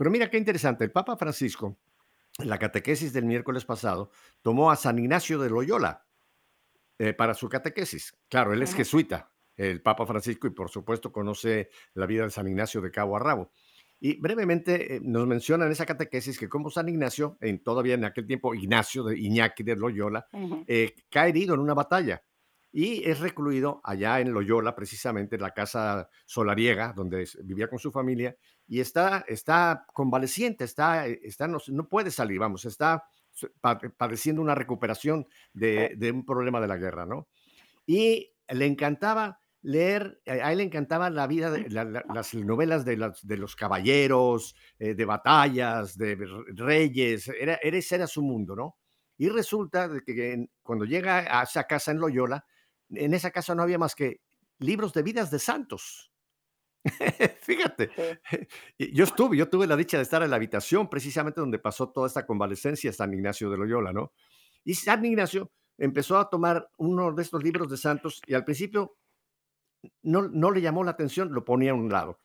Pero 0.00 0.10
mira 0.10 0.30
qué 0.30 0.38
interesante, 0.38 0.82
el 0.82 0.92
Papa 0.92 1.14
Francisco, 1.14 1.76
en 2.38 2.48
la 2.48 2.58
catequesis 2.58 3.12
del 3.12 3.26
miércoles 3.26 3.66
pasado, 3.66 4.10
tomó 4.40 4.70
a 4.70 4.76
San 4.76 4.98
Ignacio 4.98 5.38
de 5.38 5.50
Loyola 5.50 6.06
eh, 6.98 7.12
para 7.12 7.34
su 7.34 7.50
catequesis. 7.50 8.14
Claro, 8.30 8.54
él 8.54 8.62
es 8.62 8.74
jesuita, 8.74 9.30
el 9.58 9.82
Papa 9.82 10.06
Francisco, 10.06 10.46
y 10.46 10.52
por 10.52 10.70
supuesto 10.70 11.12
conoce 11.12 11.68
la 11.92 12.06
vida 12.06 12.24
de 12.24 12.30
San 12.30 12.48
Ignacio 12.48 12.80
de 12.80 12.90
cabo 12.90 13.14
a 13.14 13.18
rabo. 13.18 13.52
Y 14.00 14.18
brevemente 14.18 14.96
eh, 14.96 15.00
nos 15.02 15.26
menciona 15.26 15.66
en 15.66 15.72
esa 15.72 15.84
catequesis 15.84 16.38
que 16.38 16.48
como 16.48 16.70
San 16.70 16.88
Ignacio, 16.88 17.36
en, 17.38 17.62
todavía 17.62 17.92
en 17.92 18.06
aquel 18.06 18.26
tiempo 18.26 18.54
Ignacio 18.54 19.04
de 19.04 19.18
Iñaki 19.18 19.64
de 19.64 19.76
Loyola, 19.76 20.26
eh, 20.66 20.94
cae 21.10 21.28
herido 21.28 21.52
en 21.52 21.60
una 21.60 21.74
batalla 21.74 22.22
y 22.72 23.08
es 23.08 23.18
recluido 23.20 23.80
allá 23.82 24.20
en 24.20 24.32
Loyola, 24.32 24.74
precisamente 24.74 25.36
en 25.36 25.42
la 25.42 25.52
casa 25.52 26.08
solariega, 26.26 26.92
donde 26.94 27.28
vivía 27.42 27.68
con 27.68 27.78
su 27.78 27.90
familia, 27.90 28.36
y 28.66 28.80
está, 28.80 29.24
está 29.26 29.84
convaleciente, 29.92 30.64
está, 30.64 31.06
está, 31.06 31.48
no, 31.48 31.88
puede 31.88 32.10
salir, 32.10 32.38
vamos, 32.38 32.64
está 32.64 33.04
padeciendo 33.96 34.42
una 34.42 34.54
recuperación 34.54 35.26
de, 35.52 35.94
de, 35.96 36.12
un 36.12 36.24
problema 36.24 36.60
de 36.60 36.68
la 36.68 36.76
guerra, 36.76 37.06
¿no? 37.06 37.28
Y 37.86 38.32
le 38.48 38.66
encantaba 38.66 39.40
leer, 39.62 40.20
a 40.26 40.52
él 40.52 40.58
le 40.58 40.64
encantaba 40.64 41.10
la 41.10 41.26
vida, 41.26 41.50
de, 41.50 41.68
las 41.68 42.34
novelas 42.34 42.84
de, 42.84 43.12
de 43.22 43.36
los 43.36 43.56
caballeros, 43.56 44.54
eh, 44.78 44.94
de 44.94 45.04
batallas, 45.04 45.96
de 45.98 46.16
reyes, 46.54 47.28
era, 47.28 47.54
ese 47.54 47.96
era 47.96 48.06
su 48.06 48.22
mundo, 48.22 48.54
¿no? 48.54 48.76
Y 49.18 49.28
resulta 49.28 49.90
que 50.06 50.46
cuando 50.62 50.86
llega 50.86 51.40
a 51.40 51.42
esa 51.42 51.64
casa 51.64 51.90
en 51.90 51.98
Loyola, 51.98 52.44
en 52.94 53.14
esa 53.14 53.30
casa 53.30 53.54
no 53.54 53.62
había 53.62 53.78
más 53.78 53.94
que 53.94 54.20
libros 54.58 54.92
de 54.92 55.02
vidas 55.02 55.30
de 55.30 55.38
santos. 55.38 56.12
Fíjate, 57.42 57.90
yo 58.78 59.04
estuve, 59.04 59.36
yo 59.36 59.48
tuve 59.48 59.66
la 59.66 59.76
dicha 59.76 59.98
de 59.98 60.02
estar 60.02 60.22
en 60.22 60.30
la 60.30 60.36
habitación 60.36 60.88
precisamente 60.88 61.40
donde 61.40 61.58
pasó 61.58 61.90
toda 61.90 62.06
esta 62.06 62.26
convalecencia 62.26 62.92
San 62.92 63.12
Ignacio 63.12 63.50
de 63.50 63.58
Loyola, 63.58 63.92
¿no? 63.92 64.12
Y 64.64 64.74
San 64.74 65.04
Ignacio 65.04 65.52
empezó 65.78 66.18
a 66.18 66.28
tomar 66.28 66.70
uno 66.78 67.12
de 67.12 67.22
estos 67.22 67.42
libros 67.42 67.70
de 67.70 67.76
santos 67.76 68.20
y 68.26 68.34
al 68.34 68.44
principio 68.44 68.96
no, 70.02 70.22
no 70.28 70.50
le 70.50 70.60
llamó 70.60 70.84
la 70.84 70.92
atención, 70.92 71.32
lo 71.32 71.44
ponía 71.44 71.72
a 71.72 71.74
un 71.74 71.90
lado. 71.90 72.18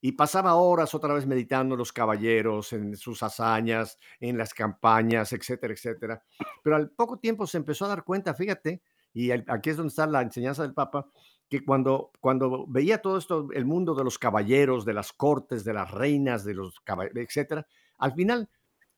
Y 0.00 0.12
pasaba 0.12 0.54
horas 0.54 0.94
otra 0.94 1.12
vez 1.12 1.26
meditando 1.26 1.74
en 1.74 1.78
los 1.78 1.92
caballeros, 1.92 2.72
en 2.72 2.96
sus 2.96 3.22
hazañas, 3.22 3.98
en 4.20 4.38
las 4.38 4.54
campañas, 4.54 5.32
etcétera, 5.32 5.74
etcétera. 5.74 6.22
Pero 6.62 6.76
al 6.76 6.90
poco 6.90 7.18
tiempo 7.18 7.46
se 7.46 7.56
empezó 7.56 7.86
a 7.86 7.88
dar 7.88 8.04
cuenta, 8.04 8.32
fíjate, 8.32 8.80
y 9.18 9.32
aquí 9.32 9.70
es 9.70 9.76
donde 9.76 9.88
está 9.88 10.06
la 10.06 10.22
enseñanza 10.22 10.62
del 10.62 10.74
Papa, 10.74 11.10
que 11.48 11.64
cuando, 11.64 12.12
cuando 12.20 12.66
veía 12.68 13.02
todo 13.02 13.18
esto, 13.18 13.48
el 13.52 13.64
mundo 13.64 13.96
de 13.96 14.04
los 14.04 14.16
caballeros, 14.16 14.84
de 14.84 14.94
las 14.94 15.12
cortes, 15.12 15.64
de 15.64 15.72
las 15.72 15.90
reinas, 15.90 16.44
de 16.44 16.54
los 16.54 16.78
caballeros, 16.80 17.16
etcétera, 17.16 17.66
al 17.96 18.12
final 18.12 18.48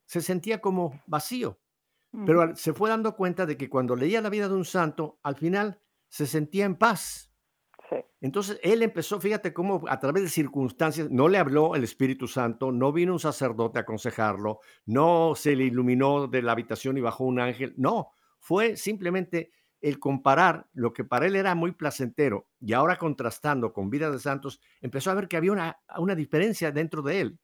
se 0.05 0.21
sentía 0.21 0.61
como 0.61 1.01
vacío. 1.07 1.59
Pero 2.27 2.55
se 2.55 2.75
fue 2.75 2.91
dando 2.91 3.17
cuenta 3.17 3.47
de 3.47 3.57
que 3.57 3.71
cuando 3.71 3.97
leía 3.97 4.21
la 4.21 4.29
vida 4.29 4.49
de 4.49 4.55
un 4.57 4.67
santo, 4.67 5.21
al 5.23 5.37
final 5.37 5.81
se 6.09 6.27
sentía 6.27 6.67
en 6.67 6.77
paz. 6.77 7.33
Entonces 8.21 8.61
él 8.63 8.83
empezó, 8.83 9.21
fíjate 9.21 9.55
cómo 9.55 9.85
a 9.89 10.01
través 10.01 10.25
de 10.25 10.29
circunstancias, 10.29 11.09
no 11.11 11.29
le 11.29 11.39
habló 11.39 11.75
el 11.77 11.85
Espíritu 11.85 12.29
Santo, 12.29 12.73
no 12.73 12.93
vino 12.93 13.15
un 13.15 13.21
sacerdote 13.21 13.79
a 13.79 13.83
aconsejarlo, 13.83 14.61
no 14.85 15.33
se 15.35 15.57
le 15.57 15.65
iluminó 15.65 16.27
de 16.27 16.43
la 16.43 16.53
habitación 16.53 16.99
y 16.99 17.01
bajó 17.01 17.25
un 17.25 17.41
ángel, 17.41 17.73
no, 17.79 18.11
fue 18.39 18.77
simplemente 18.77 19.53
el 19.81 19.99
comparar 19.99 20.69
lo 20.73 20.93
que 20.93 21.05
para 21.05 21.27
él 21.27 21.37
era 21.37 21.55
muy 21.55 21.73
placentero 21.73 22.49
y 22.61 22.73
ahora 22.73 22.97
contrastando 22.97 23.73
con 23.73 23.91
Vida 23.91 24.11
de 24.11 24.19
Santos, 24.19 24.61
empezó 24.81 25.11
a 25.11 25.15
ver 25.15 25.29
que 25.29 25.37
había 25.37 25.53
una, 25.53 25.81
una 25.97 26.15
diferencia 26.15 26.71
dentro 26.73 27.03
de 27.03 27.21
él. 27.21 27.39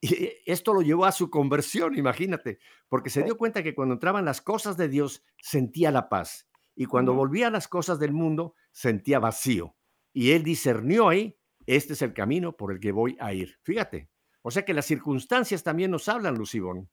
Y 0.00 0.30
esto 0.46 0.72
lo 0.72 0.82
llevó 0.82 1.06
a 1.06 1.12
su 1.12 1.28
conversión, 1.28 1.96
imagínate, 1.96 2.60
porque 2.88 3.10
se 3.10 3.22
dio 3.22 3.36
cuenta 3.36 3.62
que 3.62 3.74
cuando 3.74 3.94
entraban 3.94 4.24
las 4.24 4.40
cosas 4.40 4.76
de 4.76 4.88
Dios 4.88 5.24
sentía 5.42 5.90
la 5.90 6.08
paz 6.08 6.48
y 6.76 6.86
cuando 6.86 7.14
volvía 7.14 7.48
a 7.48 7.50
las 7.50 7.66
cosas 7.66 7.98
del 7.98 8.12
mundo 8.12 8.54
sentía 8.70 9.18
vacío. 9.18 9.76
Y 10.12 10.30
él 10.30 10.44
discernió 10.44 11.08
ahí, 11.08 11.36
este 11.66 11.94
es 11.94 12.02
el 12.02 12.12
camino 12.14 12.56
por 12.56 12.72
el 12.72 12.78
que 12.78 12.92
voy 12.92 13.16
a 13.18 13.32
ir. 13.32 13.58
Fíjate, 13.62 14.08
o 14.42 14.52
sea 14.52 14.64
que 14.64 14.74
las 14.74 14.86
circunstancias 14.86 15.64
también 15.64 15.90
nos 15.90 16.08
hablan, 16.08 16.36
Lucibón 16.36 16.88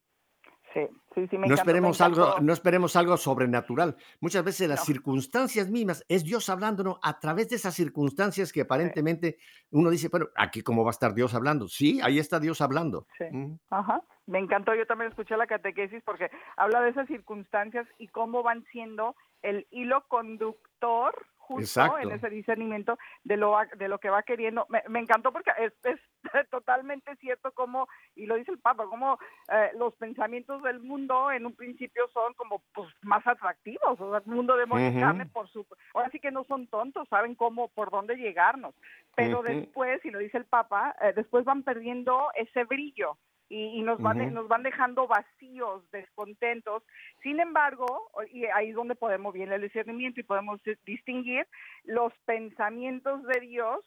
no 1.31 1.55
esperemos 1.55 2.01
algo, 2.01 2.35
no 2.41 2.53
esperemos 2.53 2.95
algo 2.95 3.17
sobrenatural. 3.17 3.95
Muchas 4.19 4.43
veces 4.43 4.67
las 4.67 4.85
circunstancias 4.85 5.69
mismas 5.69 6.05
es 6.09 6.23
Dios 6.23 6.49
hablándonos 6.49 6.97
a 7.01 7.19
través 7.19 7.49
de 7.49 7.55
esas 7.55 7.73
circunstancias 7.73 8.51
que 8.51 8.61
aparentemente 8.61 9.37
uno 9.71 9.89
dice, 9.89 10.09
pero 10.09 10.31
aquí 10.35 10.61
cómo 10.61 10.83
va 10.83 10.89
a 10.89 10.91
estar 10.91 11.13
Dios 11.13 11.33
hablando. 11.33 11.67
Sí, 11.67 11.99
ahí 12.03 12.19
está 12.19 12.39
Dios 12.39 12.61
hablando. 12.61 13.07
Sí. 13.17 13.25
Ajá. 13.69 14.01
Me 14.27 14.39
encantó, 14.39 14.73
yo 14.73 14.87
también 14.87 15.11
escuché 15.11 15.37
la 15.37 15.45
catequesis 15.45 16.01
porque 16.03 16.31
habla 16.57 16.81
de 16.81 16.89
esas 16.89 17.07
circunstancias 17.07 17.87
y 17.99 18.07
cómo 18.07 18.41
van 18.41 18.65
siendo 18.71 19.15
el 19.43 19.67
hilo 19.69 20.07
conductor 20.07 21.13
justo 21.47 21.97
en 21.99 22.11
ese 22.11 22.29
discernimiento 22.29 22.97
de 23.23 23.37
lo, 23.37 23.55
de 23.77 23.87
lo 23.87 23.99
que 23.99 24.09
va 24.09 24.23
queriendo. 24.23 24.65
Me, 24.69 24.99
encantó 24.99 25.31
porque 25.31 25.51
es, 25.59 25.73
es, 25.83 25.99
totalmente 26.49 27.15
cierto 27.17 27.51
como, 27.51 27.87
y 28.15 28.25
lo 28.25 28.35
dice 28.35 28.51
el 28.51 28.59
Papa, 28.59 28.85
como 28.85 29.19
eh, 29.51 29.71
los 29.77 29.95
pensamientos 29.95 30.63
del 30.63 30.79
mundo 30.79 31.31
en 31.31 31.45
un 31.45 31.55
principio 31.55 32.07
son 32.13 32.33
como 32.33 32.63
pues, 32.73 32.89
más 33.01 33.25
atractivos, 33.27 33.99
o 33.99 34.09
sea, 34.09 34.19
el 34.19 34.31
mundo 34.31 34.55
de 34.57 34.63
uh 34.65 35.29
por 35.31 35.47
su... 35.49 35.65
Ahora 35.93 36.09
sí 36.11 36.19
que 36.19 36.31
no 36.31 36.43
son 36.45 36.67
tontos, 36.67 37.07
saben 37.09 37.35
cómo, 37.35 37.69
por 37.69 37.91
dónde 37.91 38.15
llegarnos, 38.15 38.73
pero 39.15 39.41
después, 39.43 40.03
y 40.03 40.11
lo 40.11 40.19
dice 40.19 40.37
el 40.37 40.45
Papa, 40.45 40.95
eh, 41.01 41.13
después 41.15 41.45
van 41.45 41.63
perdiendo 41.63 42.29
ese 42.35 42.63
brillo 42.63 43.17
y, 43.47 43.81
nos, 43.83 44.01
van, 44.01 44.33
nos 44.33 44.47
van 44.47 44.63
dejando 44.63 45.07
vacíos, 45.07 45.83
descontentos. 45.91 46.83
Sin 47.21 47.39
embargo, 47.39 48.09
y 48.31 48.45
ahí 48.45 48.69
es 48.69 48.75
donde 48.75 48.95
podemos 48.95 49.33
bien 49.33 49.51
el 49.51 49.61
discernimiento 49.61 50.19
y 50.19 50.23
podemos 50.23 50.59
distinguir 50.85 51.47
los 51.83 52.11
pensamientos 52.25 53.23
de 53.23 53.39
Dios 53.41 53.85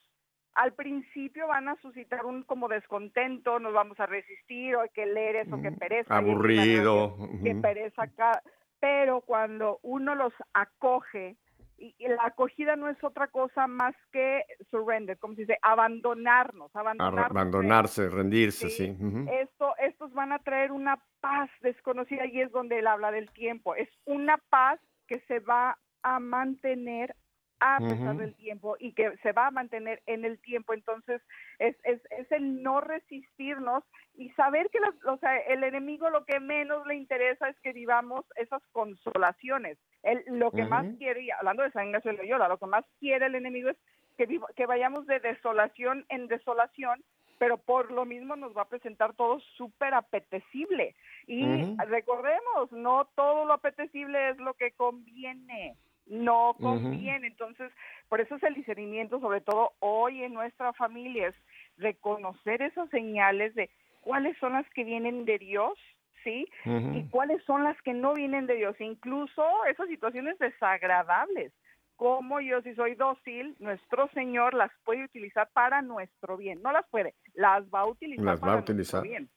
al 0.58 0.72
principio 0.72 1.46
van 1.46 1.68
a 1.68 1.76
suscitar 1.76 2.26
un 2.26 2.42
como 2.42 2.66
descontento, 2.66 3.60
nos 3.60 3.72
vamos 3.72 3.98
a 4.00 4.06
resistir, 4.06 4.74
o 4.74 4.82
que 4.92 5.06
leer 5.06 5.36
eso, 5.36 5.62
que 5.62 5.70
pereza. 5.70 6.16
Aburrido. 6.16 7.16
Que, 7.44 7.54
pereza 7.54 8.02
acá. 8.02 8.42
Pero 8.80 9.20
cuando 9.20 9.78
uno 9.82 10.16
los 10.16 10.32
acoge, 10.52 11.36
y, 11.78 11.94
la 12.08 12.24
acogida 12.24 12.76
no 12.76 12.88
es 12.88 13.02
otra 13.04 13.28
cosa 13.28 13.66
más 13.66 13.94
que 14.12 14.44
surrender, 14.70 15.18
como 15.18 15.34
se 15.34 15.42
dice, 15.42 15.58
abandonarnos, 15.62 16.70
abandonarse, 16.74 18.08
rendirse, 18.08 18.68
sí. 18.68 18.96
Esto, 19.30 19.74
estos 19.78 20.12
van 20.12 20.32
a 20.32 20.40
traer 20.40 20.72
una 20.72 20.98
paz 21.20 21.50
desconocida 21.60 22.26
y 22.26 22.40
es 22.40 22.50
donde 22.50 22.80
él 22.80 22.86
habla 22.86 23.10
del 23.10 23.30
tiempo. 23.30 23.74
Es 23.74 23.88
una 24.04 24.38
paz 24.50 24.80
que 25.06 25.20
se 25.20 25.40
va 25.40 25.78
a 26.02 26.20
mantener 26.20 27.14
a 27.60 27.78
pesar 27.78 28.16
del 28.16 28.34
tiempo 28.34 28.76
y 28.78 28.92
que 28.92 29.16
se 29.18 29.32
va 29.32 29.48
a 29.48 29.50
mantener 29.50 30.02
en 30.06 30.24
el 30.24 30.38
tiempo. 30.38 30.74
Entonces, 30.74 31.20
es, 31.58 31.76
es, 31.84 32.00
es 32.10 32.30
el 32.32 32.62
no 32.62 32.80
resistirnos 32.80 33.84
y 34.14 34.30
saber 34.30 34.70
que 34.70 34.78
o 35.06 35.16
sea, 35.18 35.36
el 35.38 35.64
enemigo 35.64 36.10
lo 36.10 36.24
que 36.24 36.40
menos 36.40 36.86
le 36.86 36.94
interesa 36.94 37.48
es 37.48 37.58
que 37.60 37.72
vivamos 37.72 38.24
esas 38.36 38.62
consolaciones. 38.72 39.78
Él, 40.02 40.22
lo 40.26 40.50
que 40.50 40.64
más 40.64 40.86
quiere, 40.98 41.22
y 41.22 41.30
hablando 41.30 41.62
de 41.62 41.72
San 41.72 41.86
Ignacio 41.86 42.12
de 42.12 42.18
Loyola, 42.18 42.48
lo 42.48 42.58
que 42.58 42.66
más 42.66 42.84
quiere 43.00 43.26
el 43.26 43.34
enemigo 43.34 43.70
es 43.70 43.76
que, 44.16 44.40
que 44.56 44.66
vayamos 44.66 45.06
de 45.06 45.20
desolación 45.20 46.04
en 46.08 46.28
desolación 46.28 47.02
pero 47.38 47.56
por 47.56 47.92
lo 47.92 48.04
mismo 48.04 48.34
nos 48.34 48.56
va 48.56 48.62
a 48.62 48.68
presentar 48.68 49.14
todo 49.14 49.38
súper 49.56 49.94
apetecible. 49.94 50.96
Y 51.26 51.46
recordemos, 51.86 52.72
no 52.72 53.06
todo 53.14 53.44
lo 53.44 53.52
apetecible 53.52 54.30
es 54.30 54.38
lo 54.38 54.54
que 54.54 54.72
conviene 54.72 55.76
no 56.08 56.54
conviene. 56.60 57.26
Entonces, 57.26 57.72
por 58.08 58.20
eso 58.20 58.36
es 58.36 58.42
el 58.42 58.54
discernimiento, 58.54 59.20
sobre 59.20 59.40
todo 59.40 59.72
hoy 59.80 60.22
en 60.22 60.34
nuestra 60.34 60.72
familia, 60.72 61.28
es 61.28 61.34
reconocer 61.76 62.62
esas 62.62 62.88
señales 62.90 63.54
de 63.54 63.70
cuáles 64.00 64.36
son 64.38 64.54
las 64.54 64.68
que 64.70 64.84
vienen 64.84 65.24
de 65.24 65.38
Dios, 65.38 65.78
¿sí? 66.24 66.48
Y 66.64 67.04
cuáles 67.10 67.42
son 67.44 67.64
las 67.64 67.80
que 67.82 67.92
no 67.92 68.14
vienen 68.14 68.46
de 68.46 68.56
Dios, 68.56 68.76
incluso 68.80 69.44
esas 69.70 69.88
situaciones 69.88 70.38
desagradables. 70.38 71.52
Como 71.96 72.40
yo, 72.40 72.62
si 72.62 72.74
soy 72.74 72.94
dócil, 72.94 73.56
nuestro 73.58 74.08
Señor 74.14 74.54
las 74.54 74.70
puede 74.84 75.04
utilizar 75.04 75.48
para 75.52 75.82
nuestro 75.82 76.36
bien. 76.36 76.62
No 76.62 76.70
las 76.70 76.86
puede, 76.88 77.14
las 77.34 77.64
va 77.64 77.80
a 77.80 77.86
utilizar 77.86 78.24
las 78.24 78.40
para 78.40 78.52
va 78.52 78.58
a 78.58 78.62
utilizar. 78.62 79.00
nuestro 79.02 79.26
bien. 79.26 79.28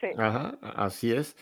Sí. 0.00 0.20
Ajá, 0.20 0.58
así 0.76 1.12
es. 1.12 1.36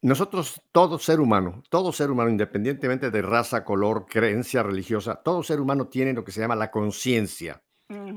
Nosotros, 0.00 0.62
todo 0.72 0.98
ser 0.98 1.20
humano, 1.20 1.62
todo 1.68 1.92
ser 1.92 2.10
humano, 2.10 2.30
independientemente 2.30 3.10
de 3.10 3.22
raza, 3.22 3.64
color, 3.64 4.06
creencia 4.06 4.62
religiosa, 4.62 5.16
todo 5.16 5.42
ser 5.42 5.60
humano 5.60 5.88
tiene 5.88 6.14
lo 6.14 6.24
que 6.24 6.32
se 6.32 6.40
llama 6.40 6.56
la 6.56 6.70
conciencia. 6.70 7.62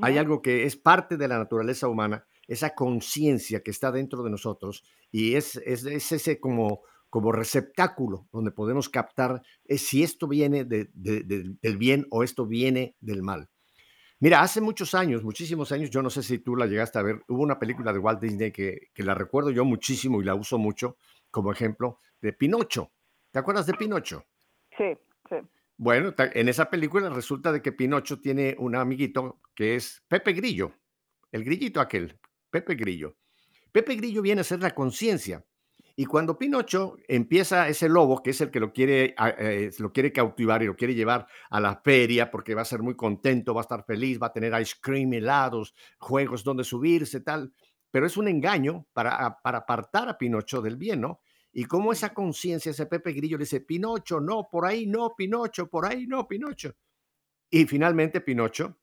Hay 0.01 0.17
algo 0.17 0.41
que 0.41 0.63
es 0.63 0.77
parte 0.77 1.17
de 1.17 1.27
la 1.27 1.37
naturaleza 1.37 1.89
humana, 1.89 2.25
esa 2.47 2.73
conciencia 2.73 3.61
que 3.61 3.71
está 3.71 3.91
dentro 3.91 4.23
de 4.23 4.29
nosotros 4.29 4.83
y 5.11 5.35
es, 5.35 5.57
es, 5.57 5.85
ese 5.85 6.39
como, 6.39 6.81
como 7.09 7.33
receptáculo 7.33 8.27
donde 8.31 8.51
podemos 8.51 8.87
captar 8.87 9.41
eh, 9.65 9.77
si 9.77 10.03
esto 10.03 10.27
viene 10.27 10.63
del 10.63 11.77
bien 11.77 12.07
o 12.09 12.23
esto 12.23 12.45
viene 12.45 12.95
del 13.01 13.23
mal. 13.23 13.49
Mira, 14.19 14.41
hace 14.41 14.61
muchos 14.61 14.95
años, 14.95 15.23
muchísimos 15.23 15.71
años, 15.71 15.91
yo 15.91 16.01
no 16.01 16.09
sé 16.09 16.23
si 16.23 16.39
tú 16.39 16.55
la 16.55 16.65
llegaste 16.65 16.97
a 16.97 17.03
ver, 17.03 17.23
hubo 17.27 17.43
una 17.43 17.59
película 17.59 17.93
de 17.93 17.99
Walt 17.99 18.19
Disney 18.19 18.51
que, 18.51 18.89
que 18.93 19.03
la 19.03 19.13
recuerdo 19.13 19.51
yo 19.51 19.63
muchísimo 19.63 20.21
y 20.21 20.25
la 20.25 20.33
uso 20.33 20.57
mucho, 20.57 20.97
como 21.37 21.51
ejemplo 21.51 21.99
de 22.19 22.33
Pinocho. 22.33 22.91
¿Te 23.29 23.37
acuerdas 23.37 23.67
de 23.67 23.75
Pinocho? 23.75 24.25
Sí, 24.75 24.97
sí. 25.29 25.35
Bueno, 25.77 26.11
en 26.17 26.49
esa 26.49 26.67
película 26.67 27.11
resulta 27.11 27.51
de 27.51 27.61
que 27.61 27.73
Pinocho 27.73 28.19
tiene 28.19 28.55
un 28.57 28.75
amiguito 28.75 29.39
que 29.53 29.75
es 29.75 30.03
Pepe 30.07 30.33
Grillo, 30.33 30.73
el 31.31 31.43
grillito 31.43 31.79
aquel, 31.79 32.19
Pepe 32.49 32.73
Grillo. 32.73 33.17
Pepe 33.71 33.93
Grillo 33.97 34.23
viene 34.23 34.41
a 34.41 34.43
ser 34.43 34.63
la 34.63 34.73
conciencia. 34.73 35.45
Y 35.95 36.05
cuando 36.05 36.39
Pinocho 36.39 36.97
empieza 37.07 37.67
ese 37.67 37.87
lobo, 37.87 38.23
que 38.23 38.31
es 38.31 38.41
el 38.41 38.49
que 38.49 38.59
lo 38.59 38.73
quiere, 38.73 39.13
eh, 39.37 39.69
lo 39.77 39.93
quiere 39.93 40.11
cautivar 40.11 40.63
y 40.63 40.65
lo 40.65 40.75
quiere 40.75 40.95
llevar 40.95 41.27
a 41.51 41.59
la 41.59 41.79
feria 41.83 42.31
porque 42.31 42.55
va 42.55 42.63
a 42.63 42.65
ser 42.65 42.81
muy 42.81 42.95
contento, 42.95 43.53
va 43.53 43.61
a 43.61 43.67
estar 43.69 43.85
feliz, 43.85 44.19
va 44.19 44.27
a 44.27 44.33
tener 44.33 44.59
ice 44.59 44.77
cream, 44.81 45.13
helados, 45.13 45.75
juegos 45.99 46.43
donde 46.43 46.63
subirse, 46.63 47.21
tal. 47.21 47.53
Pero 47.91 48.07
es 48.07 48.17
un 48.17 48.27
engaño 48.27 48.87
para, 48.91 49.37
para 49.43 49.59
apartar 49.59 50.09
a 50.09 50.17
Pinocho 50.17 50.63
del 50.63 50.77
bien, 50.77 51.01
¿no? 51.01 51.21
Y 51.57 51.65
como 51.65 51.91
esa 51.91 52.13
conciencia, 52.13 52.69
ese 52.69 52.85
Pepe 52.85 53.13
Grillo 53.13 53.35
le 53.35 53.45
dice, 53.45 53.61
Pinocho, 53.61 54.19
no, 54.21 54.47
por 54.47 54.63
ahí 54.63 54.85
no, 54.85 55.15
Pinocho, 55.17 55.67
por 55.67 55.87
ahí 55.87 56.05
no, 56.05 56.27
Pinocho. 56.27 56.75
Y 57.49 57.65
finalmente 57.65 58.21
Pinocho 58.21 58.77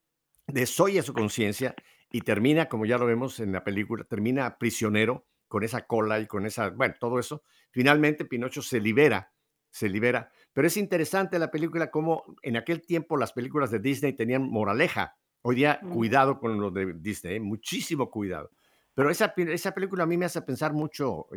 desoye 0.49 1.01
su 1.03 1.13
conciencia 1.13 1.77
y 2.11 2.23
termina, 2.23 2.69
como 2.69 2.85
ya 2.85 2.99
lo 2.99 3.07
vemos 3.07 3.39
en 3.39 3.53
la 3.53 3.63
película, 3.63 4.03
termina 4.03 4.59
prisionero 4.59 5.25
con 5.47 5.63
esa 5.63 5.87
cola 5.87 6.19
y 6.19 6.27
con 6.27 6.47
esa, 6.47 6.71
bueno, 6.71 6.97
todo 6.99 7.21
eso. 7.21 7.45
Finalmente 7.71 8.25
Pinocho 8.25 8.61
se 8.61 8.81
libera, 8.81 9.33
se 9.71 9.89
libera. 9.89 10.33
Pero 10.53 10.67
es 10.67 10.77
interesante 10.77 11.39
la 11.39 11.53
película 11.53 11.93
como 11.93 12.25
en 12.43 12.57
aquel 12.57 12.85
tiempo 12.85 13.17
las 13.17 13.33
películas 13.33 13.71
de 13.71 13.79
Disney 13.79 14.15
tenían 14.15 14.51
moraleja. 14.51 15.17
Hoy 15.43 15.55
día, 15.55 15.79
cuidado 15.93 16.41
con 16.41 16.61
lo 16.61 16.73
de 16.73 16.93
Disney, 16.95 17.37
¿eh? 17.37 17.41
muchísimo 17.41 18.11
cuidado. 18.11 18.51
Pero 18.95 19.11
esa, 19.11 19.33
esa 19.37 19.73
película 19.73 20.03
a 20.03 20.07
mí 20.07 20.17
me 20.17 20.25
hace 20.25 20.43
pensar 20.43 20.73
mucho, 20.73 21.29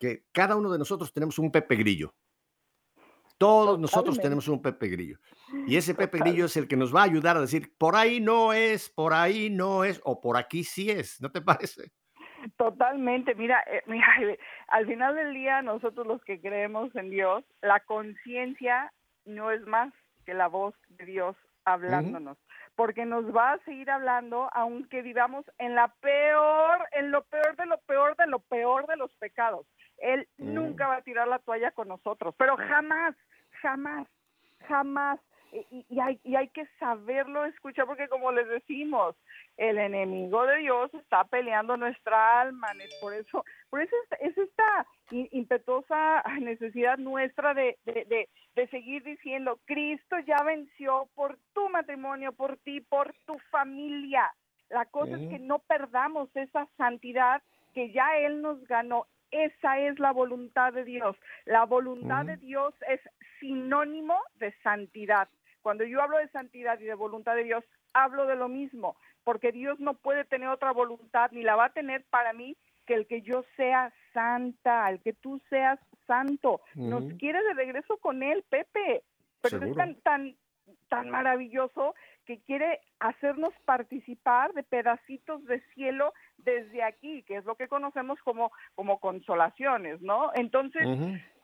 que 0.00 0.24
cada 0.32 0.56
uno 0.56 0.72
de 0.72 0.78
nosotros 0.78 1.12
tenemos 1.12 1.38
un 1.38 1.52
Pepe 1.52 1.76
Grillo. 1.76 2.14
Todos 3.38 3.78
nosotros 3.78 4.18
tenemos 4.18 4.48
un 4.48 4.60
Pepe 4.60 4.88
Grillo. 4.88 5.18
Y 5.66 5.76
ese 5.76 5.94
Pepe 5.94 6.18
Grillo 6.18 6.46
es 6.46 6.56
el 6.56 6.66
que 6.66 6.76
nos 6.76 6.94
va 6.94 7.02
a 7.02 7.04
ayudar 7.04 7.36
a 7.36 7.40
decir, 7.40 7.72
por 7.78 7.96
ahí 7.96 8.20
no 8.20 8.52
es, 8.52 8.90
por 8.90 9.14
ahí 9.14 9.48
no 9.48 9.84
es, 9.84 10.00
o 10.04 10.20
por 10.20 10.36
aquí 10.36 10.64
sí 10.64 10.90
es. 10.90 11.20
¿No 11.20 11.30
te 11.30 11.40
parece? 11.40 11.90
Totalmente. 12.56 13.34
Mira, 13.34 13.62
eh, 13.66 13.82
mira, 13.86 14.06
al 14.68 14.86
final 14.86 15.14
del 15.14 15.34
día, 15.34 15.62
nosotros 15.62 16.06
los 16.06 16.22
que 16.24 16.40
creemos 16.40 16.94
en 16.96 17.10
Dios, 17.10 17.44
la 17.62 17.80
conciencia 17.80 18.92
no 19.24 19.50
es 19.50 19.66
más 19.66 19.92
que 20.24 20.34
la 20.34 20.48
voz 20.48 20.74
de 20.88 21.06
Dios 21.06 21.36
hablándonos 21.64 22.38
porque 22.80 23.04
nos 23.04 23.26
va 23.26 23.52
a 23.52 23.58
seguir 23.64 23.90
hablando 23.90 24.48
aunque 24.54 25.02
vivamos 25.02 25.44
en 25.58 25.74
la 25.74 25.88
peor, 26.00 26.78
en 26.92 27.10
lo 27.10 27.24
peor 27.24 27.54
de 27.56 27.66
lo 27.66 27.78
peor 27.82 28.16
de 28.16 28.26
lo 28.26 28.38
peor 28.38 28.86
de 28.86 28.96
los 28.96 29.12
pecados. 29.16 29.66
Él 30.00 30.26
mm. 30.38 30.54
nunca 30.54 30.88
va 30.88 30.96
a 30.96 31.02
tirar 31.02 31.28
la 31.28 31.38
toalla 31.38 31.70
con 31.72 31.88
nosotros, 31.88 32.34
pero 32.36 32.56
jamás, 32.56 33.14
jamás, 33.62 34.06
jamás. 34.66 35.20
Y, 35.52 35.84
y, 35.88 35.98
hay, 35.98 36.20
y 36.22 36.36
hay 36.36 36.46
que 36.48 36.64
saberlo 36.78 37.44
escuchar 37.44 37.84
porque 37.84 38.06
como 38.06 38.30
les 38.30 38.48
decimos, 38.48 39.16
el 39.56 39.78
enemigo 39.78 40.46
de 40.46 40.58
Dios 40.58 40.94
está 40.94 41.24
peleando 41.24 41.76
nuestra 41.76 42.40
alma, 42.40 42.68
por 43.00 43.12
eso, 43.12 43.44
por 43.68 43.82
eso 43.82 43.94
es, 44.20 44.38
esta 44.38 44.86
impetuosa 45.10 46.22
necesidad 46.40 46.98
nuestra 46.98 47.52
de, 47.52 47.78
de, 47.84 48.28
de, 48.54 48.68
seguir 48.68 49.02
diciendo, 49.02 49.58
Cristo 49.64 50.18
ya 50.20 50.42
venció 50.44 51.08
por 51.14 51.36
tu 51.52 51.68
matrimonio, 51.68 52.32
por 52.32 52.56
ti, 52.58 52.80
por 52.80 53.12
tu 53.26 53.38
familia. 53.50 54.32
La 54.68 54.86
cosa 54.86 55.16
es 55.16 55.28
que 55.28 55.38
no 55.40 55.58
perdamos 55.58 56.28
esa 56.36 56.68
santidad 56.76 57.42
que 57.74 57.90
ya 57.90 58.16
Él 58.18 58.40
nos 58.40 58.64
ganó. 58.66 59.06
Esa 59.30 59.78
es 59.78 59.98
la 59.98 60.12
voluntad 60.12 60.72
de 60.72 60.84
Dios. 60.84 61.16
La 61.44 61.64
voluntad 61.64 62.24
de 62.24 62.36
Dios 62.36 62.74
es 62.88 63.00
sinónimo 63.38 64.18
de 64.36 64.52
santidad. 64.62 65.28
Cuando 65.62 65.84
yo 65.84 66.02
hablo 66.02 66.18
de 66.18 66.28
santidad 66.28 66.78
y 66.80 66.84
de 66.84 66.94
voluntad 66.94 67.36
de 67.36 67.44
Dios, 67.44 67.64
hablo 67.92 68.26
de 68.26 68.36
lo 68.36 68.48
mismo, 68.48 68.96
porque 69.24 69.52
Dios 69.52 69.78
no 69.78 69.94
puede 69.94 70.24
tener 70.24 70.48
otra 70.48 70.72
voluntad, 70.72 71.30
ni 71.32 71.42
la 71.42 71.56
va 71.56 71.66
a 71.66 71.72
tener 71.72 72.04
para 72.10 72.32
mí 72.32 72.56
que 72.86 72.94
el 72.94 73.06
que 73.06 73.22
yo 73.22 73.44
sea 73.56 73.92
santa, 74.12 74.88
el 74.90 75.00
que 75.00 75.12
tú 75.12 75.40
seas 75.48 75.78
santo. 76.06 76.60
Nos 76.74 77.04
quiere 77.14 77.42
de 77.42 77.54
regreso 77.54 77.98
con 77.98 78.22
él, 78.22 78.44
Pepe. 78.48 79.04
Pero 79.42 79.64
es 79.64 79.76
tan, 79.76 79.94
tan, 80.00 80.36
tan 80.88 81.08
maravilloso 81.10 81.94
que 82.26 82.40
quiere 82.42 82.80
hacernos 82.98 83.52
participar 83.64 84.52
de 84.54 84.62
pedacitos 84.62 85.44
de 85.46 85.60
cielo 85.74 86.12
desde 86.38 86.82
aquí, 86.82 87.22
que 87.24 87.36
es 87.36 87.44
lo 87.44 87.56
que 87.56 87.68
conocemos 87.68 88.18
como, 88.24 88.52
como 88.74 89.00
consolaciones, 89.00 90.00
¿no? 90.00 90.30
Entonces, 90.34 90.82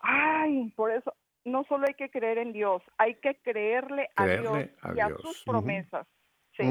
ay, 0.01 0.73
por 0.77 0.91
eso, 0.93 1.15
no 1.45 1.65
solo 1.65 1.87
hay 1.89 1.95
que 1.95 2.11
creer 2.11 2.39
en 2.39 2.53
Dios, 2.53 2.83
hay 2.99 3.15
que 3.17 3.37
creerle, 3.43 4.11
a 4.17 4.27
Dios 4.27 4.69
y 4.95 5.01
a 5.01 5.09
sus 5.17 5.43
promesas. 5.45 6.07
Sí. 6.57 6.65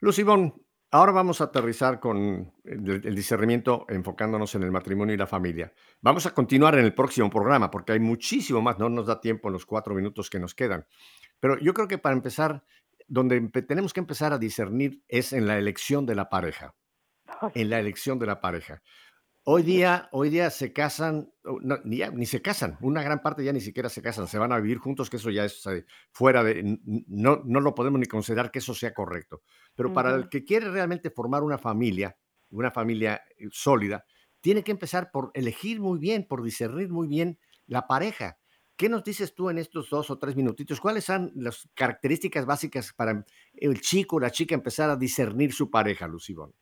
Lucibón, 0.00 0.54
ahora 0.90 1.12
vamos 1.12 1.40
a 1.40 1.44
aterrizar 1.44 1.98
con 1.98 2.52
el, 2.64 3.14
discernimiento 3.14 3.84
enfocándonos 3.88 4.54
en 4.54 4.62
el 4.62 4.70
matrimonio 4.70 5.14
y 5.14 5.18
la 5.18 5.26
familia. 5.26 5.72
Vamos 6.00 6.26
a 6.26 6.34
continuar 6.34 6.78
en 6.78 6.84
el 6.84 6.94
próximo 6.94 7.28
programa 7.30 7.70
porque 7.70 7.92
hay 7.92 8.00
muchísimo 8.00 8.62
más, 8.62 8.78
no 8.78 8.88
nos 8.88 9.06
da 9.06 9.20
tiempo 9.20 9.48
en 9.48 9.54
los 9.54 9.66
cuatro 9.66 9.94
minutos 9.94 10.30
que 10.30 10.38
nos 10.38 10.54
quedan. 10.54 10.86
Pero 11.40 11.58
yo 11.58 11.74
creo 11.74 11.88
que 11.88 11.98
para 11.98 12.14
empezar, 12.14 12.62
donde 13.06 13.40
tenemos 13.62 13.92
que 13.92 14.00
empezar 14.00 14.32
a 14.32 14.38
discernir 14.38 15.02
es 15.08 15.32
en 15.32 15.46
la 15.46 15.58
elección 15.58 16.06
de 16.06 16.14
la 16.14 16.28
pareja. 16.28 16.74
En 17.54 17.70
la 17.70 17.78
elección 17.78 18.18
de 18.18 18.26
la 18.26 18.40
pareja. 18.40 18.82
Hoy 19.46 19.62
día, 19.62 20.08
hoy 20.12 20.30
día 20.30 20.48
se 20.48 20.72
casan, 20.72 21.30
ni, 21.84 21.98
ni, 21.98 22.24
se 22.24 22.40
casan, 22.40 22.78
una 22.80 23.02
gran 23.02 23.20
parte 23.20 23.44
ya 23.44 23.52
ni 23.52 23.60
siquiera 23.60 23.90
se 23.90 24.00
casan, 24.00 24.26
se 24.26 24.38
van 24.38 24.52
a 24.52 24.58
vivir 24.58 24.78
juntos, 24.78 25.10
que 25.10 25.18
eso 25.18 25.28
ya 25.30 25.44
es 25.44 25.66
eh, 25.66 25.84
fuera 26.12 26.42
de, 26.42 26.78
no, 27.06 27.42
no 27.44 27.60
lo 27.60 27.74
podemos 27.74 28.00
ni 28.00 28.06
considerar 28.06 28.50
que 28.50 28.60
eso 28.60 28.72
sea 28.72 28.94
correcto. 28.94 29.42
Pero 29.74 29.92
para 29.92 30.14
el 30.14 30.30
que 30.30 30.44
quiere 30.44 30.70
realmente 30.70 31.10
formar 31.10 31.42
una 31.42 31.58
familia, 31.58 32.16
una 32.48 32.70
familia 32.70 33.22
eh, 33.36 33.48
sólida, 33.50 34.06
tiene 34.40 34.62
que 34.62 34.72
empezar 34.72 35.10
por 35.10 35.30
elegir 35.34 35.78
muy 35.78 35.98
bien, 35.98 36.26
por 36.26 36.42
discernir 36.42 36.88
muy 36.88 37.06
bien 37.06 37.38
la 37.66 37.86
pareja. 37.86 38.38
¿Qué 38.76 38.88
nos 38.88 39.04
dices 39.04 39.34
tú 39.34 39.50
en 39.50 39.58
estos 39.58 39.88
dos 39.88 40.10
o 40.10 40.18
tres 40.18 40.34
minutitos? 40.34 40.80
¿Cuáles 40.80 41.04
son 41.04 41.30
las 41.36 41.68
características 41.74 42.44
básicas 42.44 42.92
para 42.92 43.24
el 43.54 43.80
chico 43.80 44.16
o 44.16 44.20
la 44.20 44.30
chica 44.30 44.54
empezar 44.54 44.90
a 44.90 44.96
discernir 44.96 45.52
su 45.52 45.70
pareja, 45.70 46.08
Lucibón? 46.08 46.52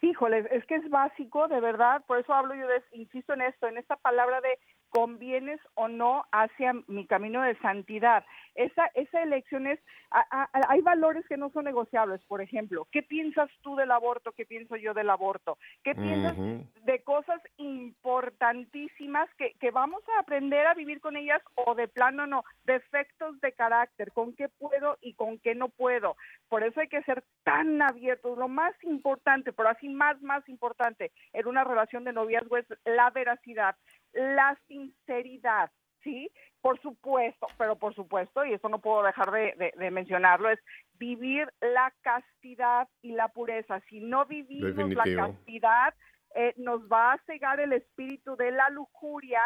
Híjole, 0.00 0.48
es 0.50 0.66
que 0.66 0.74
es 0.74 0.90
básico, 0.90 1.46
de 1.46 1.60
verdad, 1.60 2.04
por 2.06 2.18
eso 2.18 2.34
hablo 2.34 2.56
yo, 2.56 2.66
de, 2.66 2.82
insisto 2.90 3.34
en 3.34 3.42
esto, 3.42 3.68
en 3.68 3.78
esta 3.78 3.94
palabra 3.94 4.40
de 4.40 4.58
convienes 4.92 5.58
o 5.74 5.88
no 5.88 6.24
hacia 6.32 6.74
mi 6.86 7.06
camino 7.06 7.40
de 7.40 7.56
santidad. 7.60 8.24
Esa, 8.54 8.90
esa 8.94 9.22
elección 9.22 9.66
es, 9.66 9.80
hay 10.10 10.82
valores 10.82 11.26
que 11.26 11.38
no 11.38 11.48
son 11.50 11.64
negociables, 11.64 12.20
por 12.28 12.42
ejemplo, 12.42 12.86
¿qué 12.92 13.02
piensas 13.02 13.48
tú 13.62 13.74
del 13.74 13.90
aborto? 13.90 14.32
¿Qué 14.32 14.44
pienso 14.44 14.76
yo 14.76 14.92
del 14.92 15.08
aborto? 15.08 15.56
¿Qué 15.82 15.94
piensas 15.94 16.36
de 16.36 17.02
cosas 17.02 17.40
importantísimas 17.56 19.30
que, 19.38 19.54
que 19.58 19.70
vamos 19.70 20.02
a 20.14 20.20
aprender 20.20 20.66
a 20.66 20.74
vivir 20.74 21.00
con 21.00 21.16
ellas 21.16 21.40
o 21.54 21.74
de 21.74 21.88
plano 21.88 22.26
no? 22.26 22.44
Defectos 22.64 23.40
de 23.40 23.52
carácter, 23.52 24.12
con 24.12 24.34
qué 24.34 24.50
puedo 24.50 24.98
y 25.00 25.14
con 25.14 25.38
qué 25.38 25.54
no 25.54 25.70
puedo. 25.70 26.16
Por 26.50 26.64
eso 26.64 26.80
hay 26.80 26.88
que 26.88 27.02
ser 27.04 27.24
tan 27.44 27.80
abiertos. 27.80 28.36
Lo 28.36 28.48
más 28.48 28.74
importante, 28.84 29.54
pero 29.54 29.70
así 29.70 29.88
más, 29.88 30.20
más 30.20 30.46
importante 30.50 31.12
en 31.32 31.46
una 31.46 31.64
relación 31.64 32.04
de 32.04 32.12
noviazgo 32.12 32.58
es 32.58 32.66
la 32.84 33.08
veracidad 33.08 33.74
la 34.12 34.58
sinceridad, 34.68 35.70
¿sí? 36.02 36.30
Por 36.60 36.80
supuesto, 36.80 37.46
pero 37.58 37.76
por 37.76 37.94
supuesto, 37.94 38.44
y 38.44 38.52
eso 38.52 38.68
no 38.68 38.78
puedo 38.78 39.02
dejar 39.02 39.30
de, 39.30 39.90
mencionarlo, 39.90 40.50
es 40.50 40.60
vivir 40.94 41.52
la 41.60 41.92
castidad 42.02 42.88
y 43.00 43.12
la 43.12 43.28
pureza. 43.28 43.80
Si 43.88 44.00
no 44.00 44.26
vivimos 44.26 44.94
la 44.94 45.26
castidad, 45.26 45.94
eh, 46.34 46.54
nos 46.56 46.82
va 46.82 47.14
a 47.14 47.18
cegar 47.26 47.60
el 47.60 47.72
espíritu 47.72 48.36
de 48.36 48.52
la 48.52 48.70
lujuria 48.70 49.42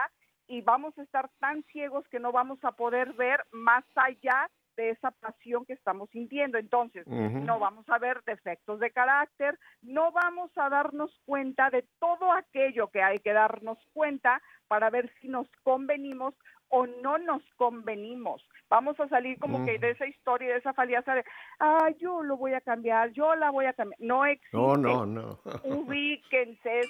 y 0.46 0.60
vamos 0.60 0.96
a 0.98 1.02
estar 1.02 1.28
tan 1.40 1.62
ciegos 1.64 2.06
que 2.08 2.20
no 2.20 2.32
vamos 2.32 2.58
a 2.62 2.72
poder 2.72 3.12
ver 3.14 3.44
más 3.50 3.84
allá 3.96 4.48
de 4.76 4.90
esa 4.90 5.10
pasión 5.10 5.64
que 5.64 5.72
estamos 5.72 6.10
sintiendo. 6.10 6.58
Entonces, 6.58 7.06
no 7.06 7.58
vamos 7.58 7.88
a 7.88 7.98
ver 7.98 8.22
defectos 8.24 8.80
de 8.80 8.90
carácter, 8.90 9.58
no 9.82 10.12
vamos 10.12 10.50
a 10.56 10.68
darnos 10.68 11.10
cuenta 11.24 11.70
de 11.70 11.84
todo 11.98 12.32
aquello 12.32 12.88
que 12.88 13.02
hay 13.02 13.18
que 13.18 13.32
darnos 13.32 13.78
cuenta 13.92 14.42
para 14.68 14.90
ver 14.90 15.12
si 15.20 15.28
nos 15.28 15.48
convenimos 15.62 16.34
o 16.68 16.86
no 16.86 17.18
nos 17.18 17.42
convenimos. 17.56 18.44
Vamos 18.68 18.98
a 18.98 19.08
salir 19.08 19.38
como 19.38 19.64
que 19.64 19.78
de 19.78 19.90
esa 19.90 20.06
historia, 20.06 20.48
de 20.48 20.58
esa 20.58 20.72
faliaza 20.72 21.14
de, 21.14 21.24
ah, 21.60 21.88
yo 22.00 22.22
lo 22.22 22.36
voy 22.36 22.54
a 22.54 22.60
cambiar, 22.60 23.12
yo 23.12 23.34
la 23.36 23.50
voy 23.50 23.66
a 23.66 23.72
cambiar. 23.72 24.00
No 24.00 24.26
existe. 24.26 24.56
No, 24.56 24.76
no, 24.76 25.06
no. 25.06 25.38
Ubíquense. 25.64 26.80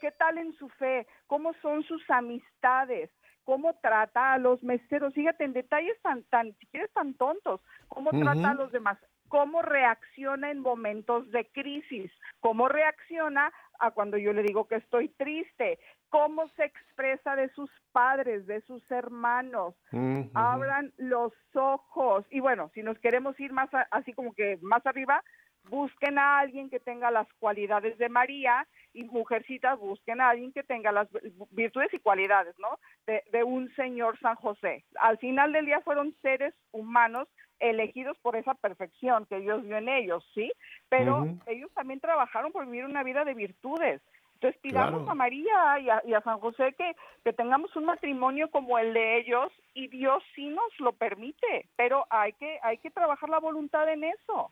¿Qué 0.00 0.10
tal 0.12 0.38
en 0.38 0.54
su 0.54 0.68
fe? 0.70 1.06
¿Cómo 1.26 1.52
son 1.60 1.82
sus 1.82 2.02
amistades? 2.08 3.10
Cómo 3.46 3.74
trata 3.74 4.34
a 4.34 4.38
los 4.38 4.62
meseros, 4.64 5.14
fíjate 5.14 5.44
en 5.44 5.52
detalles 5.52 5.96
tan, 6.02 6.24
tan, 6.24 6.52
si 6.58 6.66
quieres, 6.66 6.92
tan 6.92 7.14
tontos, 7.14 7.60
cómo 7.86 8.10
trata 8.10 8.50
a 8.50 8.54
los 8.54 8.72
demás, 8.72 8.98
cómo 9.28 9.62
reacciona 9.62 10.50
en 10.50 10.58
momentos 10.58 11.30
de 11.30 11.46
crisis, 11.52 12.10
cómo 12.40 12.68
reacciona 12.68 13.52
a 13.78 13.92
cuando 13.92 14.18
yo 14.18 14.32
le 14.32 14.42
digo 14.42 14.66
que 14.66 14.76
estoy 14.76 15.10
triste, 15.10 15.78
cómo 16.08 16.48
se 16.56 16.64
expresa 16.64 17.36
de 17.36 17.48
sus 17.50 17.70
padres, 17.92 18.46
de 18.46 18.62
sus 18.62 18.82
hermanos, 18.90 19.76
abran 20.34 20.92
los 20.96 21.32
ojos. 21.54 22.26
Y 22.30 22.40
bueno, 22.40 22.72
si 22.74 22.82
nos 22.82 22.98
queremos 22.98 23.38
ir 23.38 23.52
más 23.52 23.70
así 23.92 24.12
como 24.12 24.34
que 24.34 24.58
más 24.60 24.84
arriba, 24.86 25.22
busquen 25.68 26.18
a 26.18 26.38
alguien 26.40 26.68
que 26.68 26.80
tenga 26.80 27.10
las 27.10 27.26
cualidades 27.38 27.96
de 27.98 28.08
María 28.08 28.66
y 28.96 29.04
mujercitas 29.04 29.78
busquen 29.78 30.20
a 30.20 30.30
alguien 30.30 30.52
que 30.52 30.62
tenga 30.62 30.90
las 30.90 31.06
virtudes 31.50 31.92
y 31.92 31.98
cualidades, 31.98 32.58
¿no? 32.58 32.78
De, 33.06 33.44
un 33.44 33.72
señor 33.76 34.18
San 34.20 34.36
José. 34.36 34.84
Al 34.98 35.18
final 35.18 35.52
del 35.52 35.66
día 35.66 35.80
fueron 35.82 36.14
seres 36.22 36.54
humanos 36.72 37.28
elegidos 37.60 38.16
por 38.18 38.36
esa 38.36 38.54
perfección 38.54 39.26
que 39.26 39.40
Dios 39.40 39.62
vio 39.62 39.76
en 39.76 39.88
ellos, 39.88 40.26
¿sí? 40.34 40.50
Pero 40.88 41.26
ellos 41.46 41.70
también 41.74 42.00
trabajaron 42.00 42.52
por 42.52 42.64
vivir 42.64 42.86
una 42.86 43.02
vida 43.02 43.24
de 43.24 43.34
virtudes. 43.34 44.00
Entonces 44.34 44.60
pidamos 44.60 45.08
a 45.08 45.14
María 45.14 45.78
y 45.78 45.88
a, 45.88 46.02
y 46.04 46.14
a, 46.14 46.20
San 46.22 46.38
José 46.40 46.74
que, 46.76 46.94
que 47.24 47.32
tengamos 47.32 47.74
un 47.76 47.84
matrimonio 47.84 48.50
como 48.50 48.78
el 48.78 48.92
de 48.92 49.18
ellos 49.18 49.52
y 49.72 49.88
Dios 49.88 50.22
sí 50.34 50.48
nos 50.48 50.78
lo 50.78 50.92
permite, 50.92 51.68
pero 51.76 52.06
hay 52.10 52.32
que, 52.34 52.58
hay 52.62 52.78
que 52.78 52.90
trabajar 52.90 53.28
la 53.30 53.38
voluntad 53.38 53.90
en 53.90 54.04
eso. 54.04 54.50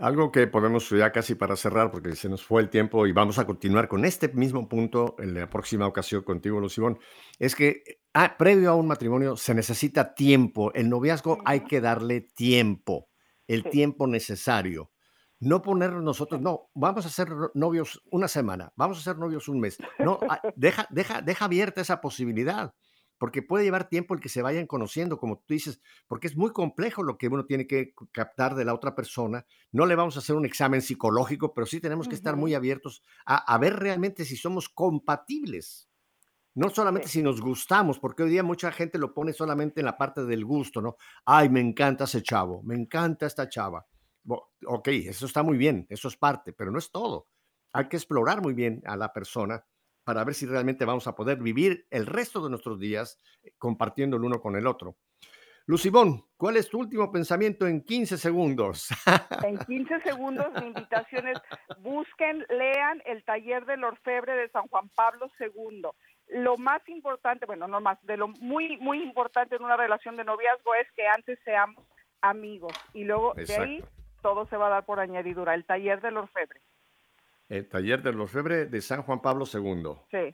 Algo 0.00 0.30
que 0.30 0.46
podemos 0.46 0.88
ya 0.90 1.10
casi 1.10 1.34
para 1.34 1.56
cerrar, 1.56 1.90
porque 1.90 2.14
se 2.14 2.28
nos 2.28 2.44
fue 2.44 2.62
el 2.62 2.70
tiempo 2.70 3.06
y 3.06 3.12
vamos 3.12 3.38
a 3.40 3.46
continuar 3.46 3.88
con 3.88 4.04
este 4.04 4.28
mismo 4.28 4.68
punto 4.68 5.16
en 5.18 5.34
la 5.34 5.50
próxima 5.50 5.88
ocasión 5.88 6.22
contigo, 6.22 6.60
Lucibón, 6.60 7.00
es 7.40 7.56
que 7.56 7.82
ah, 8.14 8.36
previo 8.38 8.70
a 8.70 8.76
un 8.76 8.86
matrimonio 8.86 9.36
se 9.36 9.54
necesita 9.54 10.14
tiempo. 10.14 10.72
El 10.72 10.88
noviazgo 10.88 11.38
hay 11.44 11.60
que 11.64 11.80
darle 11.80 12.20
tiempo, 12.20 13.08
el 13.48 13.64
tiempo 13.64 14.06
necesario. 14.06 14.92
No 15.40 15.62
poner 15.62 15.92
nosotros, 15.92 16.40
no, 16.40 16.70
vamos 16.74 17.04
a 17.04 17.10
ser 17.10 17.28
novios 17.54 18.00
una 18.12 18.28
semana, 18.28 18.72
vamos 18.76 18.98
a 18.98 19.02
ser 19.02 19.18
novios 19.18 19.48
un 19.48 19.58
mes. 19.58 19.78
No, 19.98 20.20
ah, 20.28 20.40
deja, 20.54 20.86
deja, 20.90 21.22
deja 21.22 21.44
abierta 21.44 21.80
esa 21.80 22.00
posibilidad 22.00 22.72
porque 23.18 23.42
puede 23.42 23.64
llevar 23.64 23.88
tiempo 23.88 24.14
el 24.14 24.20
que 24.20 24.28
se 24.28 24.42
vayan 24.42 24.66
conociendo, 24.66 25.18
como 25.18 25.38
tú 25.38 25.54
dices, 25.54 25.80
porque 26.06 26.28
es 26.28 26.36
muy 26.36 26.52
complejo 26.52 27.02
lo 27.02 27.18
que 27.18 27.28
uno 27.28 27.44
tiene 27.44 27.66
que 27.66 27.92
captar 28.12 28.54
de 28.54 28.64
la 28.64 28.74
otra 28.74 28.94
persona. 28.94 29.44
No 29.72 29.86
le 29.86 29.96
vamos 29.96 30.16
a 30.16 30.20
hacer 30.20 30.36
un 30.36 30.46
examen 30.46 30.80
psicológico, 30.80 31.52
pero 31.52 31.66
sí 31.66 31.80
tenemos 31.80 32.08
que 32.08 32.14
estar 32.14 32.36
muy 32.36 32.54
abiertos 32.54 33.02
a, 33.26 33.58
ver 33.58 33.76
realmente 33.76 34.24
si 34.24 34.36
somos 34.36 34.68
compatibles. 34.68 35.88
No 36.54 36.70
solamente 36.70 37.08
si 37.08 37.22
nos 37.22 37.40
gustamos, 37.40 37.98
porque 37.98 38.22
hoy 38.22 38.30
día 38.30 38.42
mucha 38.42 38.72
gente 38.72 38.98
lo 38.98 39.14
pone 39.14 39.32
solamente 39.32 39.80
en 39.80 39.86
la 39.86 39.98
parte 39.98 40.24
del 40.24 40.44
gusto, 40.44 40.80
¿no? 40.80 40.96
Ay, 41.24 41.48
me 41.48 41.60
encanta 41.60 42.04
ese 42.04 42.22
chavo, 42.22 42.62
me 42.62 42.74
encanta 42.74 43.26
esta 43.26 43.48
chava. 43.48 43.86
ok, 44.26 44.88
eso 44.88 45.26
está 45.26 45.42
muy 45.42 45.56
bien, 45.56 45.86
eso 45.88 46.08
es 46.08 46.16
parte, 46.16 46.52
pero 46.52 46.70
no 46.70 46.78
es 46.78 46.90
todo. 46.90 47.28
Hay 47.72 47.88
que 47.88 47.96
explorar 47.96 48.42
muy 48.42 48.54
bien 48.54 48.82
a 48.86 48.96
la 48.96 49.12
persona 49.12 49.64
para 50.08 50.24
ver 50.24 50.34
si 50.34 50.46
realmente 50.46 50.86
vamos 50.86 51.06
a 51.06 51.14
poder 51.14 51.36
vivir 51.36 51.86
el 51.90 52.06
resto 52.06 52.42
de 52.42 52.48
nuestros 52.48 52.80
días 52.80 53.18
eh, 53.42 53.52
compartiendo 53.58 54.16
el 54.16 54.24
uno 54.24 54.40
con 54.40 54.56
el 54.56 54.66
otro. 54.66 54.96
Lucibón, 55.66 56.24
¿cuál 56.38 56.56
es 56.56 56.70
tu 56.70 56.78
último 56.78 57.12
pensamiento 57.12 57.66
en 57.66 57.84
15 57.84 58.16
segundos? 58.16 58.88
En 59.44 59.58
15 59.58 60.00
segundos, 60.00 60.46
mi 60.62 60.68
invitación 60.68 61.28
es 61.28 61.38
busquen, 61.80 62.46
lean 62.48 63.02
el 63.04 63.22
taller 63.22 63.66
del 63.66 63.84
orfebre 63.84 64.32
de 64.32 64.48
San 64.48 64.66
Juan 64.68 64.88
Pablo 64.96 65.30
II. 65.38 65.82
Lo 66.28 66.56
más 66.56 66.80
importante, 66.88 67.44
bueno, 67.44 67.68
no 67.68 67.78
más, 67.82 67.98
de 68.06 68.16
lo 68.16 68.28
muy, 68.28 68.78
muy 68.78 69.02
importante 69.02 69.56
en 69.56 69.62
una 69.62 69.76
relación 69.76 70.16
de 70.16 70.24
noviazgo 70.24 70.74
es 70.74 70.90
que 70.92 71.06
antes 71.06 71.38
seamos 71.44 71.84
amigos 72.22 72.72
y 72.94 73.04
luego 73.04 73.34
de 73.34 73.56
ahí 73.56 73.84
todo 74.22 74.46
se 74.46 74.56
va 74.56 74.68
a 74.68 74.70
dar 74.70 74.86
por 74.86 75.00
añadidura, 75.00 75.52
el 75.52 75.66
taller 75.66 76.00
del 76.00 76.16
orfebre. 76.16 76.62
El 77.48 77.68
taller 77.68 78.02
de 78.02 78.12
los 78.12 78.30
Febre 78.30 78.66
de 78.66 78.80
San 78.82 79.02
Juan 79.02 79.20
Pablo 79.22 79.44
II. 79.52 79.92
Sí. 80.10 80.32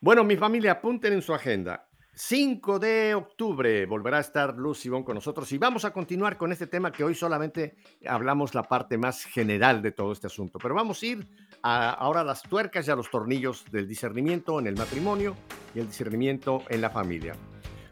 Bueno, 0.00 0.24
mi 0.24 0.36
familia, 0.36 0.72
apunten 0.72 1.12
en 1.12 1.22
su 1.22 1.34
agenda. 1.34 1.88
5 2.16 2.78
de 2.78 3.14
octubre 3.14 3.86
volverá 3.86 4.18
a 4.18 4.20
estar 4.20 4.56
Luz 4.56 4.86
Ivonne 4.86 5.04
con 5.04 5.16
nosotros 5.16 5.50
y 5.50 5.58
vamos 5.58 5.84
a 5.84 5.92
continuar 5.92 6.36
con 6.36 6.52
este 6.52 6.68
tema 6.68 6.92
que 6.92 7.02
hoy 7.02 7.14
solamente 7.14 7.74
hablamos 8.06 8.54
la 8.54 8.62
parte 8.62 8.96
más 8.96 9.24
general 9.24 9.82
de 9.82 9.90
todo 9.90 10.12
este 10.12 10.28
asunto. 10.28 10.60
Pero 10.60 10.76
vamos 10.76 11.02
a 11.02 11.06
ir 11.06 11.28
ahora 11.62 12.20
a 12.20 12.24
las 12.24 12.42
tuercas 12.42 12.86
y 12.86 12.90
a 12.92 12.96
los 12.96 13.10
tornillos 13.10 13.64
del 13.72 13.88
discernimiento 13.88 14.60
en 14.60 14.68
el 14.68 14.76
matrimonio 14.76 15.34
y 15.74 15.80
el 15.80 15.88
discernimiento 15.88 16.62
en 16.68 16.82
la 16.82 16.90
familia. 16.90 17.34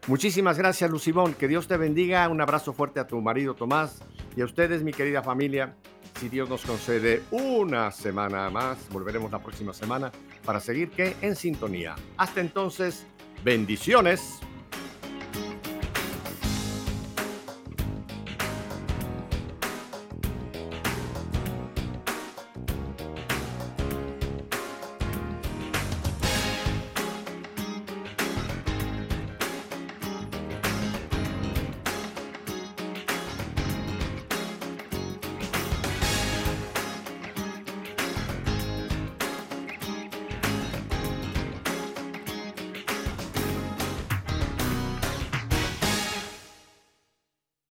Muchísimas 0.07 0.57
gracias, 0.57 0.91
Lucibón. 0.91 1.35
Que 1.35 1.49
Dios 1.49 1.67
te 1.67 1.77
bendiga. 1.77 2.29
Un 2.29 2.41
abrazo 2.41 2.73
fuerte 2.73 3.01
a 3.01 3.07
tu 3.07 3.21
marido 3.21 3.55
Tomás 3.55 4.05
y 4.37 4.41
a 4.41 4.45
ustedes, 4.45 4.85
mi 4.85 4.93
querida 4.93 5.23
familia. 5.23 5.77
Si 6.19 6.29
Dios 6.29 6.49
nos 6.49 6.65
concede 6.65 7.23
una 7.31 7.91
semana 7.91 8.49
más, 8.51 8.89
volveremos 8.91 9.31
la 9.33 9.43
próxima 9.43 9.73
semana 9.73 10.13
para 10.45 10.61
seguir 10.61 10.91
que 10.91 11.17
en 11.21 11.35
sintonía. 11.35 11.97
Hasta 12.17 12.41
entonces, 12.41 13.07
bendiciones. 13.45 14.41